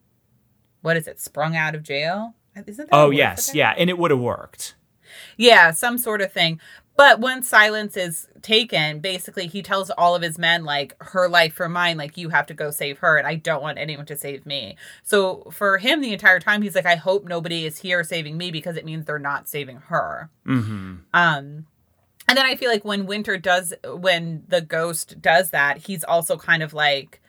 what 0.83 0.97
is 0.97 1.07
it 1.07 1.21
sprung 1.21 1.57
out 1.57 1.75
of 1.75 1.83
jail 1.83 2.35
isn't 2.67 2.91
that 2.91 2.97
oh 2.97 3.11
yes 3.11 3.55
yeah 3.55 3.75
and 3.77 3.91
it 3.91 3.99
would 3.99 4.11
have 4.11 4.21
worked 4.21 4.75
yeah 5.37 5.71
some 5.71 5.99
sort 5.99 6.21
of 6.21 6.33
thing 6.33 6.61
But 6.97 7.21
once 7.21 7.47
silence 7.47 7.95
is 7.97 8.27
taken, 8.41 9.01
basically 9.01 9.47
he 9.47 9.63
tells 9.63 9.91
all 9.91 10.15
of 10.15 10.23
his 10.23 10.39
men, 10.39 10.65
like, 10.65 10.97
her 11.01 11.29
life 11.29 11.53
for 11.53 11.69
mine, 11.69 11.99
like, 11.99 12.17
you 12.17 12.31
have 12.31 12.47
to 12.47 12.55
go 12.55 12.71
save 12.71 12.99
her, 12.99 13.19
and 13.19 13.27
I 13.27 13.35
don't 13.35 13.63
want 13.63 13.77
anyone 13.79 14.07
to 14.07 14.17
save 14.17 14.47
me. 14.47 14.77
So 15.03 15.51
for 15.53 15.77
him, 15.77 16.01
the 16.01 16.15
entire 16.15 16.41
time, 16.41 16.63
he's 16.63 16.75
like, 16.75 16.87
I 16.87 16.97
hope 16.97 17.27
nobody 17.27 17.67
is 17.67 17.79
here 17.79 18.03
saving 18.03 18.39
me 18.39 18.51
because 18.51 18.77
it 18.77 18.87
means 18.87 19.05
they're 19.05 19.19
not 19.19 19.47
saving 19.47 19.77
her. 19.89 20.31
Mm-hmm. 20.47 20.95
Um, 21.13 21.67
and 22.29 22.39
then 22.39 22.47
I 22.47 22.57
feel 22.57 22.71
like 22.71 22.85
when 22.85 23.07
Winter 23.07 23.37
does, 23.37 23.75
when 23.85 24.45
the 24.49 24.63
ghost 24.63 25.21
does 25.21 25.51
that, 25.51 25.79
he's 25.79 26.03
also 26.03 26.39
kind 26.39 26.63
of 26.63 26.73
like, 26.73 27.21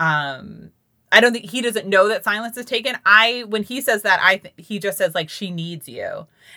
um, 0.00 0.70
I 1.16 1.20
don't 1.20 1.32
think 1.32 1.50
he 1.50 1.60
doesn't 1.62 1.86
know 1.86 2.08
that 2.08 2.24
silence 2.24 2.56
is 2.56 2.66
taken. 2.66 2.96
I 3.06 3.44
when 3.48 3.62
he 3.62 3.80
says 3.80 4.02
that, 4.02 4.20
I 4.22 4.36
th- 4.38 4.54
he 4.56 4.78
just 4.78 4.98
says 4.98 5.14
like 5.14 5.30
she 5.30 5.50
needs 5.50 5.88
you, 5.88 6.04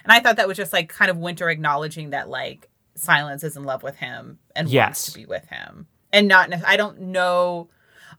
and 0.03 0.11
I 0.11 0.19
thought 0.19 0.37
that 0.37 0.47
was 0.47 0.57
just 0.57 0.73
like 0.73 0.89
kind 0.89 1.11
of 1.11 1.17
Winter 1.17 1.49
acknowledging 1.49 2.09
that 2.09 2.29
like 2.29 2.69
silence 2.95 3.43
is 3.43 3.55
in 3.55 3.63
love 3.63 3.83
with 3.83 3.97
him 3.97 4.39
and 4.55 4.67
Yes. 4.69 4.87
wants 4.87 5.11
to 5.13 5.19
be 5.19 5.25
with 5.25 5.47
him, 5.47 5.87
and 6.11 6.27
not. 6.27 6.51
I 6.65 6.75
don't 6.77 6.99
know. 6.99 7.69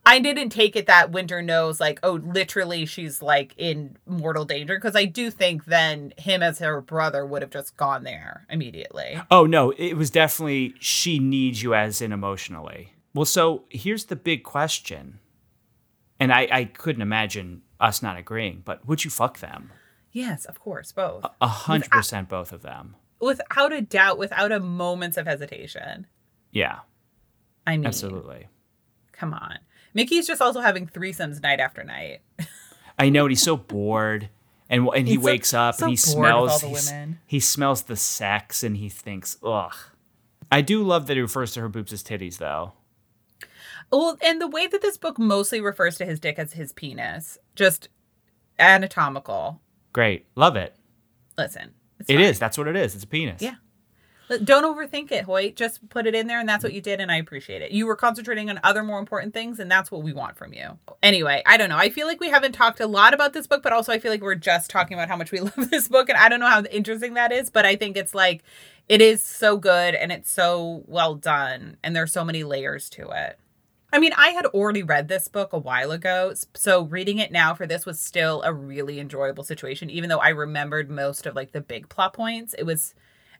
I 0.05 0.19
didn't 0.19 0.51
take 0.51 0.77
it 0.77 0.85
that 0.87 1.11
Winter 1.11 1.41
knows 1.41 1.81
like 1.81 1.99
oh 2.03 2.13
literally 2.23 2.85
she's 2.85 3.21
like 3.21 3.53
in 3.57 3.97
mortal 4.07 4.45
danger 4.45 4.75
because 4.77 4.95
I 4.95 5.03
do 5.03 5.29
think 5.29 5.65
then 5.65 6.13
him 6.17 6.41
as 6.41 6.59
her 6.59 6.79
brother 6.79 7.25
would 7.25 7.41
have 7.41 7.51
just 7.51 7.75
gone 7.75 8.05
there 8.05 8.45
immediately. 8.49 9.19
Oh 9.29 9.45
no, 9.45 9.71
it 9.71 9.95
was 9.95 10.09
definitely 10.09 10.73
she 10.79 11.19
needs 11.19 11.61
you 11.61 11.73
as 11.75 12.01
in 12.01 12.13
emotionally. 12.13 12.93
Well, 13.13 13.25
so 13.25 13.65
here's 13.69 14.05
the 14.05 14.15
big 14.15 14.43
question. 14.43 15.19
And 16.19 16.31
I, 16.33 16.47
I 16.51 16.65
couldn't 16.65 17.01
imagine 17.01 17.61
us 17.79 18.01
not 18.01 18.17
agreeing, 18.17 18.61
but 18.65 18.85
would 18.87 19.03
you 19.05 19.09
fuck 19.11 19.39
them? 19.39 19.71
Yes, 20.11 20.45
of 20.45 20.59
course, 20.59 20.91
both. 20.91 21.23
A 21.39 21.47
hundred 21.47 21.91
percent 21.91 22.27
both 22.29 22.51
of 22.51 22.61
them. 22.61 22.95
without 23.21 23.71
a 23.71 23.81
doubt, 23.81 24.17
without 24.17 24.51
a 24.51 24.59
moment's 24.59 25.17
of 25.17 25.25
hesitation. 25.27 26.07
Yeah, 26.51 26.79
I 27.67 27.77
mean, 27.77 27.85
absolutely. 27.85 28.47
come 29.11 29.33
on. 29.33 29.59
Mickey's 29.93 30.27
just 30.27 30.41
also 30.41 30.61
having 30.61 30.87
threesomes 30.87 31.41
night 31.41 31.59
after 31.59 31.83
night. 31.83 32.21
I 32.97 33.09
know 33.09 33.25
and 33.25 33.31
he's 33.31 33.41
so 33.41 33.55
bored. 33.57 34.29
And, 34.71 34.87
and 34.95 35.07
he 35.07 35.13
He's 35.15 35.21
so- 35.21 35.25
wakes 35.25 35.53
up 35.53 35.75
so 35.75 35.85
and 35.85 35.91
he 35.91 35.95
smells 35.95 36.61
the 36.61 36.69
women. 36.69 37.19
he 37.25 37.39
smells 37.39 37.83
the 37.83 37.95
sex 37.95 38.61
and 38.63 38.77
he 38.77 38.87
thinks, 38.89 39.37
ugh. 39.43 39.73
I 40.51 40.61
do 40.61 40.83
love 40.83 41.07
that 41.07 41.15
he 41.17 41.21
refers 41.21 41.53
to 41.53 41.61
her 41.61 41.69
boobs 41.69 41.91
as 41.93 42.03
titties 42.03 42.37
though. 42.37 42.73
Well, 43.91 44.17
and 44.21 44.39
the 44.41 44.47
way 44.47 44.67
that 44.67 44.81
this 44.81 44.97
book 44.97 45.17
mostly 45.17 45.61
refers 45.61 45.97
to 45.97 46.05
his 46.05 46.19
dick 46.19 46.37
as 46.37 46.53
his 46.53 46.71
penis, 46.73 47.37
just 47.55 47.89
anatomical. 48.59 49.61
Great. 49.93 50.25
Love 50.35 50.55
it. 50.55 50.75
Listen, 51.37 51.71
it's 51.99 52.09
It 52.09 52.15
fine. 52.15 52.25
is. 52.25 52.39
That's 52.39 52.57
what 52.57 52.67
it 52.67 52.75
is. 52.75 52.95
It's 52.95 53.03
a 53.03 53.07
penis. 53.07 53.41
Yeah. 53.41 53.55
Don't 54.43 54.63
overthink 54.63 55.11
it, 55.11 55.23
Hoyt. 55.23 55.55
Just 55.55 55.89
put 55.89 56.05
it 56.05 56.13
in 56.13 56.27
there, 56.27 56.39
and 56.39 56.47
that's 56.47 56.63
what 56.63 56.73
you 56.73 56.81
did, 56.81 56.99
and 57.01 57.11
I 57.11 57.15
appreciate 57.17 57.63
it. 57.63 57.71
You 57.71 57.87
were 57.87 57.95
concentrating 57.95 58.47
on 58.51 58.59
other 58.61 58.83
more 58.83 58.99
important 58.99 59.33
things, 59.33 59.59
and 59.59 59.71
that's 59.71 59.89
what 59.89 60.03
we 60.03 60.13
want 60.13 60.37
from 60.37 60.53
you. 60.53 60.77
Anyway, 61.01 61.41
I 61.47 61.57
don't 61.57 61.69
know. 61.69 61.77
I 61.77 61.89
feel 61.89 62.05
like 62.05 62.19
we 62.19 62.29
haven't 62.29 62.51
talked 62.51 62.79
a 62.79 62.85
lot 62.85 63.15
about 63.15 63.33
this 63.33 63.47
book, 63.47 63.63
but 63.63 63.73
also 63.73 63.91
I 63.91 63.97
feel 63.97 64.11
like 64.11 64.21
we're 64.21 64.35
just 64.35 64.69
talking 64.69 64.93
about 64.95 65.07
how 65.07 65.15
much 65.15 65.31
we 65.31 65.39
love 65.39 65.71
this 65.71 65.87
book, 65.87 66.09
and 66.09 66.17
I 66.17 66.29
don't 66.29 66.39
know 66.39 66.45
how 66.45 66.61
interesting 66.65 67.15
that 67.15 67.31
is, 67.31 67.49
but 67.49 67.65
I 67.65 67.75
think 67.75 67.97
it's 67.97 68.13
like 68.13 68.43
it 68.87 69.01
is 69.01 69.23
so 69.23 69.57
good 69.57 69.95
and 69.95 70.11
it's 70.11 70.29
so 70.29 70.83
well 70.85 71.15
done, 71.15 71.77
and 71.83 71.95
there's 71.95 72.11
so 72.11 72.23
many 72.23 72.43
layers 72.43 72.87
to 72.91 73.09
it. 73.09 73.39
I 73.91 73.99
mean, 73.99 74.13
I 74.15 74.29
had 74.29 74.45
already 74.47 74.83
read 74.83 75.07
this 75.07 75.27
book 75.27 75.51
a 75.51 75.57
while 75.57 75.91
ago, 75.91 76.33
so 76.53 76.83
reading 76.83 77.17
it 77.17 77.31
now 77.31 77.55
for 77.55 77.65
this 77.65 77.85
was 77.85 77.99
still 77.99 78.41
a 78.43 78.53
really 78.53 78.99
enjoyable 78.99 79.43
situation. 79.43 79.89
Even 79.89 80.09
though 80.09 80.19
I 80.19 80.29
remembered 80.29 80.91
most 80.91 81.25
of 81.25 81.35
like 81.35 81.51
the 81.53 81.61
big 81.61 81.89
plot 81.89 82.13
points, 82.13 82.53
it 82.53 82.63
was, 82.63 82.93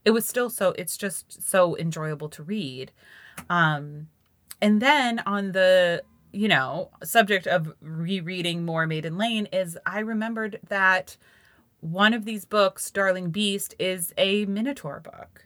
it 0.05 0.11
was 0.11 0.25
still 0.25 0.49
so. 0.49 0.73
It's 0.77 0.97
just 0.97 1.47
so 1.47 1.77
enjoyable 1.77 2.29
to 2.29 2.43
read. 2.43 2.91
Um, 3.49 4.07
and 4.61 4.81
then 4.81 5.19
on 5.19 5.51
the 5.51 6.03
you 6.31 6.47
know 6.47 6.89
subject 7.03 7.47
of 7.47 7.73
rereading 7.81 8.63
more 8.63 8.85
Maiden 8.85 9.17
Lane 9.17 9.47
is 9.51 9.77
I 9.85 9.99
remembered 9.99 10.59
that 10.67 11.17
one 11.81 12.13
of 12.13 12.25
these 12.25 12.43
books, 12.45 12.91
Darling 12.91 13.29
Beast, 13.29 13.73
is 13.79 14.13
a 14.17 14.45
Minotaur 14.45 14.99
book. 14.99 15.45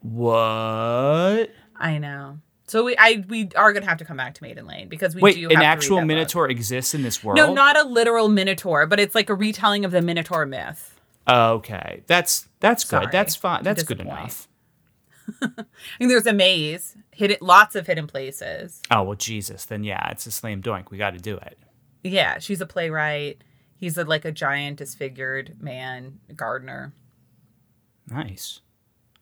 What? 0.00 1.50
I 1.76 1.98
know. 1.98 2.38
So 2.72 2.84
we 2.84 2.96
I 2.96 3.22
we 3.28 3.50
are 3.54 3.70
gonna 3.74 3.84
have 3.84 3.98
to 3.98 4.04
come 4.06 4.16
back 4.16 4.32
to 4.32 4.42
Maiden 4.42 4.66
Lane 4.66 4.88
because 4.88 5.14
we 5.14 5.20
Wait, 5.20 5.34
do 5.34 5.50
an 5.50 5.50
have 5.50 5.50
to 5.50 5.58
read 5.58 5.66
actual 5.66 5.96
that 5.96 6.02
book. 6.04 6.06
minotaur 6.06 6.48
exists 6.48 6.94
in 6.94 7.02
this 7.02 7.22
world? 7.22 7.36
No, 7.36 7.52
not 7.52 7.76
a 7.76 7.82
literal 7.82 8.30
minotaur, 8.30 8.86
but 8.86 8.98
it's 8.98 9.14
like 9.14 9.28
a 9.28 9.34
retelling 9.34 9.84
of 9.84 9.90
the 9.90 10.00
minotaur 10.00 10.46
myth. 10.46 10.98
Okay, 11.28 12.02
that's 12.06 12.48
that's 12.60 12.84
good. 12.84 13.02
Sorry 13.02 13.06
that's 13.12 13.36
fine. 13.36 13.62
That's 13.62 13.82
good 13.82 14.00
enough. 14.00 14.48
I 15.42 15.64
mean, 16.00 16.08
there's 16.08 16.26
a 16.26 16.32
maze, 16.32 16.96
hidden, 17.10 17.36
lots 17.42 17.74
of 17.74 17.86
hidden 17.86 18.06
places. 18.06 18.80
Oh 18.90 19.02
well, 19.02 19.16
Jesus. 19.16 19.66
Then 19.66 19.84
yeah, 19.84 20.10
it's 20.10 20.24
a 20.26 20.30
slam 20.30 20.62
dunk. 20.62 20.90
We 20.90 20.96
got 20.96 21.10
to 21.10 21.20
do 21.20 21.36
it. 21.36 21.58
Yeah, 22.02 22.38
she's 22.38 22.62
a 22.62 22.66
playwright. 22.66 23.44
He's 23.76 23.98
a, 23.98 24.04
like 24.04 24.24
a 24.24 24.32
giant 24.32 24.78
disfigured 24.78 25.60
man 25.60 26.20
gardener. 26.34 26.94
Nice. 28.08 28.60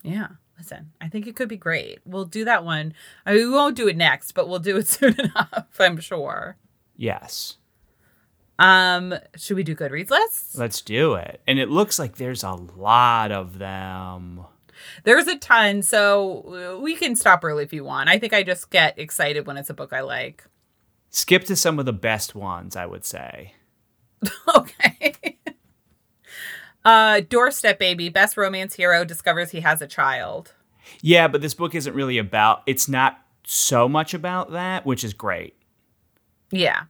Yeah, 0.05 0.29
listen, 0.61 0.93
I 1.01 1.09
think 1.09 1.27
it 1.27 1.35
could 1.35 1.49
be 1.49 1.57
great. 1.57 2.01
We'll 2.05 2.27
do 2.27 2.45
that 2.45 2.65
one. 2.65 2.93
I 3.25 3.33
mean, 3.33 3.49
we 3.49 3.55
won't 3.55 3.77
do 3.77 3.89
it 3.89 3.97
next, 3.97 4.33
but 4.33 4.47
we'll 4.47 4.59
do 4.59 4.77
it 4.77 4.89
soon 4.89 5.19
enough. 5.19 5.67
I'm 5.79 5.99
sure. 5.99 6.59
Yes. 6.97 7.57
Um, 8.59 9.15
should 9.37 9.57
we 9.57 9.63
do 9.63 9.75
Goodreads 9.75 10.11
lists? 10.11 10.59
Let's 10.59 10.83
do 10.83 11.15
it. 11.15 11.41
And 11.47 11.59
it 11.59 11.71
looks 11.71 11.99
like 11.99 12.17
there's 12.17 12.45
a 12.45 12.53
lot 12.53 13.33
of 13.33 13.59
them. 13.59 14.45
There's 15.05 15.27
a 15.27 15.39
ton, 15.39 15.83
so 15.83 16.79
we 16.83 16.95
can 16.95 17.17
stop 17.17 17.43
early 17.43 17.65
if 17.65 17.73
you 17.73 17.85
want. 17.85 18.11
I 18.11 18.19
think 18.19 18.35
I 18.35 18.43
just 18.43 18.69
get 18.71 18.99
excited 18.99 19.47
when 19.47 19.57
it's 19.57 19.71
a 19.71 19.75
book 19.75 19.95
I 19.95 20.03
like. 20.03 20.45
Skip 21.09 21.45
to 21.45 21.57
some 21.57 21.79
of 21.79 21.87
the 21.87 21.93
best 21.95 22.35
ones, 22.35 22.77
I 22.77 22.85
would 22.85 23.07
say. 23.07 23.55
okay. 24.55 25.39
Uh, 26.85 27.21
Doorstep 27.21 27.79
Baby, 27.79 28.09
best 28.09 28.37
romance 28.37 28.75
hero 28.75 29.05
discovers 29.05 29.51
he 29.51 29.61
has 29.61 29.83
a 29.83 29.87
child. 29.87 30.55
Yeah, 31.03 31.29
but 31.29 31.41
this 31.41 31.55
book 31.55 31.75
isn't 31.75 31.95
really 31.95 32.19
about. 32.19 32.63
It's 32.67 32.89
not 32.89 33.19
so 33.45 33.89
much 33.89 34.15
about 34.15 34.53
that, 34.53 34.87
which 34.87 35.05
is 35.05 35.13
great. 35.15 35.55
Yeah. 36.51 36.85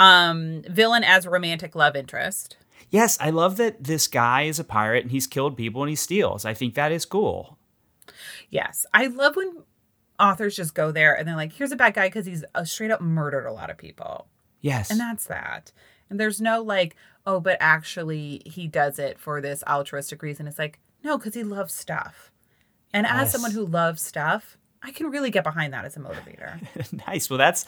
Um, 0.00 0.62
villain 0.68 1.04
as 1.04 1.26
romantic 1.26 1.74
love 1.74 1.94
interest. 1.96 2.56
Yes, 2.90 3.16
I 3.20 3.30
love 3.30 3.56
that 3.56 3.84
this 3.84 4.08
guy 4.08 4.42
is 4.42 4.58
a 4.58 4.64
pirate 4.64 5.04
and 5.04 5.12
he's 5.12 5.26
killed 5.26 5.56
people 5.56 5.82
and 5.82 5.88
he 5.88 5.96
steals. 5.96 6.44
I 6.44 6.52
think 6.54 6.74
that 6.74 6.92
is 6.92 7.04
cool. 7.06 7.56
Yes, 8.50 8.84
I 8.92 9.06
love 9.06 9.36
when 9.36 9.62
authors 10.20 10.56
just 10.56 10.74
go 10.74 10.92
there 10.92 11.14
and 11.16 11.26
they're 11.26 11.36
like, 11.36 11.52
"Here's 11.54 11.72
a 11.72 11.76
bad 11.76 11.94
guy 11.94 12.08
because 12.08 12.26
he's 12.26 12.44
uh, 12.54 12.64
straight 12.64 12.90
up 12.90 13.00
murdered 13.00 13.46
a 13.46 13.52
lot 13.52 13.70
of 13.70 13.78
people," 13.78 14.26
Yes. 14.60 14.90
and 14.90 15.00
that's 15.00 15.24
that. 15.26 15.72
And 16.10 16.20
there's 16.20 16.40
no 16.40 16.60
like, 16.62 16.94
"Oh, 17.26 17.40
but 17.40 17.56
actually 17.60 18.42
he 18.46 18.66
does 18.66 18.98
it 18.98 19.18
for 19.18 19.40
this 19.40 19.62
altruistic 19.66 20.22
reason." 20.22 20.46
It's 20.46 20.58
like, 20.58 20.78
no, 21.02 21.18
because 21.18 21.34
he 21.34 21.42
loves 21.42 21.74
stuff. 21.74 22.30
And 22.92 23.06
as 23.06 23.32
someone 23.32 23.52
who 23.52 23.64
loves 23.64 24.02
stuff, 24.02 24.58
I 24.82 24.90
can 24.92 25.10
really 25.10 25.30
get 25.30 25.44
behind 25.44 25.72
that 25.72 25.84
as 25.84 25.96
a 25.96 26.00
motivator. 26.00 26.60
nice. 27.06 27.30
Well, 27.30 27.38
that's 27.38 27.64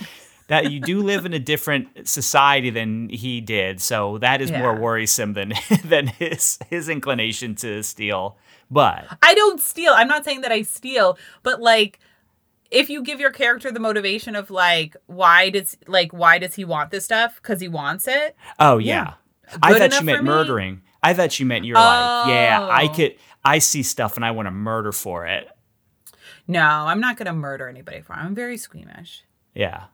that 0.49 0.71
you 0.71 0.81
do 0.81 1.01
live 1.01 1.25
in 1.25 1.33
a 1.33 1.39
different 1.39 2.07
society 2.07 2.71
than 2.71 3.09
he 3.09 3.41
did, 3.41 3.81
so 3.81 4.19
that 4.19 4.43
is 4.43 4.53
more 4.53 4.75
worrisome 4.75 5.33
than 5.33 5.55
than 5.85 6.09
his 6.09 6.59
his 6.69 6.89
inclination 6.89 7.55
to 7.57 7.83
steal. 7.83 8.37
But 8.71 9.07
I 9.23 9.35
don't 9.35 9.61
steal. 9.61 9.93
I'm 9.95 10.09
not 10.09 10.25
saying 10.25 10.43
that 10.43 10.53
I 10.53 10.63
steal, 10.63 11.19
but 11.43 11.61
like 11.61 12.01
if 12.71 12.91
you 12.91 13.03
give 13.03 13.21
your 13.21 13.31
character 13.31 13.71
the 13.71 13.81
motivation 13.81 14.35
of 14.35 14.51
like 14.51 14.97
why 15.07 15.51
does 15.51 15.77
like 15.87 16.13
why 16.13 16.39
does 16.39 16.55
he 16.55 16.65
want 16.65 16.91
this 16.91 17.05
stuff? 17.05 17.37
Because 17.37 17.61
he 17.61 17.69
wants 17.69 18.07
it. 18.09 18.37
oh 18.59 18.79
yeah, 18.79 19.15
I 19.15 19.15
Good 19.53 19.61
thought 19.79 20.01
you 20.01 20.07
meant 20.07 20.23
me? 20.25 20.29
murdering. 20.31 20.83
I 21.03 21.13
thought 21.15 21.39
you 21.39 21.47
meant 21.47 21.65
you're 21.65 21.77
like, 21.77 22.29
yeah, 22.29 22.67
I 22.71 22.89
Oh. 22.91 22.95
could. 22.95 23.15
I 23.45 23.59
see 23.59 23.83
stuff 23.83 24.17
and 24.17 24.25
I 24.25 24.31
want 24.31 24.47
to 24.47 24.51
murder 24.51 24.91
for 24.93 25.27
it. 25.27 25.49
No, 26.49 26.61
I'm 26.63 27.01
not 27.01 27.17
gonna 27.17 27.33
murder 27.33 27.69
anybody 27.69 28.01
for 28.01 28.15
it. 28.15 28.17
I'm 28.19 28.35
very 28.35 28.57
squeamish. 28.57 29.23
Yeah. 29.55 29.85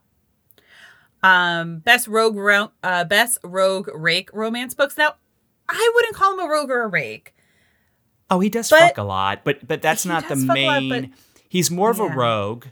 Um, 1.22 1.78
best 1.80 2.09
rogue 2.09 2.36
ro- 2.36 2.72
uh, 2.82 3.05
best 3.05 3.38
rogue 3.44 3.88
rake 3.94 4.30
romance 4.32 4.72
books. 4.74 4.96
Now, 4.96 5.14
I 5.68 5.92
wouldn't 5.94 6.14
call 6.14 6.32
him 6.34 6.40
a 6.40 6.48
rogue 6.48 6.70
or 6.70 6.82
a 6.82 6.88
rake. 6.88 7.34
Oh, 8.30 8.40
he 8.40 8.48
does 8.48 8.70
But- 8.70 8.80
fuck 8.80 8.98
a 8.98 9.03
lot, 9.03 9.44
but 9.44 9.66
but 9.66 9.82
that's 9.82 10.07
not 10.07 10.28
the 10.28 10.34
a 10.34 10.36
lot, 10.36 10.55
main. 10.55 11.14
he's 11.48 11.70
more 11.70 11.90
of 11.90 12.01
a 12.01 12.07
rogue. 12.07 12.66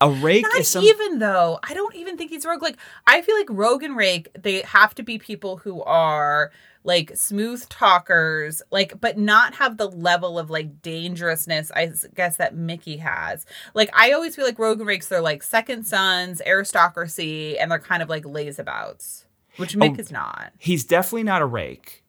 A 0.00 0.08
rake 0.10 0.44
Not 0.44 0.60
is 0.60 0.68
some. 0.68 0.84
even 0.84 1.18
though. 1.18 1.58
I 1.62 1.74
don't 1.74 1.94
even 1.96 2.16
think 2.16 2.30
he's 2.30 2.44
rogue. 2.46 2.62
Like 2.62 2.76
I 3.06 3.20
feel 3.22 3.36
like 3.36 3.48
rogue 3.50 3.82
and 3.82 3.96
rake, 3.96 4.28
they 4.40 4.60
have 4.62 4.94
to 4.96 5.02
be 5.02 5.18
people 5.18 5.56
who 5.56 5.82
are 5.82 6.52
like 6.84 7.16
smooth 7.16 7.68
talkers, 7.68 8.62
like 8.70 9.00
but 9.00 9.18
not 9.18 9.54
have 9.56 9.76
the 9.76 9.88
level 9.90 10.38
of 10.38 10.50
like 10.50 10.80
dangerousness 10.82 11.72
I 11.74 11.90
guess 12.14 12.36
that 12.36 12.54
Mickey 12.54 12.98
has. 12.98 13.44
Like 13.74 13.90
I 13.92 14.12
always 14.12 14.36
feel 14.36 14.44
like 14.44 14.58
rogue 14.58 14.78
and 14.78 14.86
rakes 14.86 15.08
they're 15.08 15.20
like 15.20 15.42
second 15.42 15.84
sons, 15.84 16.40
aristocracy, 16.46 17.58
and 17.58 17.70
they're 17.70 17.78
kind 17.80 18.02
of 18.02 18.08
like 18.08 18.22
layabouts, 18.24 19.24
which 19.56 19.76
Mick 19.76 19.96
Oh. 19.96 20.00
is 20.00 20.12
not. 20.12 20.52
he's 20.58 20.84
definitely 20.84 21.24
not 21.24 21.42
a 21.42 21.46
rake. 21.46 22.04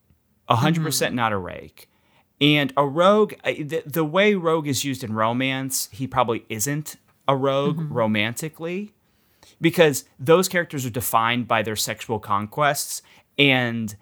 A 0.48 0.54
100 0.54 0.76
Mm-hmm. 0.80 0.86
percent 0.86 1.16
not 1.16 1.32
a 1.34 1.38
rake. 1.38 1.90
And 2.42 2.72
a 2.78 2.86
rogue, 2.86 3.34
the, 3.44 3.84
the 3.86 4.06
way 4.06 4.34
rogue 4.36 4.68
is 4.68 4.86
used 4.86 5.04
in 5.04 5.14
romance, 5.14 5.90
he 5.92 6.08
probably 6.08 6.46
isn't 6.50 6.96
a 7.30 7.36
rogue 7.36 7.78
mm-hmm. 7.78 7.94
romantically 7.94 8.92
because 9.62 10.04
those 10.20 10.50
characters 10.50 10.84
are 10.84 10.90
defined 10.90 11.48
by 11.48 11.62
their 11.62 11.76
sexual 11.76 12.20
conquests 12.20 13.04
and 13.38 13.96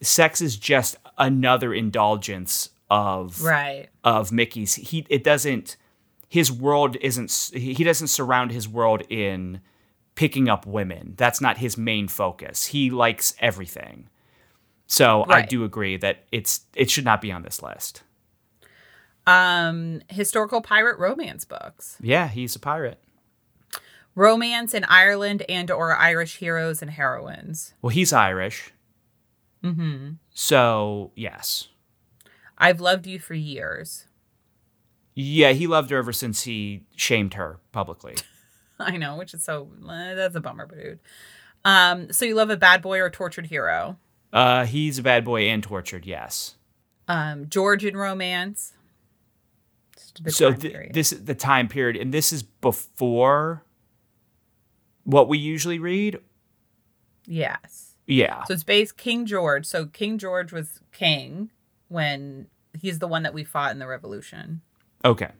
sex 0.00 0.40
is 0.40 0.56
just 0.56 0.96
another 1.18 1.74
indulgence 1.74 2.70
of 2.88 3.42
right. 3.42 3.88
of 4.04 4.30
Mickey's. 4.30 4.76
He 4.76 5.04
it 5.10 5.24
doesn't 5.24 5.76
his 6.28 6.52
world 6.52 6.96
isn't 7.00 7.50
he 7.52 7.82
doesn't 7.82 8.08
surround 8.08 8.52
his 8.52 8.68
world 8.68 9.02
in 9.10 9.60
picking 10.14 10.48
up 10.48 10.64
women. 10.64 11.14
That's 11.16 11.40
not 11.40 11.58
his 11.58 11.76
main 11.76 12.06
focus. 12.06 12.66
He 12.66 12.90
likes 12.90 13.34
everything. 13.40 14.08
So 14.86 15.24
right. 15.24 15.44
I 15.44 15.46
do 15.46 15.64
agree 15.64 15.96
that 15.96 16.24
it's 16.30 16.60
it 16.76 16.90
should 16.90 17.04
not 17.04 17.20
be 17.20 17.32
on 17.32 17.42
this 17.42 17.60
list 17.60 18.02
um 19.26 20.00
historical 20.08 20.60
pirate 20.60 20.98
romance 20.98 21.44
books 21.44 21.96
yeah 22.00 22.28
he's 22.28 22.56
a 22.56 22.58
pirate 22.58 22.98
romance 24.14 24.74
in 24.74 24.84
Ireland 24.84 25.42
and 25.48 25.70
or 25.70 25.96
Irish 25.96 26.36
heroes 26.36 26.82
and 26.82 26.90
heroines. 26.90 27.74
Well, 27.80 27.90
he's 27.90 28.12
Irish. 28.12 28.72
Mm-hmm. 29.62 30.12
So 30.32 31.12
yes. 31.14 31.68
I've 32.58 32.80
loved 32.80 33.06
you 33.06 33.18
for 33.18 33.34
years. 33.34 34.06
Yeah, 35.14 35.52
he 35.52 35.66
loved 35.66 35.90
her 35.90 35.98
ever 35.98 36.12
since 36.12 36.44
he 36.44 36.84
shamed 36.96 37.34
her 37.34 37.58
publicly. 37.70 38.14
I 38.78 38.96
know, 38.96 39.16
which 39.16 39.34
is 39.34 39.44
so 39.44 39.68
eh, 39.88 40.14
that's 40.14 40.36
a 40.36 40.40
bummer, 40.40 40.66
dude. 40.66 41.00
Um, 41.64 42.12
so 42.12 42.24
you 42.24 42.34
love 42.34 42.50
a 42.50 42.56
bad 42.56 42.82
boy 42.82 42.98
or 42.98 43.06
a 43.06 43.10
tortured 43.10 43.46
hero? 43.46 43.98
Uh, 44.32 44.64
he's 44.64 44.98
a 44.98 45.02
bad 45.02 45.24
boy 45.24 45.42
and 45.42 45.62
tortured, 45.62 46.06
yes. 46.06 46.56
Um, 47.06 47.48
Georgian 47.48 47.96
romance. 47.96 48.72
So 50.28 50.52
th- 50.52 50.92
this 50.92 51.12
is 51.12 51.24
the 51.24 51.34
time 51.34 51.68
period, 51.68 51.96
and 51.96 52.12
this 52.12 52.32
is 52.32 52.42
before 52.42 53.64
what 55.04 55.28
we 55.28 55.38
usually 55.38 55.78
read? 55.78 56.18
Yes. 57.26 57.94
Yeah. 58.06 58.44
So 58.44 58.54
it's 58.54 58.64
based 58.64 58.96
King 58.96 59.26
George. 59.26 59.66
So 59.66 59.86
King 59.86 60.18
George 60.18 60.52
was 60.52 60.80
king 60.92 61.50
when 61.88 62.48
he's 62.78 62.98
the 62.98 63.08
one 63.08 63.22
that 63.22 63.34
we 63.34 63.44
fought 63.44 63.72
in 63.72 63.78
the 63.78 63.86
revolution. 63.86 64.60
Okay. 65.04 65.30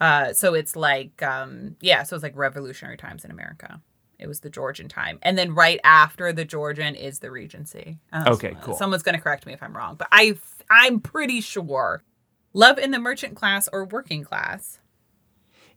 Uh, 0.00 0.32
so 0.32 0.54
it's 0.54 0.76
like, 0.76 1.22
um, 1.22 1.76
yeah, 1.80 2.02
so 2.04 2.14
it's 2.14 2.22
like 2.22 2.36
revolutionary 2.36 2.96
times 2.96 3.24
in 3.24 3.30
America. 3.30 3.80
It 4.18 4.26
was 4.26 4.40
the 4.40 4.50
Georgian 4.50 4.88
time, 4.88 5.20
and 5.22 5.38
then 5.38 5.54
right 5.54 5.78
after 5.84 6.32
the 6.32 6.44
Georgian 6.44 6.96
is 6.96 7.20
the 7.20 7.30
Regency. 7.30 8.00
Uh, 8.12 8.24
okay, 8.26 8.56
cool. 8.62 8.74
Someone's 8.74 9.04
going 9.04 9.14
to 9.14 9.20
correct 9.20 9.46
me 9.46 9.52
if 9.52 9.62
I'm 9.62 9.76
wrong, 9.76 9.94
but 9.94 10.08
I 10.10 10.36
I'm 10.68 10.98
pretty 10.98 11.40
sure. 11.40 12.02
Love 12.58 12.76
in 12.76 12.90
the 12.90 12.98
merchant 12.98 13.36
class 13.36 13.68
or 13.72 13.84
working 13.84 14.24
class. 14.24 14.80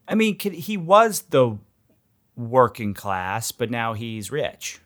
I 0.07 0.15
mean, 0.15 0.39
he 0.39 0.77
was 0.77 1.21
the 1.29 1.59
working 2.35 2.95
class, 2.95 3.51
but 3.51 3.69
now 3.69 3.93
he's 3.93 4.31
rich. 4.31 4.79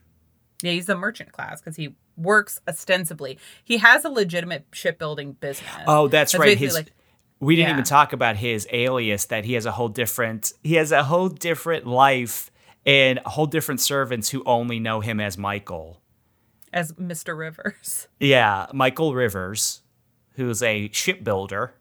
Yeah, 0.61 0.73
he's 0.73 0.87
the 0.87 0.97
merchant 0.97 1.31
class 1.31 1.61
because 1.61 1.77
he 1.77 1.95
works 2.17 2.59
ostensibly. 2.67 3.39
He 3.63 3.77
has 3.77 4.03
a 4.03 4.09
legitimate 4.09 4.65
shipbuilding 4.73 5.37
business. 5.39 5.71
Oh, 5.87 6.09
that's, 6.09 6.33
that's 6.33 6.39
right. 6.41 6.57
His, 6.57 6.73
like, 6.73 6.91
we 7.39 7.55
didn't 7.55 7.69
yeah. 7.69 7.75
even 7.75 7.85
talk 7.85 8.11
about 8.11 8.35
his 8.35 8.67
alias 8.73 9.23
that 9.27 9.45
he 9.45 9.53
has 9.53 9.65
a 9.65 9.71
whole 9.71 9.87
different 9.87 10.51
he 10.63 10.73
has 10.73 10.91
a 10.91 11.05
whole 11.05 11.29
different 11.29 11.87
life 11.87 12.51
and 12.85 13.21
a 13.25 13.29
whole 13.29 13.45
different 13.45 13.79
servants 13.79 14.27
who 14.27 14.43
only 14.45 14.81
know 14.81 14.99
him 14.99 15.21
as 15.21 15.37
Michael. 15.37 16.01
As 16.73 16.91
Mr. 16.91 17.37
Rivers. 17.37 18.09
Yeah, 18.19 18.67
Michael 18.73 19.13
Rivers, 19.13 19.81
who's 20.33 20.61
a 20.61 20.89
shipbuilder. 20.91 21.73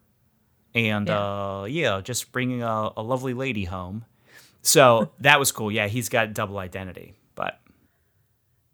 And 0.74 1.08
yeah. 1.08 1.18
uh 1.18 1.64
yeah, 1.64 2.00
just 2.02 2.32
bringing 2.32 2.62
a, 2.62 2.90
a 2.96 3.02
lovely 3.02 3.34
lady 3.34 3.64
home. 3.64 4.04
So 4.62 5.10
that 5.20 5.38
was 5.38 5.52
cool. 5.52 5.70
Yeah, 5.70 5.86
he's 5.88 6.08
got 6.08 6.34
double 6.34 6.58
identity, 6.58 7.14
but 7.34 7.60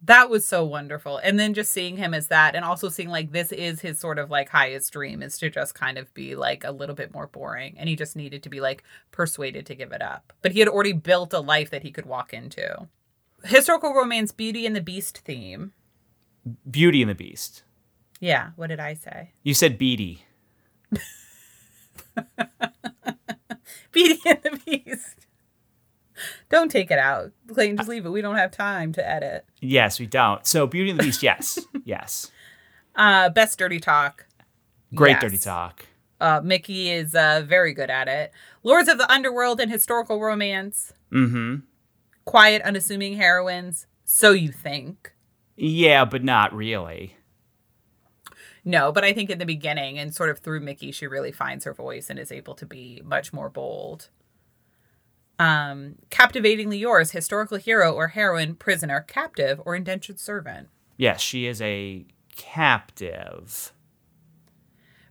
that 0.03 0.29
was 0.29 0.45
so 0.45 0.65
wonderful. 0.65 1.17
And 1.17 1.39
then 1.39 1.53
just 1.53 1.71
seeing 1.71 1.97
him 1.97 2.13
as 2.13 2.27
that 2.27 2.55
and 2.55 2.65
also 2.65 2.89
seeing 2.89 3.09
like 3.09 3.31
this 3.31 3.51
is 3.51 3.81
his 3.81 3.99
sort 3.99 4.17
of 4.17 4.31
like 4.31 4.49
highest 4.49 4.91
dream 4.91 5.21
is 5.21 5.37
to 5.37 5.49
just 5.49 5.75
kind 5.75 5.97
of 5.97 6.11
be 6.13 6.35
like 6.35 6.63
a 6.63 6.71
little 6.71 6.95
bit 6.95 7.13
more 7.13 7.27
boring 7.27 7.75
and 7.77 7.87
he 7.87 7.95
just 7.95 8.15
needed 8.15 8.41
to 8.43 8.49
be 8.49 8.59
like 8.61 8.83
persuaded 9.11 9.65
to 9.67 9.75
give 9.75 9.91
it 9.91 10.01
up. 10.01 10.33
But 10.41 10.53
he 10.53 10.59
had 10.59 10.67
already 10.67 10.93
built 10.93 11.33
a 11.33 11.39
life 11.39 11.69
that 11.69 11.83
he 11.83 11.91
could 11.91 12.05
walk 12.07 12.33
into. 12.33 12.87
Historical 13.43 13.93
romance 13.93 14.31
Beauty 14.31 14.65
and 14.65 14.75
the 14.75 14.81
Beast 14.81 15.19
theme. 15.19 15.73
Beauty 16.69 17.01
and 17.01 17.09
the 17.09 17.15
Beast. 17.15 17.63
Yeah, 18.19 18.51
what 18.55 18.67
did 18.67 18.79
I 18.79 18.93
say? 18.93 19.31
You 19.43 19.53
said 19.53 19.77
Beady. 19.77 20.25
Beauty 23.91 24.21
and 24.25 24.39
the 24.43 24.59
Beast. 24.65 25.27
Don't 26.49 26.69
take 26.69 26.91
it 26.91 26.99
out. 26.99 27.31
Clayton, 27.47 27.77
just 27.77 27.89
leave 27.89 28.05
it. 28.05 28.09
We 28.09 28.21
don't 28.21 28.35
have 28.35 28.51
time 28.51 28.93
to 28.93 29.07
edit. 29.07 29.45
Yes, 29.59 29.99
we 29.99 30.05
don't. 30.05 30.45
So 30.45 30.67
Beauty 30.67 30.91
and 30.91 30.99
the 30.99 31.03
Beast, 31.03 31.23
yes. 31.23 31.59
yes. 31.85 32.31
Uh 32.95 33.29
best 33.29 33.57
dirty 33.57 33.79
talk. 33.79 34.25
Great 34.93 35.11
yes. 35.11 35.21
dirty 35.21 35.37
talk. 35.37 35.85
Uh 36.19 36.41
Mickey 36.43 36.89
is 36.91 37.15
uh 37.15 37.43
very 37.45 37.73
good 37.73 37.89
at 37.89 38.07
it. 38.07 38.31
Lords 38.63 38.89
of 38.89 38.97
the 38.97 39.11
Underworld 39.11 39.59
and 39.59 39.71
historical 39.71 40.19
romance. 40.19 40.93
Mm-hmm. 41.11 41.61
Quiet, 42.25 42.61
unassuming 42.61 43.17
heroines. 43.17 43.87
So 44.05 44.31
you 44.31 44.51
think. 44.51 45.13
Yeah, 45.55 46.05
but 46.05 46.23
not 46.23 46.53
really. 46.53 47.15
No, 48.63 48.91
but 48.91 49.03
I 49.03 49.13
think 49.13 49.29
in 49.29 49.39
the 49.39 49.45
beginning 49.45 49.97
and 49.97 50.13
sort 50.13 50.29
of 50.29 50.39
through 50.39 50.59
Mickey, 50.59 50.91
she 50.91 51.07
really 51.07 51.31
finds 51.31 51.65
her 51.65 51.73
voice 51.73 52.09
and 52.09 52.19
is 52.19 52.31
able 52.31 52.53
to 52.55 52.65
be 52.65 53.01
much 53.03 53.33
more 53.33 53.49
bold 53.49 54.09
um, 55.41 55.95
captivatingly 56.11 56.77
yours, 56.77 57.11
historical 57.11 57.57
hero 57.57 57.91
or 57.93 58.09
heroine, 58.09 58.53
prisoner, 58.53 59.01
captive, 59.01 59.59
or 59.65 59.75
indentured 59.75 60.19
servant. 60.19 60.69
Yes, 60.97 61.19
she 61.19 61.47
is 61.47 61.59
a 61.63 62.05
captive. 62.35 63.73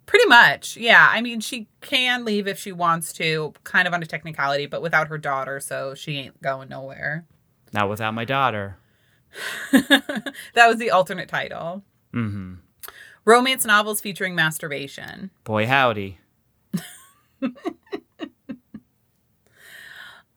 Pretty 0.06 0.26
much, 0.26 0.76
yeah. 0.76 1.08
I 1.10 1.20
mean, 1.20 1.40
she 1.40 1.66
can 1.80 2.24
leave 2.24 2.46
if 2.46 2.60
she 2.60 2.70
wants 2.70 3.12
to, 3.14 3.54
kind 3.64 3.88
of 3.88 3.94
on 3.94 4.04
a 4.04 4.06
technicality, 4.06 4.66
but 4.66 4.82
without 4.82 5.08
her 5.08 5.18
daughter, 5.18 5.58
so 5.58 5.96
she 5.96 6.16
ain't 6.18 6.40
going 6.40 6.68
nowhere. 6.68 7.26
Not 7.72 7.88
without 7.88 8.14
my 8.14 8.24
daughter. 8.24 8.78
that 9.72 10.34
was 10.54 10.78
the 10.78 10.90
alternate 10.92 11.28
title. 11.28 11.82
Mm-hmm. 12.14 12.54
Romance 13.24 13.64
novels 13.64 14.00
featuring 14.00 14.34
masturbation. 14.34 15.30
Boy, 15.44 15.66
howdy. 15.66 16.18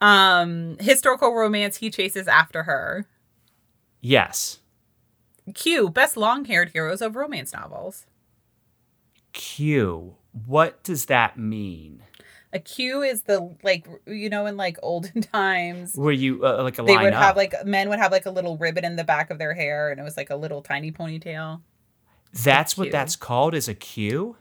Um, 0.02 0.76
historical 0.82 1.34
romance, 1.34 1.78
he 1.78 1.90
chases 1.90 2.28
after 2.28 2.64
her. 2.64 3.06
Yes. 4.02 4.60
Q, 5.56 5.90
best 5.90 6.18
long 6.18 6.44
haired 6.44 6.72
heroes 6.74 7.02
of 7.02 7.16
romance 7.16 7.54
novels. 7.54 8.06
Q, 9.32 10.16
what 10.46 10.84
does 10.84 11.06
that 11.06 11.38
mean? 11.38 12.04
A 12.52 12.60
Q 12.60 13.02
is 13.02 13.24
the 13.24 13.56
like 13.64 13.88
you 14.06 14.30
know 14.30 14.46
in 14.46 14.58
like 14.58 14.78
olden 14.84 15.22
times 15.34 15.96
where 15.96 16.12
you 16.14 16.46
uh, 16.46 16.62
like 16.62 16.78
a 16.78 16.84
they 16.84 16.98
would 16.98 17.14
up. 17.14 17.24
have 17.24 17.38
like 17.38 17.54
men 17.66 17.88
would 17.88 17.98
have 17.98 18.12
like 18.12 18.26
a 18.26 18.30
little 18.30 18.58
ribbon 18.58 18.84
in 18.84 18.98
the 18.98 19.06
back 19.06 19.32
of 19.32 19.40
their 19.40 19.54
hair 19.54 19.90
and 19.90 20.00
it 20.02 20.04
was 20.04 20.18
like 20.18 20.30
a 20.30 20.36
little 20.36 20.62
tiny 20.62 20.92
ponytail. 20.92 21.62
That's 22.34 22.78
what 22.78 22.92
that's 22.92 23.16
called 23.16 23.54
is 23.54 23.68
a 23.68 23.74
Q. 23.74 24.38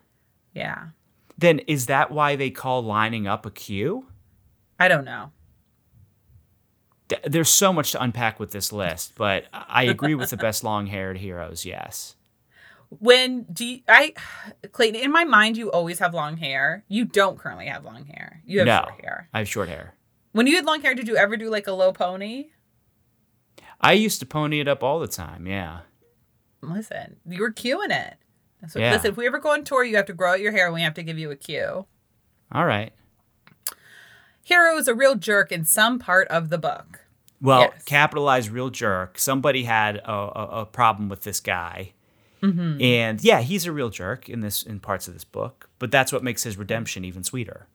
Yeah. 0.54 0.88
Then 1.36 1.58
is 1.60 1.86
that 1.86 2.10
why 2.10 2.36
they 2.36 2.50
call 2.50 2.82
lining 2.82 3.26
up 3.26 3.44
a 3.44 3.50
queue? 3.50 4.06
I 4.78 4.88
don't 4.88 5.04
know 5.04 5.30
there's 7.24 7.48
so 7.48 7.72
much 7.72 7.92
to 7.92 8.02
unpack 8.02 8.38
with 8.40 8.50
this 8.50 8.72
list, 8.72 9.14
but 9.16 9.46
I 9.52 9.84
agree 9.84 10.14
with 10.14 10.30
the 10.30 10.36
best 10.36 10.64
long-haired 10.64 11.18
heroes. 11.18 11.64
Yes. 11.64 12.16
When 12.88 13.44
do 13.44 13.64
you, 13.64 13.80
I, 13.88 14.14
Clayton? 14.72 15.00
In 15.00 15.10
my 15.10 15.24
mind, 15.24 15.56
you 15.56 15.70
always 15.70 15.98
have 15.98 16.12
long 16.12 16.36
hair. 16.36 16.84
You 16.88 17.04
don't 17.04 17.38
currently 17.38 17.66
have 17.66 17.84
long 17.84 18.04
hair. 18.04 18.42
You 18.44 18.58
have 18.58 18.66
no, 18.66 18.84
short 18.86 19.00
hair. 19.00 19.28
I 19.32 19.38
have 19.38 19.48
short 19.48 19.68
hair. 19.68 19.94
When 20.32 20.46
you 20.46 20.56
had 20.56 20.66
long 20.66 20.82
hair, 20.82 20.94
did 20.94 21.08
you 21.08 21.16
ever 21.16 21.36
do 21.36 21.48
like 21.48 21.66
a 21.66 21.72
low 21.72 21.92
pony? 21.92 22.50
I 23.80 23.92
used 23.92 24.20
to 24.20 24.26
pony 24.26 24.60
it 24.60 24.68
up 24.68 24.82
all 24.82 25.00
the 25.00 25.08
time. 25.08 25.46
Yeah. 25.46 25.80
Listen, 26.62 27.16
you 27.26 27.40
were 27.40 27.52
cueing 27.52 27.90
it. 27.90 28.14
So 28.68 28.78
yeah. 28.78 28.92
listen, 28.92 29.10
if 29.10 29.16
we 29.16 29.26
ever 29.26 29.38
go 29.38 29.50
on 29.50 29.64
tour, 29.64 29.84
you 29.84 29.96
have 29.96 30.06
to 30.06 30.12
grow 30.12 30.32
out 30.32 30.40
your 30.40 30.52
hair 30.52 30.66
and 30.66 30.74
we 30.74 30.82
have 30.82 30.94
to 30.94 31.02
give 31.02 31.18
you 31.18 31.30
a 31.30 31.36
cue. 31.36 31.86
All 32.52 32.64
right. 32.64 32.92
Hero 34.44 34.76
is 34.76 34.88
a 34.88 34.94
real 34.94 35.16
jerk 35.16 35.50
in 35.50 35.64
some 35.64 35.98
part 35.98 36.28
of 36.28 36.48
the 36.48 36.58
book. 36.58 37.00
Well, 37.40 37.72
yes. 37.72 37.82
capitalized 37.84 38.50
real 38.50 38.70
jerk. 38.70 39.18
Somebody 39.18 39.64
had 39.64 39.96
a, 39.96 40.12
a, 40.12 40.48
a 40.60 40.66
problem 40.66 41.08
with 41.08 41.22
this 41.22 41.40
guy. 41.40 41.92
Mm-hmm. 42.42 42.80
And 42.82 43.22
yeah, 43.22 43.40
he's 43.40 43.66
a 43.66 43.72
real 43.72 43.90
jerk 43.90 44.28
in 44.28 44.40
this 44.40 44.62
in 44.62 44.80
parts 44.80 45.06
of 45.06 45.14
this 45.14 45.24
book, 45.24 45.68
but 45.78 45.90
that's 45.90 46.12
what 46.12 46.24
makes 46.24 46.42
his 46.42 46.56
redemption 46.56 47.04
even 47.04 47.22
sweeter. 47.22 47.68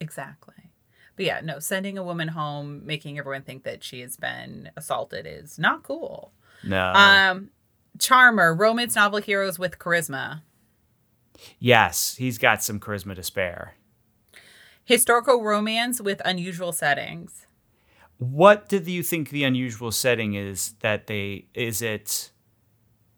Exactly. 0.00 0.70
But 1.14 1.26
yeah, 1.26 1.40
no, 1.42 1.58
sending 1.58 1.98
a 1.98 2.02
woman 2.02 2.28
home, 2.28 2.86
making 2.86 3.18
everyone 3.18 3.42
think 3.42 3.64
that 3.64 3.84
she 3.84 4.00
has 4.00 4.16
been 4.16 4.70
assaulted 4.76 5.26
is 5.26 5.58
not 5.58 5.82
cool. 5.82 6.32
No. 6.64 6.92
Um 6.94 7.50
Charmer, 7.98 8.54
romance 8.54 8.96
novel 8.96 9.20
heroes 9.20 9.58
with 9.58 9.78
charisma. 9.78 10.42
Yes, 11.58 12.16
he's 12.16 12.38
got 12.38 12.62
some 12.62 12.80
charisma 12.80 13.14
to 13.14 13.22
spare. 13.22 13.74
Historical 14.84 15.42
romance 15.42 16.00
with 16.00 16.20
unusual 16.24 16.72
settings. 16.72 17.46
What 18.18 18.68
did 18.68 18.86
you 18.86 19.02
think 19.02 19.30
the 19.30 19.44
unusual 19.44 19.90
setting 19.90 20.34
is 20.34 20.74
that 20.80 21.06
they 21.06 21.46
is 21.54 21.82
it 21.82 22.30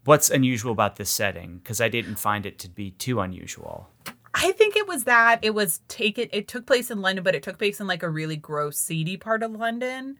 what's 0.04 0.30
unusual 0.30 0.72
about 0.72 0.96
this 0.96 1.10
setting 1.10 1.58
because 1.58 1.80
I 1.80 1.88
didn't 1.88 2.16
find 2.16 2.46
it 2.46 2.58
to 2.60 2.68
be 2.68 2.90
too 2.92 3.20
unusual. 3.20 3.88
I 4.34 4.52
think 4.52 4.76
it 4.76 4.86
was 4.86 5.04
that 5.04 5.40
it 5.42 5.54
was 5.54 5.80
taken 5.88 6.28
it 6.32 6.48
took 6.48 6.66
place 6.66 6.90
in 6.90 7.00
London 7.00 7.24
but 7.24 7.34
it 7.34 7.42
took 7.42 7.58
place 7.58 7.80
in 7.80 7.86
like 7.86 8.02
a 8.02 8.10
really 8.10 8.36
gross 8.36 8.78
seedy 8.78 9.16
part 9.16 9.42
of 9.42 9.52
London. 9.52 10.16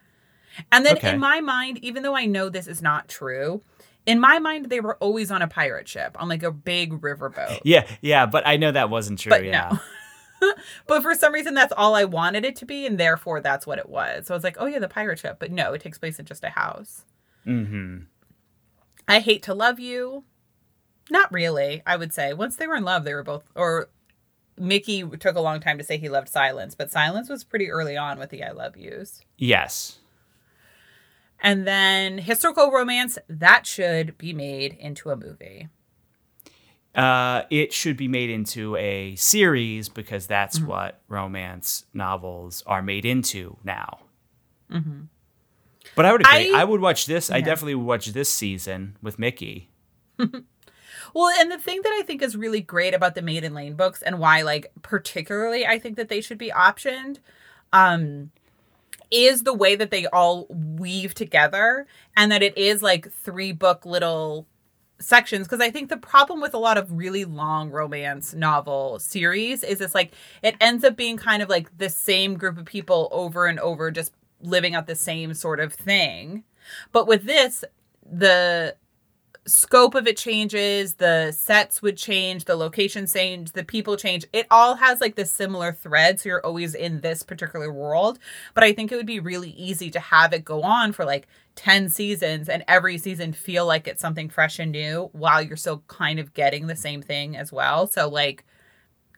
And 0.70 0.86
then 0.86 0.96
okay. 0.98 1.12
in 1.12 1.20
my 1.20 1.40
mind 1.40 1.78
even 1.82 2.02
though 2.02 2.16
I 2.16 2.26
know 2.26 2.48
this 2.48 2.66
is 2.66 2.80
not 2.80 3.08
true, 3.08 3.62
in 4.06 4.20
my 4.20 4.38
mind 4.38 4.66
they 4.66 4.80
were 4.80 4.96
always 4.96 5.30
on 5.30 5.42
a 5.42 5.48
pirate 5.48 5.88
ship 5.88 6.16
on 6.20 6.28
like 6.28 6.42
a 6.42 6.52
big 6.52 7.00
riverboat. 7.00 7.60
Yeah, 7.64 7.86
yeah, 8.00 8.26
but 8.26 8.46
I 8.46 8.56
know 8.56 8.72
that 8.72 8.90
wasn't 8.90 9.18
true, 9.18 9.30
but 9.30 9.44
yeah. 9.44 9.78
No. 10.42 10.52
but 10.86 11.02
for 11.02 11.14
some 11.14 11.32
reason 11.32 11.54
that's 11.54 11.72
all 11.76 11.94
I 11.94 12.04
wanted 12.04 12.44
it 12.44 12.56
to 12.56 12.66
be 12.66 12.86
and 12.86 12.98
therefore 12.98 13.40
that's 13.40 13.66
what 13.66 13.78
it 13.78 13.88
was. 13.88 14.26
So 14.26 14.34
I 14.34 14.36
was 14.36 14.44
like, 14.44 14.56
"Oh 14.58 14.66
yeah, 14.66 14.78
the 14.78 14.88
pirate 14.88 15.18
ship." 15.18 15.36
But 15.38 15.50
no, 15.50 15.72
it 15.72 15.80
takes 15.80 15.98
place 15.98 16.18
in 16.18 16.26
just 16.26 16.44
a 16.44 16.50
house. 16.50 17.04
mm-hmm 17.46 18.04
I 19.06 19.20
hate 19.20 19.42
to 19.44 19.54
love 19.54 19.78
you. 19.78 20.24
Not 21.10 21.32
really, 21.32 21.82
I 21.86 21.96
would 21.96 22.12
say. 22.12 22.32
Once 22.32 22.56
they 22.56 22.66
were 22.66 22.76
in 22.76 22.84
love, 22.84 23.04
they 23.04 23.14
were 23.14 23.22
both 23.22 23.44
or 23.54 23.90
Mickey 24.56 25.04
took 25.18 25.36
a 25.36 25.40
long 25.40 25.60
time 25.60 25.78
to 25.78 25.84
say 25.84 25.98
he 25.98 26.08
loved 26.08 26.28
silence, 26.28 26.74
but 26.74 26.90
silence 26.90 27.28
was 27.28 27.44
pretty 27.44 27.70
early 27.70 27.96
on 27.96 28.18
with 28.18 28.30
the 28.30 28.42
I 28.42 28.52
love 28.52 28.76
yous. 28.76 29.20
Yes. 29.36 29.98
And 31.40 31.66
then 31.66 32.18
historical 32.18 32.70
romance, 32.70 33.18
that 33.28 33.66
should 33.66 34.16
be 34.16 34.32
made 34.32 34.74
into 34.74 35.10
a 35.10 35.16
movie. 35.16 35.68
Uh, 36.94 37.42
it 37.50 37.72
should 37.72 37.96
be 37.96 38.06
made 38.06 38.30
into 38.30 38.76
a 38.76 39.16
series 39.16 39.88
because 39.88 40.26
that's 40.26 40.58
mm-hmm. 40.58 40.68
what 40.68 41.00
romance 41.08 41.86
novels 41.92 42.62
are 42.66 42.82
made 42.82 43.04
into 43.04 43.56
now. 43.64 43.98
Mm-hmm. 44.70 45.02
But 45.96 46.06
I 46.06 46.12
would 46.12 46.20
agree. 46.20 46.54
I, 46.54 46.60
I 46.60 46.64
would 46.64 46.80
watch 46.80 47.06
this. 47.06 47.30
Yeah. 47.30 47.36
I 47.36 47.40
definitely 47.40 47.74
would 47.74 47.86
watch 47.86 48.06
this 48.06 48.28
season 48.28 48.96
with 49.02 49.18
Mickey. 49.18 49.70
well, 50.18 51.30
and 51.38 51.50
the 51.50 51.58
thing 51.58 51.80
that 51.82 51.92
I 51.92 52.02
think 52.02 52.22
is 52.22 52.36
really 52.36 52.60
great 52.60 52.94
about 52.94 53.14
the 53.14 53.22
Maiden 53.22 53.54
Lane 53.54 53.74
books 53.74 54.00
and 54.00 54.18
why, 54.18 54.42
like, 54.42 54.72
particularly 54.82 55.66
I 55.66 55.78
think 55.78 55.96
that 55.96 56.08
they 56.08 56.20
should 56.20 56.38
be 56.38 56.50
optioned, 56.50 57.18
um, 57.72 58.30
is 59.14 59.44
the 59.44 59.54
way 59.54 59.76
that 59.76 59.90
they 59.90 60.06
all 60.06 60.46
weave 60.50 61.14
together 61.14 61.86
and 62.16 62.32
that 62.32 62.42
it 62.42 62.58
is 62.58 62.82
like 62.82 63.10
three 63.12 63.52
book 63.52 63.86
little 63.86 64.46
sections 64.98 65.46
because 65.46 65.60
I 65.60 65.70
think 65.70 65.88
the 65.88 65.96
problem 65.96 66.40
with 66.40 66.54
a 66.54 66.58
lot 66.58 66.78
of 66.78 66.90
really 66.92 67.24
long 67.24 67.70
romance 67.70 68.34
novel 68.34 68.98
series 68.98 69.62
is 69.62 69.80
it's 69.80 69.94
like 69.94 70.12
it 70.42 70.56
ends 70.60 70.84
up 70.84 70.96
being 70.96 71.16
kind 71.16 71.42
of 71.42 71.48
like 71.48 71.78
the 71.78 71.88
same 71.88 72.34
group 72.34 72.58
of 72.58 72.64
people 72.64 73.08
over 73.12 73.46
and 73.46 73.60
over 73.60 73.90
just 73.90 74.12
living 74.40 74.74
out 74.74 74.86
the 74.86 74.94
same 74.94 75.32
sort 75.34 75.60
of 75.60 75.72
thing. 75.72 76.44
But 76.92 77.06
with 77.06 77.24
this, 77.24 77.64
the 78.10 78.76
scope 79.46 79.94
of 79.94 80.06
it 80.06 80.16
changes, 80.16 80.94
the 80.94 81.32
sets 81.32 81.82
would 81.82 81.96
change, 81.96 82.44
the 82.44 82.56
location 82.56 83.06
change, 83.06 83.52
the 83.52 83.64
people 83.64 83.96
change. 83.96 84.24
It 84.32 84.46
all 84.50 84.76
has 84.76 85.00
like 85.00 85.16
this 85.16 85.30
similar 85.30 85.72
thread, 85.72 86.20
so 86.20 86.28
you're 86.30 86.44
always 86.44 86.74
in 86.74 87.00
this 87.00 87.22
particular 87.22 87.72
world. 87.72 88.18
But 88.54 88.64
I 88.64 88.72
think 88.72 88.90
it 88.90 88.96
would 88.96 89.06
be 89.06 89.20
really 89.20 89.50
easy 89.50 89.90
to 89.90 90.00
have 90.00 90.32
it 90.32 90.44
go 90.44 90.62
on 90.62 90.92
for 90.92 91.04
like 91.04 91.26
10 91.56 91.88
seasons 91.88 92.48
and 92.48 92.64
every 92.66 92.98
season 92.98 93.32
feel 93.32 93.66
like 93.66 93.86
it's 93.86 94.00
something 94.00 94.28
fresh 94.28 94.58
and 94.58 94.72
new 94.72 95.10
while 95.12 95.42
you're 95.42 95.56
still 95.56 95.84
kind 95.88 96.18
of 96.18 96.34
getting 96.34 96.66
the 96.66 96.76
same 96.76 97.02
thing 97.02 97.36
as 97.36 97.52
well. 97.52 97.86
So 97.86 98.08
like 98.08 98.44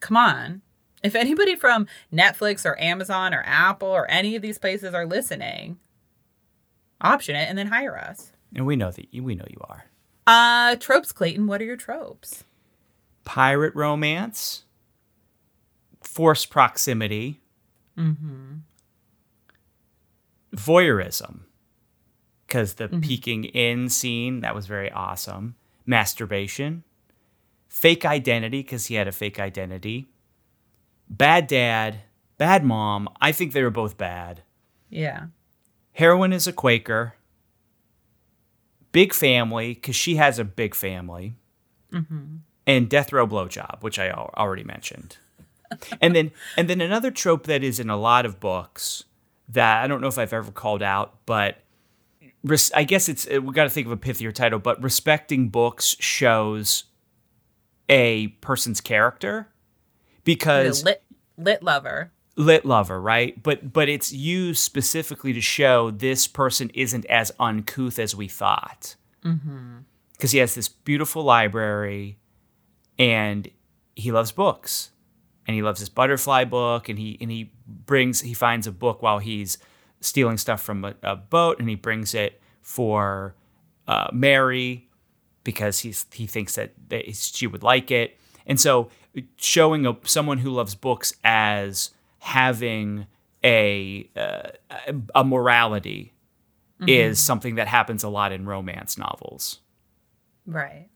come 0.00 0.16
on. 0.16 0.62
If 1.02 1.14
anybody 1.14 1.56
from 1.56 1.86
Netflix 2.12 2.64
or 2.64 2.80
Amazon 2.80 3.32
or 3.32 3.42
Apple 3.46 3.88
or 3.88 4.10
any 4.10 4.34
of 4.34 4.42
these 4.42 4.58
places 4.58 4.92
are 4.92 5.06
listening, 5.06 5.78
option 7.00 7.36
it 7.36 7.48
and 7.48 7.56
then 7.56 7.68
hire 7.68 7.96
us. 7.96 8.32
And 8.54 8.66
we 8.66 8.76
know 8.76 8.90
that 8.90 9.06
we 9.12 9.34
know 9.34 9.44
you 9.48 9.60
are. 9.68 9.84
Uh, 10.26 10.76
tropes, 10.76 11.12
Clayton. 11.12 11.46
What 11.46 11.60
are 11.60 11.64
your 11.64 11.76
tropes? 11.76 12.44
Pirate 13.24 13.74
romance, 13.74 14.64
forced 16.02 16.50
proximity, 16.50 17.40
mm-hmm. 17.96 18.56
voyeurism, 20.54 21.40
because 22.46 22.74
the 22.74 22.88
mm-hmm. 22.88 23.00
peeking 23.00 23.44
in 23.44 23.88
scene 23.88 24.40
that 24.40 24.54
was 24.54 24.66
very 24.66 24.90
awesome. 24.90 25.54
Masturbation, 25.86 26.82
fake 27.68 28.04
identity 28.04 28.62
because 28.62 28.86
he 28.86 28.96
had 28.96 29.06
a 29.06 29.12
fake 29.12 29.38
identity. 29.38 30.08
Bad 31.08 31.46
dad, 31.46 32.00
bad 32.38 32.64
mom. 32.64 33.08
I 33.20 33.30
think 33.30 33.52
they 33.52 33.62
were 33.62 33.70
both 33.70 33.96
bad. 33.96 34.42
Yeah. 34.90 35.26
Heroine 35.92 36.32
is 36.32 36.46
a 36.46 36.52
Quaker 36.52 37.14
big 38.96 39.12
family 39.12 39.74
because 39.74 39.94
she 39.94 40.16
has 40.16 40.38
a 40.38 40.44
big 40.44 40.74
family, 40.74 41.36
mm-hmm. 41.92 42.36
and 42.66 42.88
death 42.88 43.12
row 43.12 43.26
blowjob, 43.26 43.82
which 43.82 43.98
I 43.98 44.10
already 44.10 44.64
mentioned, 44.64 45.18
and 46.00 46.16
then 46.16 46.32
and 46.56 46.66
then 46.66 46.80
another 46.80 47.10
trope 47.10 47.44
that 47.44 47.62
is 47.62 47.78
in 47.78 47.90
a 47.90 47.96
lot 47.98 48.24
of 48.24 48.40
books 48.40 49.04
that 49.50 49.84
I 49.84 49.86
don't 49.86 50.00
know 50.00 50.06
if 50.06 50.16
I've 50.16 50.32
ever 50.32 50.50
called 50.50 50.82
out, 50.82 51.26
but 51.26 51.58
res- 52.42 52.72
I 52.72 52.84
guess 52.84 53.10
it's 53.10 53.28
we 53.28 53.52
got 53.52 53.64
to 53.64 53.68
think 53.68 53.86
of 53.86 53.92
a 53.92 53.98
pithier 53.98 54.32
title, 54.32 54.60
but 54.60 54.82
respecting 54.82 55.50
books 55.50 55.94
shows 56.00 56.84
a 57.90 58.28
person's 58.40 58.80
character. 58.80 59.48
Because 60.24 60.84
lit, 60.84 61.02
lit 61.36 61.62
lover 61.62 62.12
lit 62.36 62.64
lover, 62.64 63.00
right? 63.00 63.42
But 63.42 63.72
but 63.72 63.88
it's 63.88 64.12
used 64.12 64.60
specifically 64.60 65.32
to 65.32 65.40
show 65.40 65.90
this 65.90 66.26
person 66.26 66.70
isn't 66.74 67.06
as 67.06 67.32
uncouth 67.40 67.98
as 67.98 68.14
we 68.14 68.28
thought. 68.28 68.96
Because 69.22 69.38
mm-hmm. 69.38 70.26
he 70.28 70.38
has 70.38 70.54
this 70.54 70.68
beautiful 70.68 71.24
library, 71.24 72.18
and 72.98 73.50
he 73.96 74.12
loves 74.12 74.30
books, 74.30 74.92
and 75.46 75.54
he 75.54 75.62
loves 75.62 75.80
this 75.80 75.88
butterfly 75.88 76.44
book, 76.44 76.88
and 76.88 76.98
he 76.98 77.18
and 77.20 77.30
he 77.30 77.50
brings 77.66 78.20
he 78.20 78.34
finds 78.34 78.66
a 78.66 78.72
book 78.72 79.02
while 79.02 79.18
he's 79.18 79.58
stealing 80.00 80.38
stuff 80.38 80.60
from 80.62 80.84
a, 80.84 80.94
a 81.02 81.16
boat, 81.16 81.58
and 81.58 81.68
he 81.68 81.74
brings 81.74 82.14
it 82.14 82.40
for 82.60 83.34
uh, 83.88 84.08
Mary 84.12 84.88
because 85.42 85.80
he's 85.80 86.06
he 86.12 86.26
thinks 86.26 86.54
that, 86.56 86.72
that 86.88 87.14
she 87.14 87.46
would 87.46 87.62
like 87.62 87.90
it, 87.90 88.18
and 88.46 88.60
so 88.60 88.90
showing 89.36 89.86
a, 89.86 89.96
someone 90.04 90.38
who 90.38 90.50
loves 90.50 90.74
books 90.74 91.14
as 91.24 91.90
having 92.26 93.06
a 93.44 94.10
uh, 94.16 94.50
a 95.14 95.22
morality 95.22 96.12
mm-hmm. 96.80 96.88
is 96.88 97.20
something 97.20 97.54
that 97.54 97.68
happens 97.68 98.02
a 98.02 98.08
lot 98.08 98.32
in 98.32 98.46
romance 98.46 98.98
novels. 98.98 99.60
Right. 100.44 100.88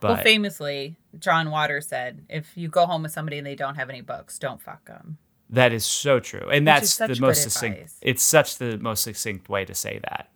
But, 0.00 0.08
well, 0.08 0.22
famously, 0.22 0.96
John 1.18 1.52
Waters 1.52 1.86
said, 1.86 2.26
"If 2.28 2.56
you 2.56 2.68
go 2.68 2.84
home 2.86 3.04
with 3.04 3.12
somebody 3.12 3.38
and 3.38 3.46
they 3.46 3.54
don't 3.54 3.76
have 3.76 3.90
any 3.90 4.00
books, 4.00 4.40
don't 4.40 4.60
fuck 4.60 4.86
them." 4.86 5.18
That 5.50 5.72
is 5.72 5.84
so 5.84 6.18
true, 6.18 6.48
and 6.50 6.66
Which 6.66 6.74
that's 6.74 6.96
the 6.96 7.16
most 7.20 7.42
succinct. 7.42 7.76
Advice. 7.76 7.98
It's 8.02 8.22
such 8.22 8.58
the 8.58 8.76
most 8.78 9.04
succinct 9.04 9.48
way 9.48 9.64
to 9.64 9.74
say 9.74 10.00
that. 10.02 10.30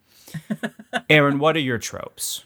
Erin, 1.09 1.39
what 1.39 1.57
are 1.57 1.61
your 1.61 1.77
tropes? 1.77 2.45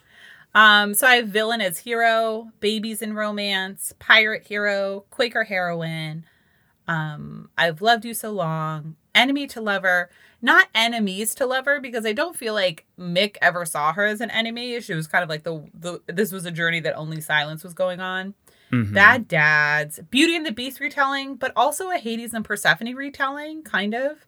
Um, 0.55 0.95
so 0.95 1.05
I 1.05 1.15
have 1.17 1.27
villain 1.27 1.61
as 1.61 1.77
hero, 1.77 2.51
babies 2.59 3.03
in 3.03 3.13
romance, 3.13 3.93
pirate 3.99 4.47
hero, 4.47 5.05
Quaker 5.11 5.43
heroine, 5.43 6.25
um, 6.89 7.49
I've 7.55 7.83
loved 7.83 8.03
you 8.03 8.15
so 8.15 8.31
long, 8.31 8.95
enemy 9.13 9.45
to 9.47 9.61
lover, 9.61 10.09
not 10.41 10.69
enemies 10.73 11.35
to 11.35 11.45
lover, 11.45 11.79
because 11.79 12.03
I 12.03 12.13
don't 12.13 12.35
feel 12.35 12.55
like 12.55 12.87
Mick 12.97 13.37
ever 13.43 13.63
saw 13.63 13.93
her 13.93 14.05
as 14.05 14.21
an 14.21 14.31
enemy. 14.31 14.81
She 14.81 14.95
was 14.95 15.05
kind 15.05 15.23
of 15.23 15.29
like 15.29 15.43
the, 15.43 15.63
the 15.79 16.01
this 16.07 16.31
was 16.31 16.45
a 16.45 16.51
journey 16.51 16.79
that 16.79 16.95
only 16.95 17.21
silence 17.21 17.63
was 17.63 17.75
going 17.75 17.99
on. 17.99 18.33
Mm-hmm. 18.71 18.93
Bad 18.95 19.27
dads, 19.27 19.99
Beauty 20.09 20.35
and 20.35 20.47
the 20.47 20.51
Beast 20.51 20.79
retelling, 20.79 21.35
but 21.35 21.51
also 21.55 21.91
a 21.91 21.97
Hades 21.97 22.33
and 22.33 22.43
Persephone 22.43 22.95
retelling, 22.95 23.61
kind 23.61 23.93
of, 23.93 24.25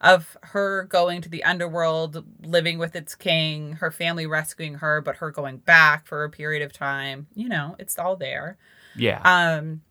of 0.00 0.36
her 0.42 0.84
going 0.84 1.22
to 1.22 1.28
the 1.28 1.44
underworld, 1.44 2.24
living 2.42 2.78
with 2.78 2.96
its 2.96 3.14
king, 3.14 3.74
her 3.74 3.92
family 3.92 4.26
rescuing 4.26 4.74
her, 4.74 5.00
but 5.00 5.16
her 5.16 5.30
going 5.30 5.58
back 5.58 6.08
for 6.08 6.24
a 6.24 6.30
period 6.30 6.62
of 6.62 6.72
time. 6.72 7.28
You 7.36 7.48
know, 7.48 7.76
it's 7.78 8.00
all 8.00 8.16
there. 8.16 8.58
Yeah. 8.96 9.20
Um, 9.22 9.82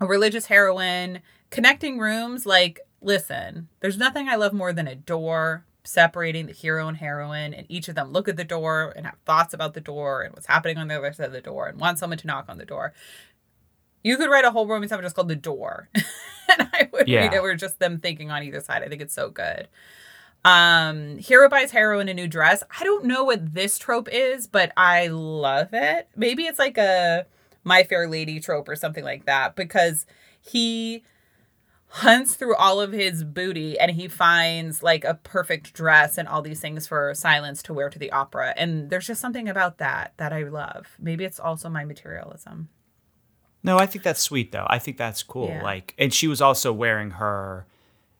a 0.00 0.06
religious 0.06 0.46
heroine, 0.46 1.20
connecting 1.50 1.98
rooms 1.98 2.46
like 2.46 2.80
listen 3.00 3.68
there's 3.80 3.96
nothing 3.98 4.28
i 4.28 4.34
love 4.34 4.52
more 4.52 4.72
than 4.72 4.88
a 4.88 4.94
door 4.94 5.64
separating 5.88 6.46
the 6.46 6.52
hero 6.52 6.86
and 6.86 6.98
heroine 6.98 7.54
and 7.54 7.66
each 7.70 7.88
of 7.88 7.94
them 7.94 8.12
look 8.12 8.28
at 8.28 8.36
the 8.36 8.44
door 8.44 8.92
and 8.94 9.06
have 9.06 9.16
thoughts 9.24 9.54
about 9.54 9.72
the 9.72 9.80
door 9.80 10.22
and 10.22 10.34
what's 10.34 10.46
happening 10.46 10.76
on 10.76 10.86
the 10.86 10.96
other 10.96 11.12
side 11.12 11.26
of 11.26 11.32
the 11.32 11.40
door 11.40 11.66
and 11.66 11.80
want 11.80 11.98
someone 11.98 12.18
to 12.18 12.26
knock 12.26 12.44
on 12.48 12.58
the 12.58 12.66
door. 12.66 12.92
You 14.04 14.18
could 14.18 14.30
write 14.30 14.44
a 14.44 14.50
whole 14.50 14.66
romance 14.66 14.90
novel 14.90 15.04
just 15.04 15.16
called 15.16 15.28
the 15.28 15.36
door. 15.36 15.88
And 16.50 16.66
i 16.72 16.88
would 16.94 17.08
yeah. 17.08 17.20
read 17.20 17.34
it 17.34 17.42
where 17.42 17.54
just 17.56 17.78
them 17.78 18.00
thinking 18.00 18.30
on 18.30 18.42
either 18.42 18.60
side. 18.60 18.82
I 18.82 18.88
think 18.88 19.02
it's 19.02 19.12
so 19.12 19.28
good. 19.28 19.68
Um 20.46 21.18
hero 21.18 21.46
buys 21.48 21.72
heroine 21.72 22.08
a 22.08 22.14
new 22.14 22.26
dress. 22.26 22.62
I 22.80 22.84
don't 22.84 23.04
know 23.04 23.22
what 23.24 23.52
this 23.52 23.78
trope 23.78 24.08
is 24.10 24.46
but 24.46 24.72
i 24.74 25.08
love 25.08 25.68
it. 25.72 26.08
Maybe 26.16 26.44
it's 26.44 26.58
like 26.58 26.78
a 26.78 27.26
My 27.64 27.82
Fair 27.82 28.08
Lady 28.08 28.40
trope 28.40 28.66
or 28.66 28.76
something 28.76 29.04
like 29.04 29.26
that 29.26 29.56
because 29.56 30.06
he 30.40 31.02
hunts 31.90 32.34
through 32.34 32.54
all 32.56 32.80
of 32.80 32.92
his 32.92 33.24
booty 33.24 33.78
and 33.78 33.90
he 33.90 34.08
finds 34.08 34.82
like 34.82 35.04
a 35.04 35.14
perfect 35.14 35.72
dress 35.72 36.18
and 36.18 36.28
all 36.28 36.42
these 36.42 36.60
things 36.60 36.86
for 36.86 37.14
silence 37.14 37.62
to 37.62 37.72
wear 37.72 37.88
to 37.88 37.98
the 37.98 38.12
opera. 38.12 38.52
And 38.56 38.90
there's 38.90 39.06
just 39.06 39.20
something 39.20 39.48
about 39.48 39.78
that 39.78 40.12
that 40.18 40.32
i 40.32 40.42
love. 40.42 40.96
Maybe 40.98 41.24
it's 41.24 41.40
also 41.40 41.68
my 41.68 41.84
materialism. 41.84 42.68
No 43.62 43.78
i 43.78 43.86
think 43.86 44.04
that's 44.04 44.20
sweet 44.20 44.52
though. 44.52 44.66
I 44.68 44.78
think 44.78 44.98
that's 44.98 45.22
cool. 45.22 45.48
Yeah. 45.48 45.62
like 45.62 45.94
and 45.98 46.12
she 46.12 46.28
was 46.28 46.42
also 46.42 46.72
wearing 46.72 47.12
her 47.12 47.66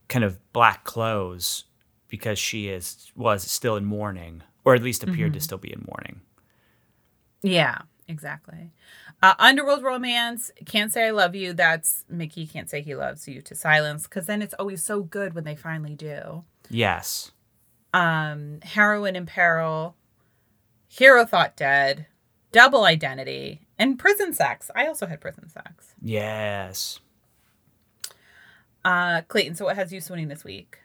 kind 0.08 0.24
of 0.24 0.38
black 0.54 0.84
clothes 0.84 1.64
because 2.08 2.38
she 2.38 2.68
is 2.68 3.12
was 3.14 3.42
still 3.42 3.76
in 3.76 3.84
mourning 3.84 4.42
or 4.64 4.74
at 4.74 4.82
least 4.82 5.02
appeared 5.02 5.32
mm-hmm. 5.32 5.38
to 5.38 5.40
still 5.40 5.58
be 5.58 5.72
in 5.72 5.86
mourning. 5.86 6.22
Yeah 7.42 7.82
exactly 8.08 8.72
uh, 9.22 9.34
Underworld 9.38 9.82
romance, 9.82 10.50
can't 10.64 10.92
say 10.92 11.06
I 11.08 11.10
love 11.10 11.34
you. 11.34 11.52
That's 11.52 12.04
Mickey 12.08 12.46
can't 12.46 12.70
say 12.70 12.82
he 12.82 12.94
loves 12.94 13.26
you 13.26 13.40
to 13.42 13.54
silence 13.54 14.04
because 14.04 14.26
then 14.26 14.42
it's 14.42 14.54
always 14.54 14.82
so 14.82 15.02
good 15.02 15.34
when 15.34 15.44
they 15.44 15.56
finally 15.56 15.94
do. 15.94 16.44
Yes. 16.70 17.32
Um, 17.92 18.60
Heroine 18.62 19.16
in 19.16 19.26
Peril, 19.26 19.96
Hero 20.86 21.24
Thought 21.24 21.56
Dead, 21.56 22.06
Double 22.52 22.84
Identity, 22.84 23.66
and 23.78 23.98
Prison 23.98 24.32
Sex. 24.32 24.70
I 24.76 24.86
also 24.86 25.06
had 25.06 25.20
Prison 25.20 25.48
Sex. 25.48 25.94
Yes. 26.00 27.00
Uh, 28.84 29.22
Clayton, 29.22 29.56
so 29.56 29.64
what 29.64 29.76
has 29.76 29.92
you 29.92 30.00
swooning 30.00 30.28
this 30.28 30.44
week? 30.44 30.78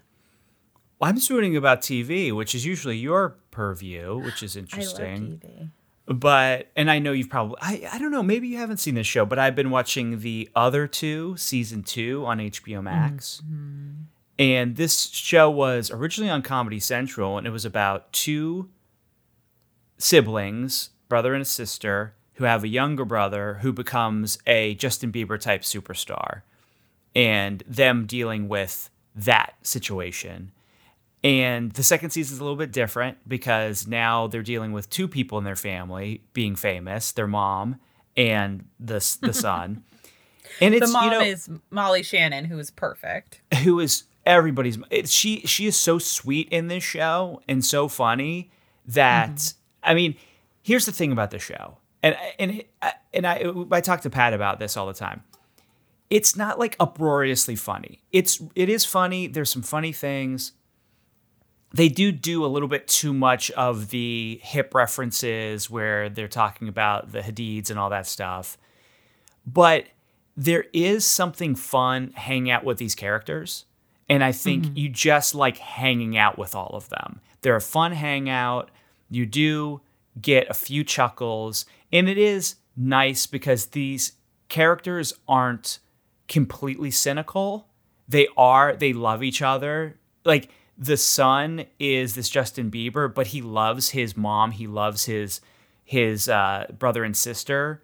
I'm 1.01 1.19
swooning 1.19 1.55
about 1.55 1.81
TV, 1.81 2.33
which 2.33 2.55
is 2.55 2.65
usually 2.65 2.97
your 2.97 3.37
purview, 3.51 4.17
which 4.17 4.41
is 4.41 4.55
interesting. 4.55 5.71
I 6.07 6.11
love 6.11 6.19
TV 6.19 6.19
but 6.19 6.71
and 6.75 6.89
I 6.91 6.99
know 6.99 7.11
you've 7.11 7.29
probably 7.29 7.57
I, 7.61 7.87
I 7.93 7.99
don't 7.99 8.11
know 8.11 8.23
maybe 8.23 8.47
you 8.47 8.57
haven't 8.57 8.77
seen 8.77 8.95
this 8.95 9.07
show 9.07 9.25
but 9.25 9.39
I've 9.39 9.55
been 9.55 9.69
watching 9.69 10.19
the 10.19 10.49
other 10.55 10.87
two 10.87 11.37
season 11.37 11.83
2 11.83 12.25
on 12.25 12.39
HBO 12.39 12.83
Max 12.83 13.41
mm-hmm. 13.45 14.03
and 14.37 14.75
this 14.75 15.07
show 15.09 15.49
was 15.49 15.91
originally 15.91 16.29
on 16.29 16.41
Comedy 16.41 16.79
Central 16.79 17.37
and 17.37 17.47
it 17.47 17.51
was 17.51 17.65
about 17.65 18.11
two 18.11 18.69
siblings 19.97 20.89
brother 21.09 21.33
and 21.33 21.41
a 21.41 21.45
sister 21.45 22.15
who 22.33 22.45
have 22.45 22.63
a 22.63 22.67
younger 22.67 23.05
brother 23.05 23.59
who 23.61 23.71
becomes 23.71 24.39
a 24.47 24.75
Justin 24.75 25.11
Bieber 25.11 25.39
type 25.39 25.61
superstar 25.61 26.41
and 27.15 27.63
them 27.67 28.05
dealing 28.05 28.49
with 28.49 28.89
that 29.15 29.53
situation 29.61 30.51
and 31.23 31.71
the 31.71 31.83
second 31.83 32.09
season 32.09 32.35
is 32.35 32.39
a 32.39 32.43
little 32.43 32.57
bit 32.57 32.71
different 32.71 33.17
because 33.27 33.87
now 33.87 34.27
they're 34.27 34.43
dealing 34.43 34.73
with 34.73 34.89
two 34.89 35.07
people 35.07 35.37
in 35.37 35.45
their 35.45 35.55
family 35.55 36.21
being 36.33 36.55
famous, 36.55 37.13
their 37.13 37.27
mom 37.27 37.79
and 38.17 38.65
the 38.79 39.17
the 39.21 39.33
son. 39.33 39.83
And 40.61 40.75
it's 40.75 40.85
the 40.85 40.93
mom 40.93 41.05
you 41.05 41.09
know, 41.09 41.21
is 41.21 41.49
Molly 41.71 42.03
Shannon, 42.03 42.45
who 42.45 42.59
is 42.59 42.69
perfect. 42.69 43.41
Who 43.63 43.79
is 43.79 44.03
everybody's 44.23 44.77
she 45.05 45.39
she 45.41 45.65
is 45.65 45.75
so 45.75 45.97
sweet 45.97 46.47
in 46.49 46.67
this 46.67 46.83
show 46.83 47.41
and 47.47 47.65
so 47.65 47.87
funny 47.87 48.51
that 48.85 49.31
mm-hmm. 49.31 49.89
I 49.89 49.93
mean, 49.95 50.15
here's 50.61 50.85
the 50.85 50.91
thing 50.91 51.11
about 51.11 51.31
the 51.31 51.39
show. 51.39 51.77
And 52.03 52.15
and 52.37 52.63
and 53.13 53.25
I 53.25 53.45
I 53.71 53.81
talk 53.81 54.01
to 54.01 54.11
Pat 54.11 54.33
about 54.33 54.59
this 54.59 54.77
all 54.77 54.85
the 54.85 54.93
time. 54.93 55.23
It's 56.11 56.35
not 56.35 56.59
like 56.59 56.75
uproariously 56.79 57.55
funny. 57.55 58.03
It's 58.11 58.39
it 58.53 58.69
is 58.69 58.85
funny. 58.85 59.25
There's 59.25 59.49
some 59.49 59.63
funny 59.63 59.91
things 59.91 60.51
they 61.73 61.89
do 61.89 62.11
do 62.11 62.45
a 62.45 62.47
little 62.47 62.67
bit 62.67 62.87
too 62.87 63.13
much 63.13 63.49
of 63.51 63.89
the 63.89 64.39
hip 64.43 64.75
references 64.75 65.69
where 65.69 66.07
they're 66.07 66.27
talking 66.27 66.67
about 66.67 67.11
the 67.11 67.21
Hadids 67.21 67.69
and 67.71 67.79
all 67.79 67.89
that 67.89 68.05
stuff. 68.05 68.57
But 69.45 69.85
there 70.37 70.65
is 70.71 71.05
something 71.05 71.55
fun 71.55 72.11
hanging 72.15 72.51
out 72.51 72.63
with 72.63 72.77
these 72.77 72.95
characters. 72.95 73.65
And 74.07 74.23
I 74.23 74.31
think 74.31 74.65
mm-hmm. 74.65 74.77
you 74.77 74.89
just 74.89 75.33
like 75.33 75.57
hanging 75.57 76.15
out 76.15 76.37
with 76.37 76.53
all 76.53 76.71
of 76.73 76.89
them. 76.89 77.21
They're 77.41 77.55
a 77.55 77.61
fun 77.61 77.93
hangout. 77.93 78.69
You 79.09 79.25
do 79.25 79.81
get 80.21 80.49
a 80.49 80.53
few 80.53 80.83
chuckles. 80.83 81.65
And 81.91 82.07
it 82.07 82.17
is 82.17 82.55
nice 82.77 83.25
because 83.25 83.67
these 83.67 84.13
characters 84.47 85.13
aren't 85.27 85.79
completely 86.27 86.91
cynical. 86.91 87.67
They 88.07 88.27
are, 88.37 88.75
they 88.75 88.93
love 88.93 89.23
each 89.23 89.41
other. 89.41 89.97
Like, 90.23 90.49
the 90.77 90.97
son 90.97 91.65
is 91.79 92.15
this 92.15 92.29
Justin 92.29 92.71
Bieber, 92.71 93.13
but 93.13 93.27
he 93.27 93.41
loves 93.41 93.89
his 93.89 94.17
mom. 94.17 94.51
He 94.51 94.67
loves 94.67 95.05
his 95.05 95.41
his 95.85 96.29
uh, 96.29 96.67
brother 96.79 97.03
and 97.03 97.15
sister, 97.15 97.83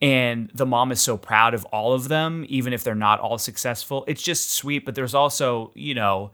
and 0.00 0.50
the 0.54 0.66
mom 0.66 0.92
is 0.92 1.00
so 1.00 1.16
proud 1.16 1.52
of 1.52 1.64
all 1.66 1.92
of 1.92 2.08
them, 2.08 2.46
even 2.48 2.72
if 2.72 2.84
they're 2.84 2.94
not 2.94 3.20
all 3.20 3.38
successful. 3.38 4.04
It's 4.06 4.22
just 4.22 4.52
sweet, 4.52 4.84
but 4.84 4.94
there's 4.94 5.14
also 5.14 5.72
you 5.74 5.94
know 5.94 6.30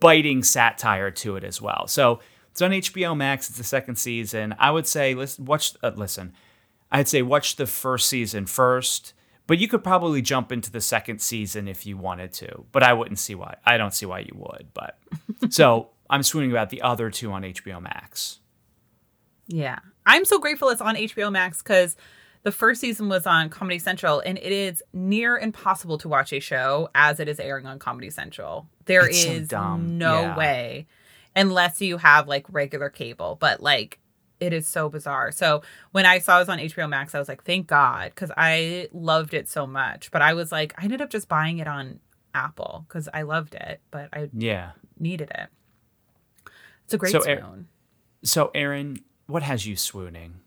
biting 0.00 0.42
satire 0.42 1.10
to 1.10 1.36
it 1.36 1.44
as 1.44 1.60
well. 1.62 1.86
So 1.86 2.20
it's 2.50 2.62
on 2.62 2.72
HBO 2.72 3.16
Max. 3.16 3.48
It's 3.48 3.58
the 3.58 3.64
second 3.64 3.96
season. 3.96 4.54
I 4.58 4.70
would 4.70 4.86
say 4.86 5.14
listen, 5.14 5.44
watch. 5.44 5.74
Uh, 5.82 5.92
listen, 5.94 6.32
I'd 6.90 7.08
say 7.08 7.22
watch 7.22 7.56
the 7.56 7.66
first 7.66 8.08
season 8.08 8.46
first 8.46 9.14
but 9.50 9.58
you 9.58 9.66
could 9.66 9.82
probably 9.82 10.22
jump 10.22 10.52
into 10.52 10.70
the 10.70 10.80
second 10.80 11.20
season 11.20 11.66
if 11.66 11.84
you 11.84 11.96
wanted 11.96 12.32
to. 12.32 12.66
But 12.70 12.84
I 12.84 12.92
wouldn't 12.92 13.18
see 13.18 13.34
why. 13.34 13.56
I 13.66 13.78
don't 13.78 13.92
see 13.92 14.06
why 14.06 14.20
you 14.20 14.32
would. 14.36 14.68
But 14.72 14.96
so 15.50 15.88
I'm 16.08 16.22
swooning 16.22 16.52
about 16.52 16.70
the 16.70 16.82
other 16.82 17.10
two 17.10 17.32
on 17.32 17.42
HBO 17.42 17.82
Max. 17.82 18.38
Yeah. 19.48 19.80
I'm 20.06 20.24
so 20.24 20.38
grateful 20.38 20.68
it's 20.68 20.80
on 20.80 20.94
HBO 20.94 21.32
Max 21.32 21.64
because 21.64 21.96
the 22.44 22.52
first 22.52 22.80
season 22.80 23.08
was 23.08 23.26
on 23.26 23.48
Comedy 23.48 23.80
Central, 23.80 24.20
and 24.20 24.38
it 24.38 24.52
is 24.52 24.84
near 24.92 25.36
impossible 25.36 25.98
to 25.98 26.08
watch 26.08 26.32
a 26.32 26.38
show 26.38 26.88
as 26.94 27.18
it 27.18 27.28
is 27.28 27.40
airing 27.40 27.66
on 27.66 27.80
Comedy 27.80 28.10
Central. 28.10 28.68
There 28.84 29.08
it's 29.08 29.24
is 29.24 29.48
so 29.48 29.76
no 29.78 30.20
yeah. 30.20 30.36
way 30.36 30.86
unless 31.34 31.80
you 31.80 31.96
have 31.96 32.28
like 32.28 32.46
regular 32.52 32.88
cable. 32.88 33.36
But 33.40 33.60
like 33.60 33.98
it 34.40 34.52
is 34.52 34.66
so 34.66 34.88
bizarre. 34.88 35.30
So 35.30 35.62
when 35.92 36.06
I 36.06 36.18
saw 36.18 36.36
it 36.36 36.40
was 36.40 36.48
on 36.48 36.58
HBO 36.58 36.88
Max, 36.88 37.14
I 37.14 37.18
was 37.18 37.28
like, 37.28 37.44
thank 37.44 37.66
God, 37.66 38.12
because 38.14 38.32
I 38.36 38.88
loved 38.92 39.34
it 39.34 39.48
so 39.48 39.66
much. 39.66 40.10
But 40.10 40.22
I 40.22 40.34
was 40.34 40.50
like, 40.50 40.74
I 40.78 40.84
ended 40.84 41.02
up 41.02 41.10
just 41.10 41.28
buying 41.28 41.58
it 41.58 41.68
on 41.68 42.00
Apple 42.34 42.84
because 42.88 43.08
I 43.12 43.22
loved 43.22 43.54
it, 43.54 43.80
but 43.90 44.08
I 44.12 44.30
yeah 44.32 44.72
needed 44.98 45.30
it. 45.30 45.48
It's 46.84 46.94
a 46.94 46.98
great 46.98 47.12
so, 47.12 47.20
swoon. 47.20 47.68
so 48.24 48.50
Erin, 48.54 49.00
what 49.26 49.42
has 49.42 49.66
you 49.66 49.76
swooning? 49.76 50.40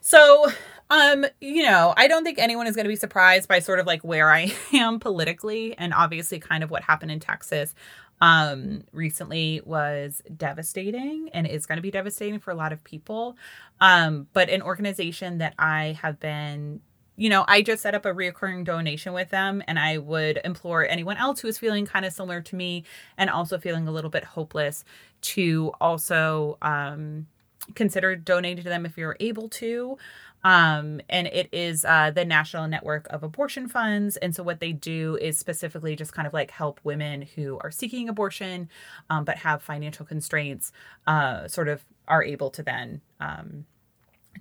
So, 0.00 0.50
um, 0.90 1.26
you 1.40 1.64
know, 1.64 1.92
I 1.96 2.06
don't 2.08 2.22
think 2.22 2.38
anyone 2.38 2.66
is 2.66 2.76
going 2.76 2.84
to 2.84 2.88
be 2.88 2.96
surprised 2.96 3.48
by 3.48 3.58
sort 3.58 3.80
of 3.80 3.86
like 3.86 4.02
where 4.02 4.30
I 4.30 4.54
am 4.72 5.00
politically 5.00 5.76
and 5.76 5.92
obviously 5.92 6.38
kind 6.38 6.62
of 6.62 6.70
what 6.70 6.82
happened 6.82 7.10
in 7.10 7.20
Texas 7.20 7.74
um, 8.20 8.84
recently 8.92 9.60
was 9.64 10.22
devastating 10.36 11.28
and 11.34 11.46
is 11.46 11.66
going 11.66 11.76
to 11.76 11.82
be 11.82 11.90
devastating 11.90 12.38
for 12.38 12.50
a 12.50 12.54
lot 12.54 12.72
of 12.72 12.82
people. 12.82 13.36
Um, 13.80 14.26
but 14.32 14.48
an 14.48 14.62
organization 14.62 15.38
that 15.38 15.54
I 15.58 15.98
have 16.00 16.18
been 16.18 16.80
you 17.18 17.30
know, 17.30 17.44
I 17.48 17.62
just 17.62 17.82
set 17.82 17.94
up 17.94 18.04
a 18.04 18.12
reoccurring 18.12 18.64
donation 18.64 19.14
with 19.14 19.30
them, 19.30 19.62
and 19.66 19.78
I 19.78 19.98
would 19.98 20.38
implore 20.44 20.86
anyone 20.86 21.16
else 21.16 21.40
who 21.40 21.48
is 21.48 21.58
feeling 21.58 21.86
kind 21.86 22.04
of 22.04 22.12
similar 22.12 22.42
to 22.42 22.56
me 22.56 22.84
and 23.16 23.30
also 23.30 23.58
feeling 23.58 23.88
a 23.88 23.90
little 23.90 24.10
bit 24.10 24.22
hopeless 24.22 24.84
to 25.22 25.72
also 25.80 26.58
um, 26.60 27.26
consider 27.74 28.16
donating 28.16 28.62
to 28.62 28.68
them 28.68 28.84
if 28.86 28.98
you're 28.98 29.16
able 29.18 29.48
to. 29.48 29.96
Um, 30.44 31.00
and 31.08 31.26
it 31.26 31.48
is 31.52 31.84
uh, 31.84 32.10
the 32.10 32.24
National 32.24 32.68
Network 32.68 33.06
of 33.10 33.22
Abortion 33.22 33.68
Funds. 33.68 34.16
And 34.16 34.34
so, 34.34 34.42
what 34.42 34.60
they 34.60 34.72
do 34.72 35.16
is 35.20 35.38
specifically 35.38 35.96
just 35.96 36.12
kind 36.12 36.26
of 36.26 36.32
like 36.32 36.50
help 36.50 36.80
women 36.84 37.22
who 37.22 37.58
are 37.62 37.70
seeking 37.70 38.08
abortion 38.08 38.68
um, 39.10 39.24
but 39.24 39.38
have 39.38 39.62
financial 39.62 40.06
constraints, 40.06 40.72
uh, 41.06 41.48
sort 41.48 41.68
of 41.68 41.84
are 42.06 42.22
able 42.22 42.50
to 42.50 42.62
then 42.62 43.00
um, 43.20 43.66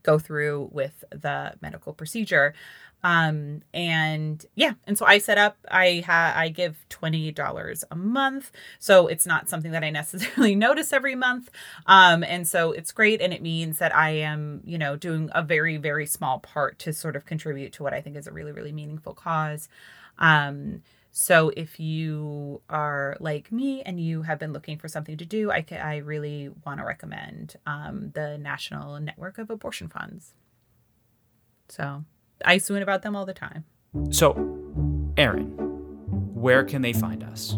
go 0.04 0.20
through 0.20 0.70
with 0.72 1.04
the 1.10 1.54
medical 1.62 1.94
procedure. 1.94 2.54
Um, 3.06 3.62
and 3.72 4.44
yeah, 4.56 4.72
and 4.86 4.98
so 4.98 5.06
I 5.06 5.20
set 5.20 5.38
up, 5.38 5.58
I 5.70 6.04
ha 6.08 6.34
I 6.36 6.50
give 6.50 6.84
$20 6.90 7.84
a 7.92 7.96
month. 7.96 8.52
So 8.80 9.06
it's 9.06 9.28
not 9.28 9.48
something 9.48 9.72
that 9.74 9.84
I 9.84 9.90
necessarily 10.02 10.56
notice 10.56 10.92
every 10.92 11.14
month. 11.14 11.52
Um, 11.86 12.24
and 12.24 12.48
so 12.48 12.72
it's 12.72 12.92
great. 12.92 13.22
And 13.22 13.32
it 13.32 13.44
means 13.44 13.78
that 13.78 13.96
I 13.96 14.10
am, 14.10 14.62
you 14.66 14.80
know, 14.80 14.96
doing 14.96 15.30
a 15.36 15.44
very, 15.44 15.78
very 15.78 16.08
small 16.08 16.40
part 16.40 16.80
to 16.80 16.94
sort 16.94 17.16
of 17.16 17.28
contribute 17.28 17.74
to 17.74 17.84
what 17.84 17.94
I 17.94 18.02
think 18.02 18.16
is 18.16 18.26
a 18.26 18.32
really, 18.32 18.52
really 18.52 18.72
meaningful 18.72 19.14
cause. 19.14 19.70
Um, 20.18 20.82
so 21.12 21.52
if 21.56 21.80
you 21.80 22.64
are 22.72 23.18
like 23.20 23.52
me 23.52 23.84
and 23.84 24.00
you 24.00 24.24
have 24.24 24.40
been 24.40 24.52
looking 24.52 24.80
for 24.80 24.88
something 24.88 25.16
to 25.18 25.26
do, 25.26 25.52
I, 25.52 25.64
I 25.80 25.98
really 25.98 26.50
want 26.66 26.80
to 26.80 26.86
recommend 26.86 27.58
um, 27.68 28.14
the 28.16 28.40
National 28.40 29.00
Network 29.00 29.38
of 29.38 29.52
Abortion 29.52 29.90
Funds. 29.90 30.34
So 31.70 32.04
I 32.44 32.58
swoon 32.58 32.82
about 32.82 33.02
them 33.02 33.16
all 33.16 33.26
the 33.26 33.34
time. 33.34 33.66
So, 34.10 34.34
Erin, 35.18 35.54
where 36.34 36.64
can 36.64 36.82
they 36.82 36.94
find 36.94 37.24
us? 37.24 37.58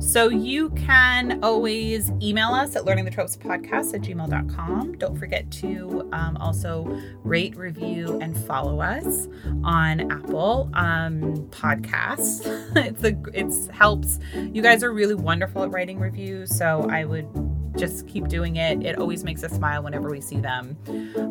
So 0.00 0.28
you 0.28 0.70
can 0.70 1.42
always 1.42 2.10
email 2.22 2.48
us 2.48 2.76
at 2.76 2.82
learningthetropes 2.82 3.38
podcast 3.38 3.94
at 3.94 4.02
gmail.com. 4.02 4.98
Don't 4.98 5.16
forget 5.16 5.50
to 5.52 6.08
um, 6.12 6.36
also 6.38 7.00
rate, 7.22 7.56
review, 7.56 8.18
and 8.20 8.36
follow 8.36 8.80
us 8.80 9.28
on 9.62 10.10
Apple 10.10 10.70
um, 10.74 11.48
Podcasts. 11.50 12.42
it's 12.76 13.04
a, 13.04 13.16
it's 13.32 13.68
helps. 13.68 14.18
You 14.34 14.62
guys 14.62 14.82
are 14.82 14.92
really 14.92 15.14
wonderful 15.14 15.62
at 15.62 15.70
writing 15.70 15.98
reviews, 15.98 16.54
so 16.54 16.86
I 16.90 17.04
would 17.04 17.28
just 17.76 18.06
keep 18.06 18.28
doing 18.28 18.56
it. 18.56 18.84
It 18.84 18.98
always 18.98 19.24
makes 19.24 19.42
us 19.44 19.52
smile 19.52 19.82
whenever 19.82 20.10
we 20.10 20.20
see 20.20 20.40
them. 20.40 20.76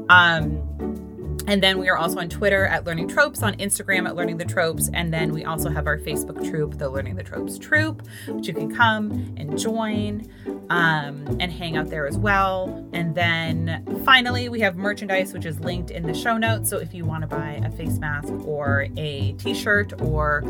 Um, 0.10 1.13
and 1.48 1.62
then 1.62 1.80
we 1.80 1.90
are 1.90 1.98
also 1.98 2.20
on 2.20 2.30
Twitter 2.30 2.66
at 2.66 2.86
Learning 2.86 3.08
Tropes, 3.08 3.44
on 3.44 3.56
Instagram 3.56 4.08
at 4.08 4.16
Learning 4.16 4.38
the 4.38 4.46
Tropes, 4.46 4.90
and 4.94 5.14
then 5.14 5.34
we 5.34 5.44
also 5.44 5.70
have 5.70 5.88
our 5.88 5.98
Facebook 5.98 6.50
troop, 6.50 6.78
the 6.78 6.90
Learning 6.90 7.16
the 7.16 7.24
Tropes 7.24 7.58
troop, 7.58 8.02
which 8.28 8.48
you 8.48 8.54
can 8.54 8.74
come 8.74 9.12
and 9.38 9.58
join 9.58 10.28
um, 10.70 11.38
and 11.40 11.52
hang 11.52 11.78
out 11.78 11.90
there 11.90 12.08
as 12.08 12.18
well. 12.18 12.88
And 12.94 13.16
then 13.16 14.02
finally, 14.06 14.50
we 14.50 14.60
have 14.62 14.78
merchandise, 14.78 15.34
which 15.34 15.46
is 15.46 15.60
linked 15.60 15.92
in 15.92 16.04
the 16.04 16.14
show 16.14 16.38
notes. 16.38 16.70
So 16.70 16.78
if 16.78 16.94
you 16.94 17.06
want 17.06 17.22
to 17.22 17.28
buy 17.28 17.62
a 17.64 17.72
face 17.72 18.00
mask 18.00 18.32
or 18.46 18.88
a 18.98 19.34
t 19.34 19.54
shirt 19.54 20.02
or 20.02 20.44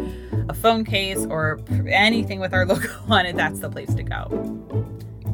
a 0.49 0.53
phone 0.53 0.85
case 0.85 1.25
or 1.25 1.59
anything 1.87 2.39
with 2.39 2.53
our 2.53 2.65
logo 2.67 2.89
on 3.09 3.25
it, 3.25 3.35
that's 3.35 3.59
the 3.59 3.69
place 3.69 3.93
to 3.95 4.03
go. 4.03 4.27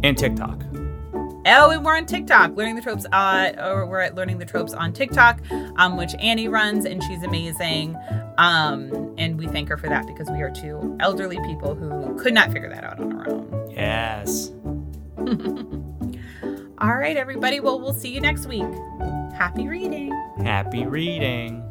And 0.04 0.18
TikTok. 0.18 0.64
Oh, 1.46 1.72
and 1.72 1.86
we're 1.86 1.96
on 1.96 2.06
TikTok, 2.06 2.56
learning 2.56 2.76
the 2.76 2.82
tropes. 2.82 3.06
Uh, 3.12 3.54
or 3.60 3.86
we're 3.86 4.02
at 4.02 4.16
learning 4.16 4.40
the 4.40 4.46
tropes 4.46 4.74
on 4.74 4.94
TikTok, 4.94 5.40
um, 5.78 5.96
which 5.98 6.14
Annie 6.20 6.48
runs, 6.48 6.86
and 6.86 7.04
she's 7.04 7.24
amazing. 7.24 7.98
Um, 8.38 9.14
and 9.18 9.38
we 9.38 9.48
thank 9.48 9.70
her 9.70 9.78
for 9.78 9.88
that 9.88 10.06
because 10.08 10.30
we 10.30 10.42
are 10.42 10.52
two 10.52 10.98
elderly 11.00 11.40
people 11.46 11.76
who 11.76 12.18
could 12.18 12.34
not 12.34 12.52
figure 12.52 12.70
that 12.70 12.84
out 12.84 13.00
on 13.00 13.14
our 13.14 13.30
own. 13.30 13.72
Yes. 13.72 14.52
All 16.80 16.96
right, 16.96 17.18
everybody. 17.18 17.60
Well, 17.60 17.80
we'll 17.80 17.94
see 17.94 18.10
you 18.10 18.22
next 18.22 18.46
week. 18.46 18.66
Happy 19.34 19.68
reading. 19.68 20.12
Happy 20.38 20.86
reading. 20.86 21.66